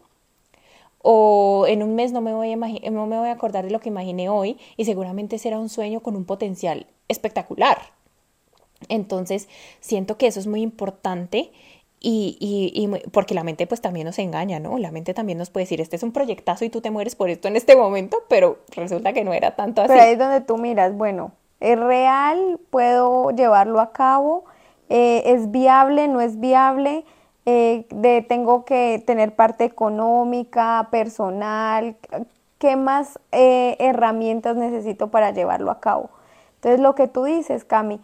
O 1.07 1.65
en 1.67 1.83
un 1.83 1.93
mes 1.93 2.11
no 2.11 2.21
me, 2.21 2.33
voy 2.33 2.51
a 2.51 2.55
no 2.55 3.05
me 3.05 3.19
voy 3.19 3.27
a 3.27 3.33
acordar 3.33 3.63
de 3.63 3.69
lo 3.69 3.79
que 3.79 3.89
imaginé 3.89 4.27
hoy 4.27 4.57
y 4.75 4.85
seguramente 4.85 5.37
será 5.37 5.59
un 5.59 5.69
sueño 5.69 5.99
con 5.99 6.15
un 6.15 6.25
potencial 6.25 6.87
espectacular. 7.09 7.77
Entonces, 8.89 9.47
siento 9.81 10.17
que 10.17 10.25
eso 10.25 10.39
es 10.39 10.47
muy 10.47 10.61
importante 10.61 11.51
y, 11.99 12.37
y, 12.39 13.09
porque 13.09 13.35
la 13.35 13.43
mente 13.43 13.67
pues 13.67 13.81
también 13.81 14.05
nos 14.05 14.17
engaña, 14.17 14.59
¿no? 14.59 14.79
La 14.79 14.89
mente 14.89 15.13
también 15.13 15.37
nos 15.37 15.51
puede 15.51 15.65
decir, 15.65 15.79
este 15.79 15.95
es 15.95 16.01
un 16.01 16.11
proyectazo 16.11 16.65
y 16.65 16.69
tú 16.69 16.81
te 16.81 16.89
mueres 16.89 17.15
por 17.15 17.29
esto 17.29 17.47
en 17.47 17.55
este 17.55 17.75
momento, 17.75 18.23
pero 18.27 18.57
resulta 18.75 19.13
que 19.13 19.23
no 19.23 19.31
era 19.31 19.55
tanto 19.55 19.81
así. 19.81 19.89
Pero 19.89 20.01
ahí 20.01 20.13
es 20.13 20.19
donde 20.19 20.41
tú 20.41 20.57
miras, 20.57 20.95
bueno, 20.97 21.33
¿es 21.59 21.79
real? 21.79 22.59
¿Puedo 22.71 23.29
llevarlo 23.29 23.79
a 23.79 23.91
cabo? 23.91 24.45
Eh, 24.89 25.21
¿Es 25.25 25.51
viable? 25.51 26.07
¿No 26.07 26.21
es 26.21 26.39
viable? 26.39 27.05
Eh, 27.45 27.85
de, 27.89 28.21
¿Tengo 28.21 28.65
que 28.65 29.03
tener 29.05 29.35
parte 29.35 29.65
económica, 29.65 30.87
personal? 30.91 31.95
¿Qué 32.57 32.75
más 32.75 33.19
eh, 33.31 33.75
herramientas 33.79 34.55
necesito 34.55 35.09
para 35.09 35.31
llevarlo 35.31 35.71
a 35.71 35.79
cabo? 35.79 36.09
Entonces 36.55 36.79
lo 36.79 36.95
que 36.95 37.07
tú 37.07 37.23
dices, 37.23 37.63
Cami, 37.63 38.01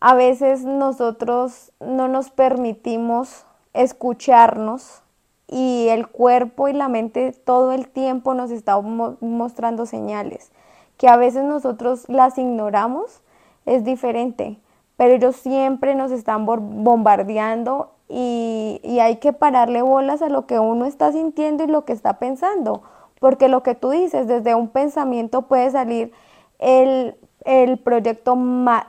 a 0.00 0.14
veces 0.14 0.64
nosotros 0.64 1.72
no 1.80 2.08
nos 2.08 2.30
permitimos 2.30 3.44
escucharnos 3.74 5.02
y 5.46 5.88
el 5.88 6.08
cuerpo 6.08 6.68
y 6.68 6.72
la 6.72 6.88
mente 6.88 7.32
todo 7.32 7.72
el 7.72 7.88
tiempo 7.88 8.34
nos 8.34 8.50
está 8.50 8.80
mostrando 8.80 9.86
señales 9.86 10.50
que 10.98 11.08
a 11.08 11.16
veces 11.16 11.44
nosotros 11.44 12.06
las 12.08 12.36
ignoramos, 12.36 13.22
es 13.64 13.84
diferente, 13.84 14.58
pero 14.96 15.14
ellos 15.14 15.36
siempre 15.36 15.94
nos 15.94 16.10
están 16.10 16.44
bombardeando 16.44 17.92
y, 18.08 18.80
y 18.82 19.00
hay 19.00 19.16
que 19.16 19.32
pararle 19.32 19.82
bolas 19.82 20.22
a 20.22 20.28
lo 20.28 20.46
que 20.46 20.58
uno 20.58 20.86
está 20.86 21.12
sintiendo 21.12 21.64
y 21.64 21.66
lo 21.66 21.84
que 21.84 21.92
está 21.92 22.18
pensando, 22.18 22.82
porque 23.20 23.48
lo 23.48 23.62
que 23.62 23.74
tú 23.74 23.90
dices, 23.90 24.26
desde 24.26 24.54
un 24.54 24.68
pensamiento 24.68 25.42
puede 25.42 25.70
salir 25.70 26.12
el 26.58 27.16
el 27.48 27.78
proyecto 27.78 28.36
más, 28.36 28.86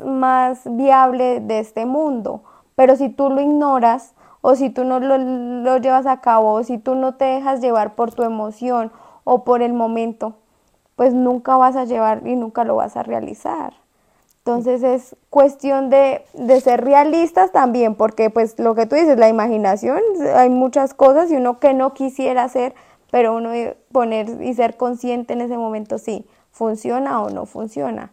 más, 0.00 0.62
viable 0.64 1.40
de 1.40 1.58
este 1.58 1.86
mundo. 1.86 2.42
Pero 2.76 2.96
si 2.96 3.08
tú 3.08 3.30
lo 3.30 3.40
ignoras 3.40 4.14
o 4.42 4.54
si 4.54 4.70
tú 4.70 4.84
no 4.84 5.00
lo, 5.00 5.78
llevas 5.78 6.06
a 6.06 6.20
cabo 6.20 6.52
o 6.52 6.62
si 6.62 6.78
tú 6.78 6.94
no 6.94 7.16
te 7.16 7.24
dejas 7.24 7.60
llevar 7.60 7.96
por 7.96 8.14
tu 8.14 8.22
emoción 8.22 8.92
o 9.24 9.44
por 9.44 9.62
el 9.62 9.72
momento, 9.72 10.34
pues 10.96 11.14
nunca 11.14 11.56
vas 11.56 11.74
a 11.74 11.84
llevar 11.84 12.26
y 12.26 12.36
nunca 12.36 12.62
lo 12.62 12.76
vas 12.76 12.96
a 12.96 13.02
realizar. 13.02 13.74
Entonces 14.40 14.82
es 14.82 15.16
cuestión 15.28 15.90
de, 15.90 16.24
de, 16.32 16.60
ser 16.62 16.82
realistas 16.82 17.52
también, 17.52 17.94
porque 17.94 18.30
pues 18.30 18.58
lo 18.58 18.74
que 18.74 18.86
tú 18.86 18.96
dices, 18.96 19.18
la 19.18 19.28
imaginación, 19.28 20.00
hay 20.34 20.48
muchas 20.48 20.94
cosas 20.94 21.30
y 21.30 21.36
uno 21.36 21.60
que 21.60 21.74
no 21.74 21.92
quisiera 21.92 22.44
hacer, 22.44 22.74
pero 23.10 23.36
uno 23.36 23.52
poner 23.92 24.42
y 24.42 24.54
ser 24.54 24.78
consciente 24.78 25.34
en 25.34 25.42
ese 25.42 25.58
momento, 25.58 25.98
sí, 25.98 26.24
funciona 26.52 27.22
o 27.22 27.28
no 27.28 27.44
funciona. 27.44 28.12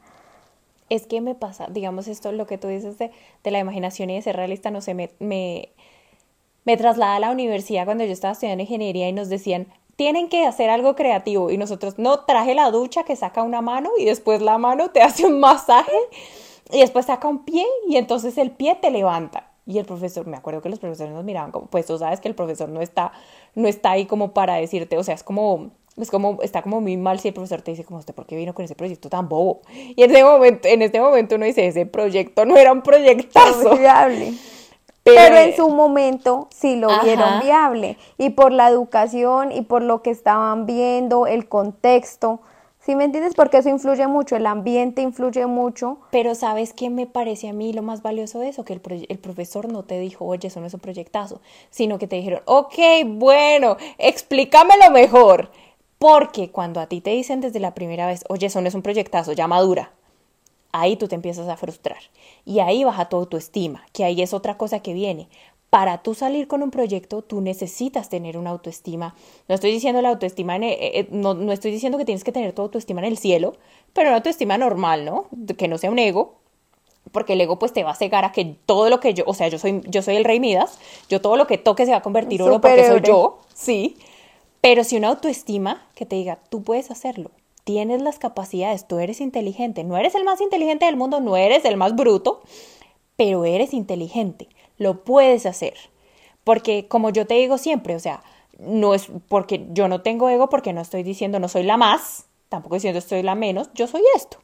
Es 0.89 1.05
que 1.05 1.21
me 1.21 1.33
pasa, 1.33 1.67
digamos, 1.69 2.09
esto, 2.09 2.31
lo 2.33 2.45
que 2.45 2.57
tú 2.57 2.67
dices 2.67 2.97
de, 2.97 3.11
la 3.43 3.59
imaginación 3.59 4.09
y 4.09 4.15
de 4.15 4.21
ser 4.21 4.35
realista, 4.35 4.69
no 4.69 4.81
sé, 4.81 4.93
me, 4.93 5.11
me, 5.19 5.69
me 6.65 6.75
traslada 6.75 7.15
a 7.15 7.19
la 7.19 7.31
universidad 7.31 7.85
cuando 7.85 8.03
yo 8.03 8.11
estaba 8.11 8.33
estudiando 8.33 8.63
ingeniería 8.63 9.07
y 9.07 9.13
nos 9.13 9.29
decían, 9.29 9.67
tienen 9.97 10.29
que 10.29 10.45
hacer 10.45 10.69
algo 10.69 10.95
creativo. 10.95 11.51
Y 11.51 11.57
nosotros, 11.57 11.97
no, 11.97 12.21
traje 12.21 12.55
la 12.55 12.71
ducha 12.71 13.03
que 13.03 13.17
saca 13.17 13.43
una 13.43 13.61
mano 13.61 13.89
y 13.97 14.05
después 14.05 14.41
la 14.41 14.57
mano 14.57 14.89
te 14.91 15.01
hace 15.01 15.25
un 15.25 15.41
masaje 15.41 15.97
y 16.71 16.79
después 16.79 17.07
saca 17.07 17.27
un 17.27 17.43
pie 17.43 17.65
y 17.89 17.97
entonces 17.97 18.37
el 18.37 18.51
pie 18.51 18.75
te 18.75 18.91
levanta. 18.91 19.51
Y 19.65 19.79
el 19.79 19.85
profesor, 19.85 20.25
me 20.27 20.37
acuerdo 20.37 20.61
que 20.61 20.69
los 20.69 20.79
profesores 20.79 21.11
nos 21.11 21.25
miraban 21.25 21.51
como, 21.51 21.65
pues 21.65 21.85
tú 21.85 21.97
sabes 21.97 22.21
que 22.21 22.29
el 22.29 22.35
profesor 22.35 22.69
no 22.69 22.81
está, 22.81 23.11
no 23.53 23.67
está 23.67 23.91
ahí 23.91 24.05
como 24.05 24.33
para 24.33 24.55
decirte, 24.55 24.97
o 24.97 25.03
sea, 25.03 25.13
es 25.13 25.23
como, 25.23 25.71
es 25.97 26.09
como, 26.09 26.41
está 26.41 26.61
como 26.61 26.79
muy 26.79 26.95
mal 26.95 27.19
si 27.19 27.27
el 27.27 27.33
profesor 27.33 27.61
te 27.61 27.71
dice 27.71 27.83
como 27.83 27.99
usted, 27.99 28.13
¿por 28.13 28.25
qué 28.25 28.37
vino 28.37 28.53
con 28.53 28.63
ese 28.63 28.75
proyecto 28.75 29.09
tan 29.09 29.27
bobo? 29.27 29.61
Y 29.73 30.03
en 30.03 30.11
ese 30.11 30.23
momento, 30.23 30.67
en 30.69 30.83
este 30.83 31.01
momento 31.01 31.35
uno 31.35 31.43
dice, 31.43 31.67
ese 31.67 31.85
proyecto 31.85 32.45
no 32.45 32.55
era 32.55 32.71
un 32.71 32.81
proyectazo. 32.81 33.71
Pero, 35.15 35.37
en 35.37 35.55
su 35.55 35.69
momento 35.69 36.47
sí 36.51 36.75
lo 36.75 36.87
vieron 37.01 37.39
viable. 37.41 37.97
Y 38.17 38.31
por 38.31 38.51
la 38.51 38.69
educación 38.69 39.51
y 39.51 39.61
por 39.61 39.81
lo 39.81 40.01
que 40.01 40.09
estaban 40.09 40.65
viendo, 40.65 41.27
el 41.27 41.47
contexto. 41.47 42.39
¿Sí 42.79 42.95
me 42.95 43.03
entiendes? 43.03 43.33
Porque 43.35 43.57
eso 43.57 43.67
influye 43.67 44.07
mucho, 44.07 44.37
el 44.37 44.45
ambiente 44.45 45.01
influye 45.01 45.45
mucho. 45.45 45.97
Pero 46.11 46.35
¿sabes 46.35 46.71
qué 46.71 46.89
me 46.89 47.05
parece 47.05 47.49
a 47.49 47.53
mí 47.53 47.73
lo 47.73 47.81
más 47.81 48.01
valioso 48.01 48.39
de 48.39 48.47
eso? 48.47 48.63
Que 48.63 48.73
el, 48.73 49.05
el 49.09 49.19
profesor 49.19 49.69
no 49.69 49.83
te 49.83 49.99
dijo, 49.99 50.23
oye, 50.25 50.47
eso 50.47 50.61
no 50.61 50.67
es 50.67 50.73
un 50.73 50.79
proyectazo, 50.79 51.41
sino 51.69 51.97
que 51.99 52.07
te 52.07 52.15
dijeron, 52.15 52.41
ok, 52.45 52.75
bueno, 53.05 53.75
explícamelo 53.97 54.89
mejor. 54.91 55.51
Porque 55.99 56.51
cuando 56.51 56.79
a 56.79 56.87
ti 56.87 57.01
te 57.01 57.09
dicen 57.09 57.41
desde 57.41 57.59
la 57.59 57.73
primera 57.73 58.07
vez, 58.07 58.23
oye, 58.29 58.47
eso 58.47 58.61
no 58.61 58.67
es 58.67 58.75
un 58.75 58.83
proyectazo, 58.83 59.33
ya 59.33 59.47
madura, 59.47 59.91
ahí 60.71 60.95
tú 60.95 61.07
te 61.07 61.15
empiezas 61.15 61.47
a 61.47 61.57
frustrar. 61.57 61.99
Y 62.45 62.59
ahí 62.59 62.83
baja 62.83 63.09
tu 63.09 63.17
autoestima, 63.17 63.85
que 63.93 64.03
ahí 64.03 64.21
es 64.21 64.33
otra 64.33 64.57
cosa 64.57 64.79
que 64.81 64.93
viene. 64.93 65.29
Para 65.69 65.97
tú 66.01 66.13
salir 66.13 66.47
con 66.47 66.63
un 66.63 66.71
proyecto, 66.71 67.21
tú 67.21 67.41
necesitas 67.41 68.09
tener 68.09 68.37
una 68.37 68.51
autoestima. 68.51 69.15
No 69.49 69.55
estoy 69.55 69.71
diciendo 69.71 70.01
la 70.01 70.09
autoestima, 70.09 70.55
en, 70.55 70.63
eh, 70.63 70.77
eh, 70.79 71.07
no, 71.11 71.33
no 71.33 71.51
estoy 71.51 71.71
diciendo 71.71 71.97
que 71.97 72.05
tienes 72.05 72.23
que 72.23 72.31
tener 72.31 72.53
tu 72.53 72.61
autoestima 72.61 73.01
en 73.01 73.07
el 73.07 73.17
cielo, 73.17 73.53
pero 73.93 74.09
una 74.09 74.17
autoestima 74.17 74.57
normal, 74.57 75.03
¿no? 75.03 75.27
Que 75.57 75.67
no 75.67 75.77
sea 75.77 75.91
un 75.91 75.99
ego, 75.99 76.35
porque 77.11 77.33
el 77.33 77.41
ego 77.41 77.59
pues 77.59 77.73
te 77.73 77.83
va 77.83 77.91
a 77.91 77.95
cegar 77.95 78.25
a 78.25 78.31
que 78.31 78.55
todo 78.65 78.89
lo 78.89 78.99
que 78.99 79.13
yo, 79.13 79.23
o 79.27 79.33
sea, 79.33 79.47
yo 79.47 79.59
soy, 79.59 79.81
yo 79.85 80.01
soy 80.01 80.15
el 80.15 80.23
rey 80.23 80.39
Midas, 80.39 80.79
yo 81.09 81.21
todo 81.21 81.35
lo 81.35 81.47
que 81.47 81.57
toque 81.57 81.85
se 81.85 81.91
va 81.91 81.97
a 81.97 82.01
convertir 82.01 82.41
en 82.41 82.47
oro 82.47 82.61
porque 82.61 82.87
soy 82.87 83.01
yo, 83.01 83.39
sí, 83.53 83.97
pero 84.61 84.83
si 84.83 84.97
una 84.97 85.09
autoestima 85.09 85.85
que 85.95 86.05
te 86.05 86.15
diga, 86.15 86.39
tú 86.49 86.63
puedes 86.63 86.91
hacerlo, 86.91 87.31
tienes 87.67 88.01
las 88.01 88.17
capacidades, 88.17 88.87
tú 88.87 88.97
eres 88.99 89.19
inteligente, 89.19 89.83
no 89.83 89.97
eres 89.97 90.15
el 90.15 90.23
más 90.23 90.39
inteligente 90.39 90.85
del 90.85 90.95
mundo, 90.95 91.19
no 91.19 91.35
eres 91.35 91.65
el 91.65 91.75
más 91.75 91.97
bruto, 91.97 92.41
pero 93.17 93.43
eres 93.43 93.73
inteligente, 93.73 94.47
lo 94.77 95.03
puedes 95.03 95.45
hacer. 95.45 95.73
Porque 96.45 96.87
como 96.87 97.09
yo 97.09 97.27
te 97.27 97.33
digo 97.33 97.57
siempre, 97.57 97.93
o 97.93 97.99
sea, 97.99 98.23
no 98.57 98.93
es 98.93 99.09
porque 99.27 99.67
yo 99.71 99.89
no 99.89 100.01
tengo 100.01 100.29
ego, 100.29 100.47
porque 100.47 100.71
no 100.71 100.79
estoy 100.79 101.03
diciendo 101.03 101.41
no 101.41 101.49
soy 101.49 101.63
la 101.63 101.75
más, 101.75 102.27
tampoco 102.47 102.75
diciendo 102.75 102.99
estoy 102.99 103.21
la 103.21 103.35
menos, 103.35 103.69
yo 103.73 103.85
soy 103.85 104.01
esto. 104.15 104.37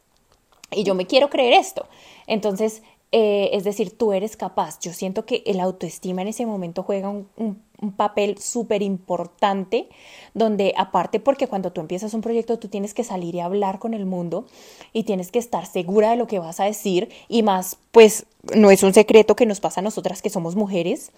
Y 0.72 0.84
yo 0.84 0.94
me 0.94 1.08
quiero 1.08 1.30
creer 1.30 1.54
esto. 1.54 1.88
Entonces, 2.28 2.84
eh, 3.14 3.52
es 3.54 3.64
decir, 3.64 3.98
tú 3.98 4.12
eres 4.12 4.36
capaz. 4.36 4.80
Yo 4.82 4.92
siento 4.92 5.26
que 5.26 5.44
el 5.46 5.62
autoestima 5.62 6.24
en 6.24 6.28
ese 6.28 6.46
momento 6.46 6.84
juega 6.84 7.08
un, 7.08 7.30
un 7.38 7.64
papel 7.92 8.38
súper 8.38 8.82
importante, 8.82 9.90
donde 10.34 10.74
aparte 10.78 11.20
porque 11.20 11.48
cuando 11.48 11.72
tú 11.72 11.82
empiezas 11.82 12.14
un 12.14 12.22
proyecto 12.22 12.58
tú 12.60 12.68
tienes 12.68 12.94
que 12.94 13.04
salir 13.04 13.36
y 13.36 13.40
hablar 13.40 13.80
con 13.80 13.94
el 13.94 14.06
mundo 14.06 14.46
y 14.94 15.04
tienes 15.04 15.32
que 15.32 15.40
estar 15.40 15.66
segura 15.66 16.12
de 16.12 16.16
lo 16.16 16.28
que 16.28 16.40
vas 16.40 16.60
a 16.60 16.66
decir 16.66 17.10
y 17.28 17.44
más, 17.44 17.78
pues 17.92 18.26
no 18.56 18.72
es 18.72 18.84
un 18.84 18.94
secreto 18.94 19.36
que 19.36 19.46
nos 19.46 19.60
pasa 19.60 19.82
a 19.82 19.84
nosotras 19.84 20.22
que 20.22 20.30
somos 20.30 20.56
mujeres, 20.56 21.12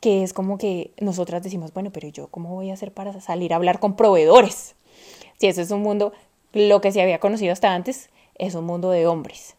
que 0.00 0.22
es 0.22 0.32
como 0.32 0.58
que 0.58 0.92
nosotras 1.00 1.42
decimos, 1.42 1.72
bueno, 1.72 1.90
pero 1.90 2.08
yo 2.08 2.28
cómo 2.28 2.54
voy 2.54 2.70
a 2.70 2.74
hacer 2.74 2.92
para 2.92 3.20
salir 3.20 3.52
a 3.52 3.56
hablar 3.56 3.80
con 3.80 3.96
proveedores. 3.96 4.74
Si 5.38 5.46
eso 5.46 5.62
es 5.62 5.70
un 5.70 5.82
mundo, 5.82 6.12
lo 6.52 6.80
que 6.80 6.92
se 6.92 7.02
había 7.02 7.20
conocido 7.20 7.52
hasta 7.52 7.74
antes, 7.74 8.10
es 8.36 8.54
un 8.54 8.64
mundo 8.64 8.90
de 8.90 9.06
hombres. 9.06 9.56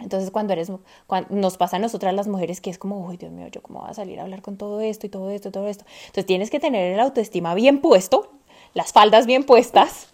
Entonces, 0.00 0.30
cuando 0.30 0.52
eres, 0.52 0.72
cuando 1.06 1.34
nos 1.34 1.56
pasa 1.56 1.76
a 1.76 1.78
nosotras 1.78 2.14
las 2.14 2.26
mujeres 2.26 2.60
que 2.60 2.70
es 2.70 2.78
como, 2.78 3.06
uy, 3.06 3.16
Dios 3.16 3.30
mío, 3.30 3.46
yo 3.48 3.62
cómo 3.62 3.80
voy 3.80 3.90
a 3.90 3.94
salir 3.94 4.18
a 4.18 4.24
hablar 4.24 4.42
con 4.42 4.56
todo 4.56 4.80
esto 4.80 5.06
y 5.06 5.08
todo 5.08 5.30
esto 5.30 5.48
y 5.48 5.52
todo 5.52 5.68
esto. 5.68 5.84
Entonces, 6.06 6.26
tienes 6.26 6.50
que 6.50 6.60
tener 6.60 6.92
el 6.92 7.00
autoestima 7.00 7.54
bien 7.54 7.80
puesto, 7.80 8.32
las 8.74 8.92
faldas 8.92 9.26
bien 9.26 9.44
puestas 9.44 10.08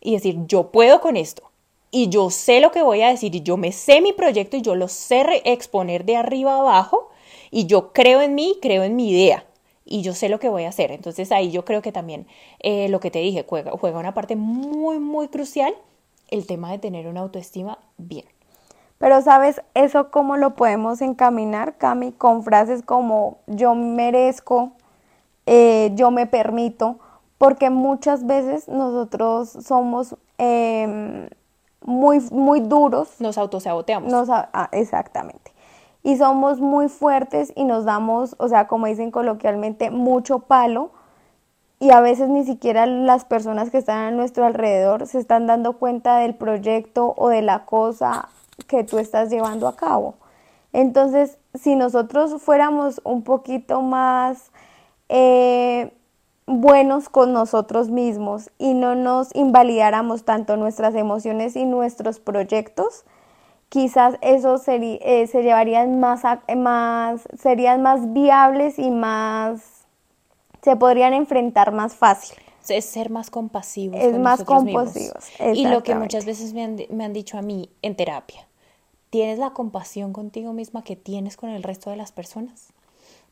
y 0.00 0.12
decir, 0.14 0.38
yo 0.46 0.72
puedo 0.72 1.00
con 1.00 1.16
esto. 1.16 1.44
Y 1.90 2.08
yo 2.08 2.30
sé 2.30 2.60
lo 2.60 2.72
que 2.72 2.82
voy 2.82 3.02
a 3.02 3.08
decir 3.08 3.34
y 3.34 3.42
yo 3.42 3.56
me 3.56 3.70
sé 3.70 4.00
mi 4.00 4.12
proyecto 4.12 4.56
y 4.56 4.62
yo 4.62 4.74
lo 4.74 4.88
sé 4.88 5.42
exponer 5.44 6.04
de 6.04 6.16
arriba 6.16 6.56
abajo 6.56 7.10
y 7.50 7.66
yo 7.66 7.92
creo 7.92 8.22
en 8.22 8.34
mí, 8.34 8.56
creo 8.62 8.82
en 8.82 8.96
mi 8.96 9.10
idea 9.10 9.44
y 9.84 10.00
yo 10.02 10.14
sé 10.14 10.28
lo 10.30 10.40
que 10.40 10.48
voy 10.48 10.64
a 10.64 10.70
hacer. 10.70 10.90
Entonces 10.90 11.30
ahí 11.32 11.50
yo 11.50 11.64
creo 11.64 11.82
que 11.82 11.92
también 11.92 12.26
eh, 12.60 12.88
lo 12.88 12.98
que 12.98 13.10
te 13.10 13.18
dije 13.18 13.44
juega, 13.46 13.72
juega 13.72 13.98
una 13.98 14.14
parte 14.14 14.36
muy, 14.36 14.98
muy 14.98 15.28
crucial 15.28 15.74
el 16.30 16.46
tema 16.46 16.72
de 16.72 16.78
tener 16.78 17.06
una 17.06 17.20
autoestima 17.20 17.78
bien. 17.98 18.24
Pero 19.02 19.20
sabes, 19.20 19.60
eso 19.74 20.12
cómo 20.12 20.36
lo 20.36 20.54
podemos 20.54 21.00
encaminar, 21.00 21.76
Cami, 21.76 22.12
con 22.12 22.44
frases 22.44 22.84
como 22.84 23.38
yo 23.48 23.74
merezco, 23.74 24.70
eh, 25.44 25.90
yo 25.96 26.12
me 26.12 26.28
permito, 26.28 27.00
porque 27.36 27.68
muchas 27.68 28.24
veces 28.26 28.68
nosotros 28.68 29.48
somos 29.66 30.14
em, 30.38 31.28
muy, 31.84 32.20
muy 32.30 32.60
duros. 32.60 33.20
Nos 33.20 33.38
autosaboteamos. 33.38 34.08
Nos, 34.08 34.28
ah, 34.30 34.68
exactamente. 34.70 35.52
Y 36.04 36.16
somos 36.16 36.60
muy 36.60 36.88
fuertes 36.88 37.52
y 37.56 37.64
nos 37.64 37.84
damos, 37.84 38.36
o 38.38 38.46
sea, 38.46 38.68
como 38.68 38.86
dicen 38.86 39.10
coloquialmente, 39.10 39.90
mucho 39.90 40.38
palo. 40.38 40.92
Y 41.80 41.90
a 41.90 42.00
veces 42.00 42.28
ni 42.28 42.44
siquiera 42.44 42.86
las 42.86 43.24
personas 43.24 43.70
que 43.70 43.78
están 43.78 43.98
a 43.98 44.10
nuestro 44.12 44.46
alrededor 44.46 45.08
se 45.08 45.18
están 45.18 45.48
dando 45.48 45.72
cuenta 45.72 46.18
del 46.18 46.36
proyecto 46.36 47.14
o 47.16 47.30
de 47.30 47.42
la 47.42 47.64
cosa 47.64 48.28
que 48.66 48.84
tú 48.84 48.98
estás 48.98 49.30
llevando 49.30 49.68
a 49.68 49.76
cabo. 49.76 50.14
Entonces, 50.72 51.38
si 51.54 51.76
nosotros 51.76 52.40
fuéramos 52.40 53.00
un 53.04 53.22
poquito 53.22 53.82
más 53.82 54.50
eh, 55.08 55.92
buenos 56.46 57.08
con 57.08 57.32
nosotros 57.32 57.90
mismos 57.90 58.50
y 58.58 58.74
no 58.74 58.94
nos 58.94 59.34
invalidáramos 59.34 60.24
tanto 60.24 60.56
nuestras 60.56 60.94
emociones 60.94 61.56
y 61.56 61.66
nuestros 61.66 62.20
proyectos, 62.20 63.04
quizás 63.68 64.16
eso 64.22 64.60
eh, 64.66 65.26
se 65.26 65.42
llevarían 65.42 66.00
más, 66.00 66.22
más, 66.56 67.22
serían 67.38 67.82
más 67.82 68.12
viables 68.12 68.78
y 68.78 68.90
más, 68.90 69.86
se 70.62 70.76
podrían 70.76 71.12
enfrentar 71.14 71.72
más 71.72 71.94
fácil. 71.94 72.41
Es 72.68 72.84
ser 72.84 73.10
más 73.10 73.30
compasivos. 73.30 74.00
Es 74.00 74.18
más 74.18 74.44
compasivos. 74.44 75.24
Y 75.54 75.66
lo 75.66 75.82
que 75.82 75.94
muchas 75.94 76.24
veces 76.24 76.52
me 76.54 76.64
han, 76.64 76.76
me 76.90 77.04
han 77.04 77.12
dicho 77.12 77.38
a 77.38 77.42
mí 77.42 77.70
en 77.82 77.96
terapia, 77.96 78.46
¿Tienes 79.12 79.38
la 79.38 79.50
compasión 79.50 80.14
contigo 80.14 80.54
misma 80.54 80.84
que 80.84 80.96
tienes 80.96 81.36
con 81.36 81.50
el 81.50 81.62
resto 81.62 81.90
de 81.90 81.96
las 81.96 82.12
personas? 82.12 82.72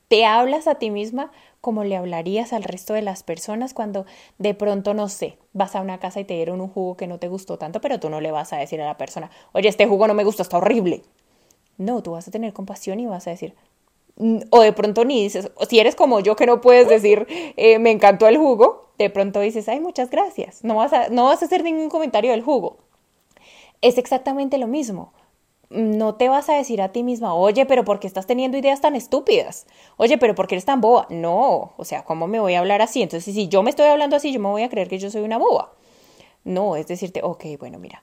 ¿Te 0.09 0.26
hablas 0.26 0.66
a 0.66 0.74
ti 0.74 0.91
misma 0.91 1.33
como 1.62 1.85
le 1.85 1.97
hablarías 1.97 2.53
al 2.53 2.64
resto 2.64 2.93
de 2.93 3.01
las 3.01 3.22
personas 3.22 3.72
cuando 3.72 4.05
de 4.37 4.53
pronto, 4.53 4.93
no 4.93 5.09
sé, 5.09 5.39
vas 5.55 5.74
a 5.74 5.81
una 5.81 5.99
casa 5.99 6.20
y 6.20 6.26
te 6.26 6.35
dieron 6.35 6.61
un 6.61 6.68
jugo 6.68 6.99
que 6.99 7.07
no 7.07 7.18
te 7.18 7.28
gustó 7.28 7.57
tanto, 7.57 7.81
pero 7.81 7.99
tú 7.99 8.11
no 8.11 8.20
le 8.20 8.31
vas 8.31 8.53
a 8.53 8.59
decir 8.59 8.78
a 8.83 8.85
la 8.85 8.99
persona, 8.99 9.31
oye, 9.53 9.70
este 9.70 9.87
jugo 9.87 10.07
no 10.07 10.12
me 10.12 10.22
gustó, 10.22 10.43
está 10.43 10.59
horrible. 10.59 11.03
No, 11.78 12.03
tú 12.03 12.11
vas 12.11 12.28
a 12.28 12.31
tener 12.31 12.53
compasión 12.53 13.01
y 13.01 13.07
vas 13.07 13.26
a 13.26 13.31
decir, 13.31 13.55
mm", 14.16 14.41
o 14.51 14.61
de 14.61 14.74
pronto 14.74 15.07
ni 15.07 15.22
dices, 15.22 15.51
o 15.55 15.64
si 15.64 15.78
eres 15.78 15.97
como 15.97 16.20
yo 16.20 16.37
que 16.37 16.45
no 16.45 16.61
puedes 16.61 16.91
decir, 16.91 17.26
eh, 17.57 17.78
me 17.78 17.91
encantó 17.91 18.28
el 18.28 18.37
jugo, 18.37 18.89
de 19.05 19.11
pronto 19.11 19.40
dices, 19.40 19.68
ay, 19.68 19.80
muchas 19.80 20.11
gracias, 20.11 20.64
no 20.64 20.76
vas, 20.76 20.92
a, 20.92 21.09
no 21.09 21.24
vas 21.24 21.42
a 21.42 21.46
hacer 21.46 21.62
ningún 21.62 21.88
comentario 21.88 22.30
del 22.30 22.42
jugo. 22.42 22.78
Es 23.80 23.98
exactamente 23.98 24.59
lo 24.59 24.66
mismo 24.66 25.12
no 25.70 26.16
te 26.16 26.28
vas 26.28 26.48
a 26.48 26.55
decir 26.55 26.82
a 26.82 26.90
ti 26.90 27.05
misma, 27.05 27.32
oye, 27.32 27.64
pero 27.64 27.84
¿por 27.84 28.01
qué 28.01 28.09
estás 28.09 28.26
teniendo 28.26 28.59
ideas 28.59 28.80
tan 28.80 28.96
estúpidas? 28.96 29.66
Oye, 29.96 30.18
pero 30.18 30.34
¿por 30.34 30.48
qué 30.48 30.57
eres 30.57 30.64
tan 30.64 30.80
boba? 30.80 31.07
No, 31.11 31.72
o 31.76 31.84
sea, 31.84 32.05
¿cómo 32.05 32.26
me 32.26 32.40
voy 32.40 32.55
a 32.55 32.59
hablar 32.59 32.82
así? 32.82 33.03
Entonces, 33.03 33.32
si 33.32 33.48
yo 33.48 33.62
me 33.62 33.70
estoy 33.70 33.86
hablando 33.86 34.16
así, 34.16 34.32
yo 34.32 34.40
me 34.40 34.48
voy 34.48 34.62
a 34.62 34.68
creer 34.68 34.88
que 34.88 34.98
yo 34.98 35.11
soy 35.11 35.22
una 35.22 35.38
boba. 35.38 35.72
No, 36.42 36.74
es 36.74 36.88
decirte, 36.88 37.20
ok, 37.22 37.44
bueno, 37.61 37.78
mira, 37.78 38.03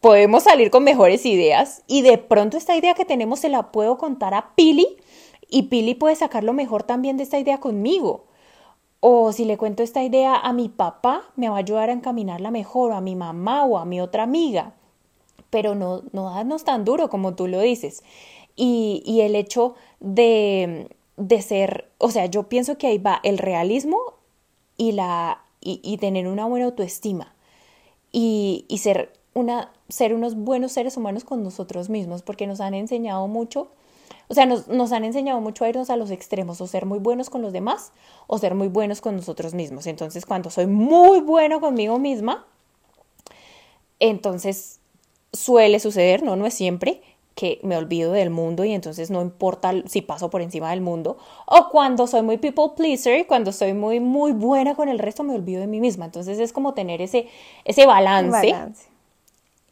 podemos 0.00 0.42
salir 0.42 0.70
con 0.70 0.84
mejores 0.84 1.24
ideas 1.24 1.82
y 1.86 2.02
de 2.02 2.18
pronto 2.18 2.58
esta 2.58 2.76
idea 2.76 2.92
que 2.92 3.06
tenemos 3.06 3.40
se 3.40 3.48
la 3.48 3.72
puedo 3.72 3.96
contar 3.96 4.34
a 4.34 4.54
Pili 4.54 4.98
y 5.48 5.64
Pili 5.64 5.94
puede 5.94 6.16
sacar 6.16 6.44
lo 6.44 6.52
mejor 6.52 6.82
también 6.82 7.16
de 7.16 7.22
esta 7.22 7.38
idea 7.38 7.60
conmigo. 7.60 8.25
O 9.08 9.32
si 9.32 9.44
le 9.44 9.56
cuento 9.56 9.82
esta 9.82 10.02
idea 10.02 10.36
a 10.36 10.52
mi 10.52 10.68
papá, 10.68 11.22
me 11.36 11.48
va 11.48 11.56
a 11.56 11.58
ayudar 11.58 11.90
a 11.90 11.92
encaminarla 11.92 12.50
mejor, 12.50 12.92
o 12.92 12.94
a 12.96 13.00
mi 13.00 13.14
mamá 13.14 13.64
o 13.64 13.78
a 13.78 13.84
mi 13.84 14.00
otra 14.00 14.22
amiga 14.24 14.74
pero 15.50 15.74
no, 15.74 16.02
no 16.12 16.30
darnos 16.30 16.64
tan 16.64 16.84
duro 16.84 17.08
como 17.08 17.34
tú 17.34 17.46
lo 17.48 17.60
dices. 17.60 18.02
Y, 18.56 19.02
y 19.04 19.20
el 19.22 19.34
hecho 19.34 19.74
de, 20.00 20.88
de, 21.16 21.42
ser, 21.42 21.90
o 21.98 22.10
sea, 22.10 22.26
yo 22.26 22.44
pienso 22.44 22.78
que 22.78 22.86
ahí 22.86 22.98
va 22.98 23.20
el 23.22 23.38
realismo 23.38 23.98
y, 24.76 24.92
la, 24.92 25.42
y, 25.60 25.80
y 25.82 25.98
tener 25.98 26.26
una 26.26 26.46
buena 26.46 26.66
autoestima 26.66 27.34
y, 28.12 28.64
y, 28.68 28.78
ser, 28.78 29.12
una, 29.34 29.72
ser 29.88 30.14
unos 30.14 30.34
buenos 30.36 30.72
seres 30.72 30.96
humanos 30.96 31.24
con 31.24 31.42
nosotros 31.42 31.90
mismos, 31.90 32.22
porque 32.22 32.46
nos 32.46 32.60
han 32.60 32.74
enseñado 32.74 33.26
mucho, 33.28 33.68
o 34.28 34.34
sea, 34.34 34.46
nos, 34.46 34.68
nos 34.68 34.92
han 34.92 35.04
enseñado 35.04 35.40
mucho 35.40 35.64
a 35.64 35.68
irnos 35.68 35.90
a 35.90 35.96
los 35.96 36.10
extremos, 36.10 36.60
o 36.60 36.66
ser 36.66 36.86
muy 36.86 36.98
buenos 36.98 37.30
con 37.30 37.42
los 37.42 37.52
demás, 37.52 37.92
o 38.26 38.38
ser 38.38 38.54
muy 38.54 38.68
buenos 38.68 39.00
con 39.00 39.16
nosotros 39.16 39.54
mismos. 39.54 39.86
Entonces, 39.86 40.26
cuando 40.26 40.50
soy 40.50 40.66
muy 40.66 41.20
bueno 41.20 41.60
conmigo 41.60 41.98
misma, 41.98 42.46
entonces 44.00 44.80
suele 45.32 45.80
suceder, 45.80 46.22
no, 46.22 46.36
no 46.36 46.46
es 46.46 46.54
siempre, 46.54 47.02
que 47.36 47.60
me 47.62 47.76
olvido 47.76 48.12
del 48.12 48.30
mundo 48.30 48.64
y 48.64 48.72
entonces 48.72 49.10
no 49.10 49.20
importa 49.20 49.70
si 49.86 50.00
paso 50.00 50.30
por 50.30 50.40
encima 50.40 50.70
del 50.70 50.80
mundo. 50.80 51.18
O 51.44 51.68
cuando 51.70 52.06
soy 52.06 52.22
muy 52.22 52.38
people 52.38 52.70
pleaser, 52.74 53.26
cuando 53.26 53.52
soy 53.52 53.74
muy, 53.74 54.00
muy 54.00 54.32
buena 54.32 54.74
con 54.74 54.88
el 54.88 54.98
resto, 54.98 55.22
me 55.22 55.34
olvido 55.34 55.60
de 55.60 55.66
mí 55.66 55.78
misma. 55.78 56.06
Entonces 56.06 56.38
es 56.38 56.54
como 56.54 56.72
tener 56.72 57.02
ese, 57.02 57.28
ese 57.66 57.84
balance, 57.84 58.54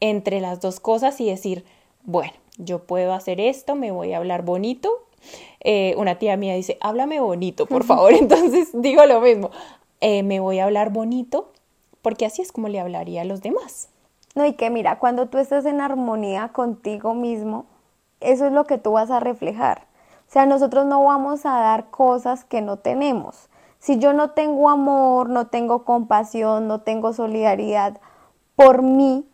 entre 0.01 0.41
las 0.41 0.61
dos 0.61 0.79
cosas 0.79 1.19
y 1.23 1.27
decir, 1.27 1.65
bueno, 2.05 2.33
yo 2.59 2.85
puedo 2.85 3.13
hacer 3.13 3.41
esto, 3.41 3.75
me 3.75 3.91
voy 3.91 4.13
a 4.13 4.19
hablar 4.19 4.45
bonito. 4.45 4.91
Eh, 5.61 5.95
una 5.97 6.19
tía 6.19 6.37
mía 6.37 6.55
dice, 6.55 6.79
háblame 6.81 7.21
bonito, 7.21 7.67
por 7.67 7.85
favor. 7.85 8.13
Entonces 8.19 8.69
digo 8.73 9.05
lo 9.07 9.21
mismo, 9.21 9.51
eh, 10.01 10.23
me 10.23 10.41
voy 10.41 10.59
a 10.59 10.65
hablar 10.65 10.91
bonito 10.91 11.51
porque 12.03 12.27
así 12.27 12.43
es 12.43 12.53
como 12.53 12.69
le 12.69 12.81
hablaría 12.81 13.23
a 13.23 13.25
los 13.25 13.41
demás. 13.41 13.89
No, 14.35 14.45
y 14.45 14.53
que 14.53 14.69
mira, 14.69 14.99
cuando 14.99 15.29
tú 15.29 15.39
estás 15.39 15.65
en 15.65 15.81
armonía 15.81 16.49
contigo 16.49 17.15
mismo, 17.15 17.67
eso 18.21 18.47
es 18.47 18.53
lo 18.53 18.65
que 18.65 18.79
tú 18.79 18.93
vas 18.93 19.11
a 19.11 19.21
reflejar. 19.21 19.87
O 20.29 20.33
sea, 20.33 20.45
nosotros 20.45 20.87
no 20.87 21.03
vamos 21.05 21.47
a 21.47 21.59
dar 21.59 21.91
cosas 21.91 22.45
que 22.45 22.61
no 22.61 22.79
tenemos. 22.79 23.49
Si 23.79 23.99
yo 23.99 24.13
no 24.13 24.31
tengo 24.31 24.71
amor, 24.71 25.29
no 25.29 25.47
tengo 25.47 25.85
compasión, 25.85 26.67
no 26.69 26.81
tengo 26.81 27.13
solidaridad 27.13 28.01
por 28.57 28.83
mí, 28.83 29.27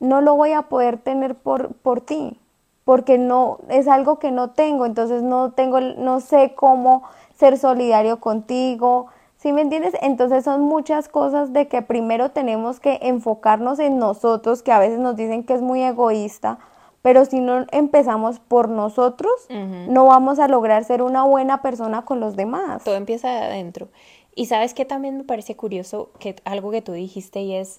no 0.00 0.20
lo 0.20 0.34
voy 0.36 0.52
a 0.52 0.62
poder 0.62 0.98
tener 0.98 1.34
por, 1.34 1.74
por 1.74 2.00
ti, 2.00 2.38
porque 2.84 3.18
no 3.18 3.58
es 3.68 3.88
algo 3.88 4.18
que 4.18 4.30
no 4.30 4.50
tengo, 4.50 4.86
entonces 4.86 5.22
no 5.22 5.52
tengo 5.52 5.80
no 5.80 6.20
sé 6.20 6.54
cómo 6.54 7.02
ser 7.36 7.58
solidario 7.58 8.20
contigo, 8.20 9.08
¿Sí 9.38 9.52
me 9.52 9.60
entiendes? 9.60 9.94
Entonces 10.02 10.44
son 10.44 10.62
muchas 10.62 11.08
cosas 11.08 11.52
de 11.52 11.68
que 11.68 11.80
primero 11.80 12.30
tenemos 12.30 12.80
que 12.80 12.98
enfocarnos 13.02 13.78
en 13.78 13.98
nosotros, 13.98 14.62
que 14.62 14.72
a 14.72 14.80
veces 14.80 14.98
nos 14.98 15.14
dicen 15.14 15.44
que 15.44 15.54
es 15.54 15.62
muy 15.62 15.80
egoísta, 15.80 16.58
pero 17.02 17.24
si 17.24 17.38
no 17.38 17.64
empezamos 17.70 18.40
por 18.40 18.68
nosotros, 18.68 19.32
no 19.48 20.06
vamos 20.06 20.40
a 20.40 20.48
lograr 20.48 20.82
ser 20.82 21.02
una 21.02 21.22
buena 21.22 21.62
persona 21.62 22.04
con 22.04 22.18
los 22.18 22.34
demás. 22.34 22.82
Todo 22.82 22.96
empieza 22.96 23.28
de 23.28 23.38
adentro. 23.38 23.86
Y 24.34 24.46
sabes 24.46 24.74
que 24.74 24.84
también 24.84 25.16
me 25.16 25.24
parece 25.24 25.54
curioso 25.54 26.10
que 26.18 26.34
algo 26.44 26.72
que 26.72 26.82
tú 26.82 26.92
dijiste 26.92 27.40
y 27.40 27.54
es 27.54 27.78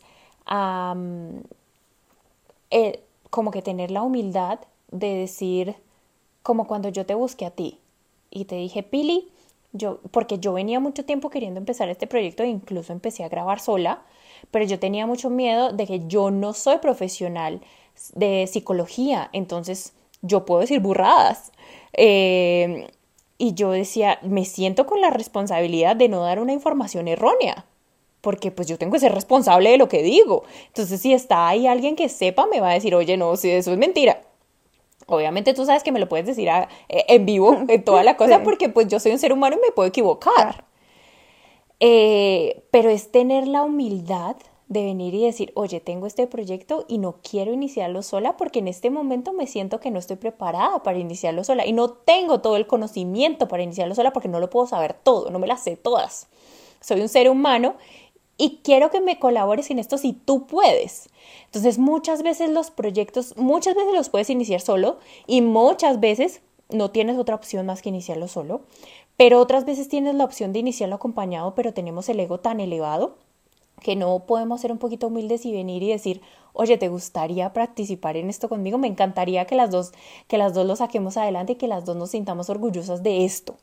como 3.29 3.51
que 3.51 3.61
tener 3.61 3.91
la 3.91 4.01
humildad 4.01 4.59
de 4.91 5.13
decir, 5.13 5.75
como 6.43 6.67
cuando 6.67 6.89
yo 6.89 7.05
te 7.05 7.15
busqué 7.15 7.45
a 7.45 7.51
ti 7.51 7.79
y 8.31 8.45
te 8.45 8.55
dije, 8.55 8.83
Pili, 8.83 9.29
yo, 9.71 9.99
porque 10.11 10.39
yo 10.39 10.53
venía 10.53 10.79
mucho 10.79 11.05
tiempo 11.05 11.29
queriendo 11.29 11.59
empezar 11.59 11.89
este 11.89 12.07
proyecto 12.07 12.43
e 12.43 12.47
incluso 12.47 12.91
empecé 12.91 13.23
a 13.23 13.29
grabar 13.29 13.59
sola, 13.59 14.03
pero 14.51 14.65
yo 14.65 14.79
tenía 14.79 15.05
mucho 15.05 15.29
miedo 15.29 15.71
de 15.71 15.85
que 15.85 16.07
yo 16.07 16.31
no 16.31 16.53
soy 16.53 16.77
profesional 16.77 17.61
de 18.15 18.47
psicología, 18.47 19.29
entonces 19.33 19.93
yo 20.21 20.45
puedo 20.45 20.61
decir 20.61 20.79
burradas. 20.79 21.51
Eh, 21.93 22.87
y 23.37 23.53
yo 23.53 23.71
decía, 23.71 24.19
me 24.21 24.43
siento 24.43 24.85
con 24.85 25.01
la 25.01 25.11
responsabilidad 25.11 25.95
de 25.95 26.09
no 26.09 26.21
dar 26.21 26.39
una 26.39 26.51
información 26.51 27.07
errónea, 27.07 27.65
porque 28.21 28.51
pues 28.51 28.67
yo 28.67 28.77
tengo 28.77 28.93
que 28.93 28.99
ser 28.99 29.13
responsable 29.13 29.69
de 29.71 29.77
lo 29.77 29.87
que 29.87 30.03
digo. 30.03 30.43
Entonces 30.67 31.01
si 31.01 31.13
está 31.13 31.47
ahí 31.47 31.67
alguien 31.67 31.95
que 31.95 32.09
sepa, 32.09 32.47
me 32.47 32.59
va 32.59 32.71
a 32.71 32.73
decir, 32.73 32.95
oye, 32.95 33.17
no, 33.17 33.35
si 33.35 33.49
eso 33.49 33.71
es 33.71 33.77
mentira. 33.77 34.21
Obviamente 35.07 35.53
tú 35.53 35.65
sabes 35.65 35.83
que 35.83 35.91
me 35.91 35.99
lo 35.99 36.07
puedes 36.07 36.25
decir 36.25 36.47
eh, 36.47 36.67
en 37.07 37.25
vivo, 37.25 37.57
en 37.67 37.83
toda 37.83 38.03
la 38.03 38.17
cosa, 38.17 38.43
porque 38.43 38.69
pues 38.69 38.87
yo 38.87 38.99
soy 38.99 39.11
un 39.11 39.19
ser 39.19 39.33
humano 39.33 39.57
y 39.57 39.65
me 39.65 39.71
puedo 39.71 39.87
equivocar. 39.87 40.65
Eh, 41.79 42.63
pero 42.71 42.89
es 42.89 43.11
tener 43.11 43.47
la 43.47 43.63
humildad 43.63 44.35
de 44.67 44.83
venir 44.83 45.15
y 45.15 45.25
decir, 45.25 45.51
oye, 45.55 45.79
tengo 45.79 46.05
este 46.05 46.27
proyecto 46.27 46.85
y 46.87 46.99
no 46.99 47.15
quiero 47.27 47.51
iniciarlo 47.51 48.03
sola 48.03 48.37
porque 48.37 48.59
en 48.59 48.67
este 48.67 48.91
momento 48.91 49.33
me 49.33 49.47
siento 49.47 49.79
que 49.79 49.89
no 49.89 49.97
estoy 49.97 50.17
preparada 50.17 50.83
para 50.83 50.99
iniciarlo 50.99 51.43
sola 51.43 51.65
y 51.65 51.73
no 51.73 51.89
tengo 51.89 52.41
todo 52.41 52.55
el 52.55 52.67
conocimiento 52.67 53.47
para 53.47 53.63
iniciarlo 53.63 53.95
sola 53.95 54.13
porque 54.13 54.27
no 54.27 54.39
lo 54.39 54.49
puedo 54.51 54.67
saber 54.67 54.93
todo, 54.93 55.31
no 55.31 55.39
me 55.39 55.47
las 55.47 55.63
sé 55.63 55.75
todas. 55.75 56.27
Soy 56.81 57.01
un 57.01 57.09
ser 57.09 57.29
humano 57.29 57.75
y 58.39 58.61
quiero 58.63 58.89
que 58.89 59.01
me 59.01 59.19
colabores 59.19 59.69
en 59.69 59.77
esto 59.77 59.99
si 59.99 60.13
tú 60.13 60.47
puedes. 60.47 61.09
Entonces, 61.45 61.77
muchas 61.77 62.23
veces 62.23 62.49
los 62.49 62.71
proyectos, 62.71 63.35
muchas 63.37 63.75
veces 63.75 63.93
los 63.93 64.09
puedes 64.09 64.29
iniciar 64.29 64.61
solo 64.61 64.97
y 65.27 65.41
muchas 65.41 65.99
veces 65.99 66.41
no 66.69 66.89
tienes 66.89 67.17
otra 67.17 67.35
opción 67.35 67.65
más 67.65 67.81
que 67.81 67.89
iniciarlo 67.89 68.27
solo, 68.27 68.61
pero 69.17 69.39
otras 69.39 69.65
veces 69.65 69.89
tienes 69.89 70.15
la 70.15 70.23
opción 70.23 70.53
de 70.53 70.59
iniciarlo 70.59 70.95
acompañado, 70.95 71.53
pero 71.53 71.73
tenemos 71.73 72.07
el 72.07 72.19
ego 72.19 72.39
tan 72.39 72.61
elevado 72.61 73.17
que 73.81 73.97
no 73.97 74.17
podemos 74.25 74.61
ser 74.61 74.71
un 74.71 74.77
poquito 74.77 75.07
humildes 75.07 75.45
y 75.45 75.51
venir 75.51 75.83
y 75.83 75.89
decir, 75.89 76.21
oye, 76.53 76.77
¿te 76.77 76.87
gustaría 76.87 77.51
participar 77.51 78.15
en 78.15 78.29
esto 78.29 78.47
conmigo? 78.47 78.77
Me 78.77 78.87
encantaría 78.87 79.45
que 79.45 79.55
las 79.55 79.69
dos, 79.69 79.91
que 80.27 80.37
las 80.37 80.53
dos 80.53 80.65
lo 80.65 80.77
saquemos 80.77 81.17
adelante 81.17 81.53
y 81.53 81.55
que 81.55 81.67
las 81.67 81.83
dos 81.83 81.97
nos 81.97 82.11
sintamos 82.11 82.49
orgullosas 82.49 83.03
de 83.03 83.25
esto. 83.25 83.57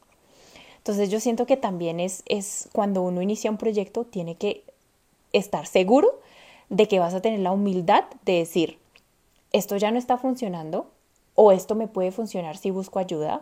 Entonces 0.86 1.10
yo 1.10 1.18
siento 1.18 1.46
que 1.46 1.56
también 1.56 1.98
es, 1.98 2.22
es 2.26 2.68
cuando 2.72 3.02
uno 3.02 3.20
inicia 3.20 3.50
un 3.50 3.56
proyecto, 3.56 4.04
tiene 4.04 4.36
que 4.36 4.62
estar 5.32 5.66
seguro 5.66 6.20
de 6.68 6.86
que 6.86 7.00
vas 7.00 7.12
a 7.12 7.20
tener 7.20 7.40
la 7.40 7.50
humildad 7.50 8.04
de 8.24 8.34
decir, 8.34 8.78
esto 9.52 9.76
ya 9.78 9.90
no 9.90 9.98
está 9.98 10.16
funcionando 10.16 10.86
o 11.34 11.50
esto 11.50 11.74
me 11.74 11.88
puede 11.88 12.12
funcionar 12.12 12.56
si 12.56 12.70
busco 12.70 13.00
ayuda 13.00 13.40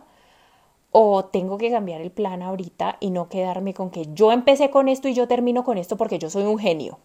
o 0.91 1.25
tengo 1.25 1.59
que 1.59 1.69
cambiar 1.69 2.01
el 2.01 2.09
plan 2.09 2.41
ahorita 2.41 2.97
y 2.99 3.11
no 3.11 3.29
quedarme 3.29 3.75
con 3.75 3.91
que 3.91 4.07
yo 4.15 4.31
empecé 4.31 4.71
con 4.71 4.87
esto 4.87 5.07
y 5.07 5.13
yo 5.13 5.27
termino 5.27 5.63
con 5.63 5.77
esto 5.77 5.97
porque 5.97 6.17
yo 6.17 6.31
soy 6.31 6.45
un 6.45 6.57
genio. 6.57 6.97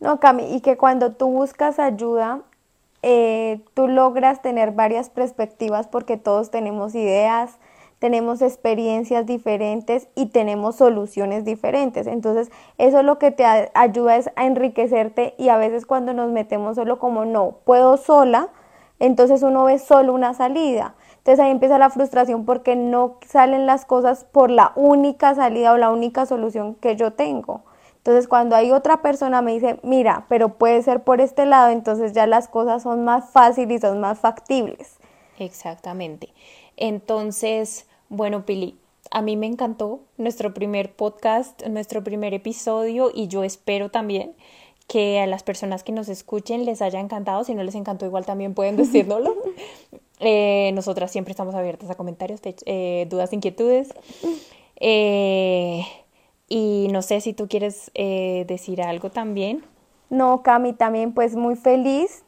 No, 0.00 0.18
Cami, 0.18 0.52
y 0.52 0.62
que 0.62 0.76
cuando 0.76 1.12
tú 1.12 1.28
buscas 1.28 1.78
ayuda, 1.78 2.42
eh, 3.02 3.60
tú 3.74 3.86
logras 3.86 4.42
tener 4.42 4.72
varias 4.72 5.10
perspectivas 5.10 5.86
porque 5.86 6.16
todos 6.16 6.50
tenemos 6.50 6.96
ideas, 6.96 7.60
tenemos 8.04 8.42
experiencias 8.42 9.24
diferentes 9.24 10.08
y 10.14 10.26
tenemos 10.26 10.76
soluciones 10.76 11.46
diferentes. 11.46 12.06
Entonces, 12.06 12.52
eso 12.76 13.02
lo 13.02 13.18
que 13.18 13.30
te 13.30 13.46
ayuda 13.72 14.16
es 14.16 14.28
a 14.36 14.44
enriquecerte 14.44 15.34
y 15.38 15.48
a 15.48 15.56
veces 15.56 15.86
cuando 15.86 16.12
nos 16.12 16.30
metemos 16.30 16.76
solo 16.76 16.98
como 16.98 17.24
no, 17.24 17.60
puedo 17.64 17.96
sola, 17.96 18.48
entonces 19.00 19.42
uno 19.42 19.64
ve 19.64 19.78
solo 19.78 20.12
una 20.12 20.34
salida. 20.34 20.96
Entonces 21.16 21.42
ahí 21.42 21.50
empieza 21.50 21.78
la 21.78 21.88
frustración 21.88 22.44
porque 22.44 22.76
no 22.76 23.16
salen 23.26 23.64
las 23.64 23.86
cosas 23.86 24.26
por 24.30 24.50
la 24.50 24.72
única 24.76 25.34
salida 25.34 25.72
o 25.72 25.78
la 25.78 25.88
única 25.88 26.26
solución 26.26 26.74
que 26.74 26.96
yo 26.96 27.14
tengo. 27.14 27.62
Entonces 27.96 28.28
cuando 28.28 28.54
hay 28.54 28.70
otra 28.70 29.00
persona 29.00 29.40
me 29.40 29.54
dice, 29.54 29.80
mira, 29.82 30.26
pero 30.28 30.58
puede 30.58 30.82
ser 30.82 31.04
por 31.04 31.22
este 31.22 31.46
lado, 31.46 31.70
entonces 31.70 32.12
ya 32.12 32.26
las 32.26 32.48
cosas 32.48 32.82
son 32.82 33.02
más 33.02 33.30
fáciles 33.30 33.78
y 33.78 33.80
son 33.80 33.98
más 33.98 34.18
factibles. 34.18 34.98
Exactamente. 35.38 36.34
Entonces, 36.76 37.86
bueno, 38.08 38.44
Pili, 38.44 38.76
a 39.10 39.22
mí 39.22 39.36
me 39.36 39.46
encantó 39.46 40.00
nuestro 40.16 40.54
primer 40.54 40.94
podcast, 40.94 41.66
nuestro 41.66 42.02
primer 42.02 42.34
episodio 42.34 43.10
y 43.14 43.28
yo 43.28 43.44
espero 43.44 43.90
también 43.90 44.34
que 44.86 45.20
a 45.20 45.26
las 45.26 45.42
personas 45.42 45.82
que 45.82 45.92
nos 45.92 46.08
escuchen 46.08 46.64
les 46.64 46.82
haya 46.82 47.00
encantado. 47.00 47.44
Si 47.44 47.54
no 47.54 47.62
les 47.62 47.74
encantó, 47.74 48.06
igual 48.06 48.26
también 48.26 48.54
pueden 48.54 48.76
decírnoslo. 48.76 49.36
eh, 50.20 50.72
nosotras 50.74 51.10
siempre 51.10 51.32
estamos 51.32 51.54
abiertas 51.54 51.90
a 51.90 51.94
comentarios, 51.94 52.40
eh, 52.44 53.06
dudas, 53.08 53.32
inquietudes. 53.32 53.94
Eh, 54.76 55.84
y 56.48 56.88
no 56.90 57.02
sé 57.02 57.20
si 57.20 57.32
tú 57.32 57.48
quieres 57.48 57.90
eh, 57.94 58.44
decir 58.46 58.82
algo 58.82 59.10
también. 59.10 59.64
No, 60.10 60.42
Cami, 60.42 60.74
también 60.74 61.12
pues 61.14 61.34
muy 61.34 61.56
feliz 61.56 62.23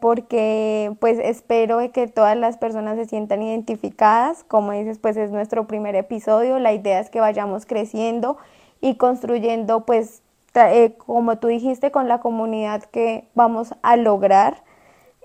porque 0.00 0.92
pues 1.00 1.18
espero 1.18 1.78
que 1.92 2.06
todas 2.06 2.36
las 2.36 2.56
personas 2.56 2.96
se 2.96 3.04
sientan 3.04 3.42
identificadas. 3.42 4.44
Como 4.44 4.72
dices, 4.72 4.98
pues 4.98 5.16
es 5.16 5.30
nuestro 5.30 5.66
primer 5.66 5.96
episodio. 5.96 6.58
La 6.58 6.72
idea 6.72 7.00
es 7.00 7.10
que 7.10 7.20
vayamos 7.20 7.66
creciendo 7.66 8.38
y 8.80 8.94
construyendo 8.96 9.84
pues 9.84 10.22
eh, 10.54 10.94
como 11.06 11.38
tú 11.38 11.46
dijiste, 11.48 11.90
con 11.92 12.08
la 12.08 12.18
comunidad 12.18 12.82
que 12.84 13.28
vamos 13.34 13.74
a 13.82 13.96
lograr 13.96 14.64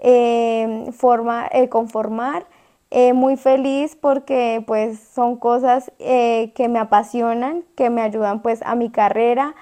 eh, 0.01 0.91
forma, 0.95 1.47
eh, 1.51 1.69
conformar. 1.69 2.45
muy 3.13 3.36
feliz 3.36 3.97
porque 3.99 4.63
pues 4.65 4.99
son 4.99 5.38
cosas 5.38 5.91
que 5.97 6.67
me 6.69 6.79
apasionan, 6.79 7.63
que 7.75 7.89
me 7.89 8.01
ayudan 8.01 8.41
pues 8.41 8.61
a 8.63 8.75
mi 8.75 8.89
carrera 8.89 9.55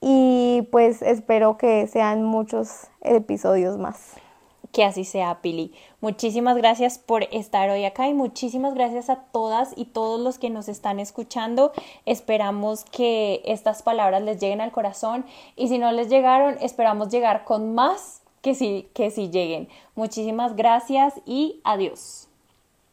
y 0.00 0.68
pues 0.70 1.02
espero 1.02 1.56
que 1.58 1.86
sean 1.86 2.24
muchos 2.24 2.88
episodios 3.02 3.78
más 3.78 4.16
que 4.76 4.84
así 4.84 5.04
sea, 5.06 5.40
Pili. 5.40 5.72
Muchísimas 6.02 6.54
gracias 6.54 6.98
por 6.98 7.22
estar 7.32 7.70
hoy 7.70 7.86
acá 7.86 8.08
y 8.08 8.12
muchísimas 8.12 8.74
gracias 8.74 9.08
a 9.08 9.16
todas 9.16 9.72
y 9.74 9.86
todos 9.86 10.20
los 10.20 10.38
que 10.38 10.50
nos 10.50 10.68
están 10.68 11.00
escuchando. 11.00 11.72
Esperamos 12.04 12.84
que 12.84 13.40
estas 13.46 13.82
palabras 13.82 14.22
les 14.22 14.38
lleguen 14.38 14.60
al 14.60 14.72
corazón 14.72 15.24
y 15.56 15.68
si 15.68 15.78
no 15.78 15.92
les 15.92 16.10
llegaron, 16.10 16.58
esperamos 16.60 17.08
llegar 17.08 17.44
con 17.44 17.74
más 17.74 18.20
que 18.42 18.54
si, 18.54 18.86
que 18.92 19.10
si 19.10 19.30
lleguen. 19.30 19.70
Muchísimas 19.94 20.56
gracias 20.56 21.14
y 21.24 21.62
adiós. 21.64 22.25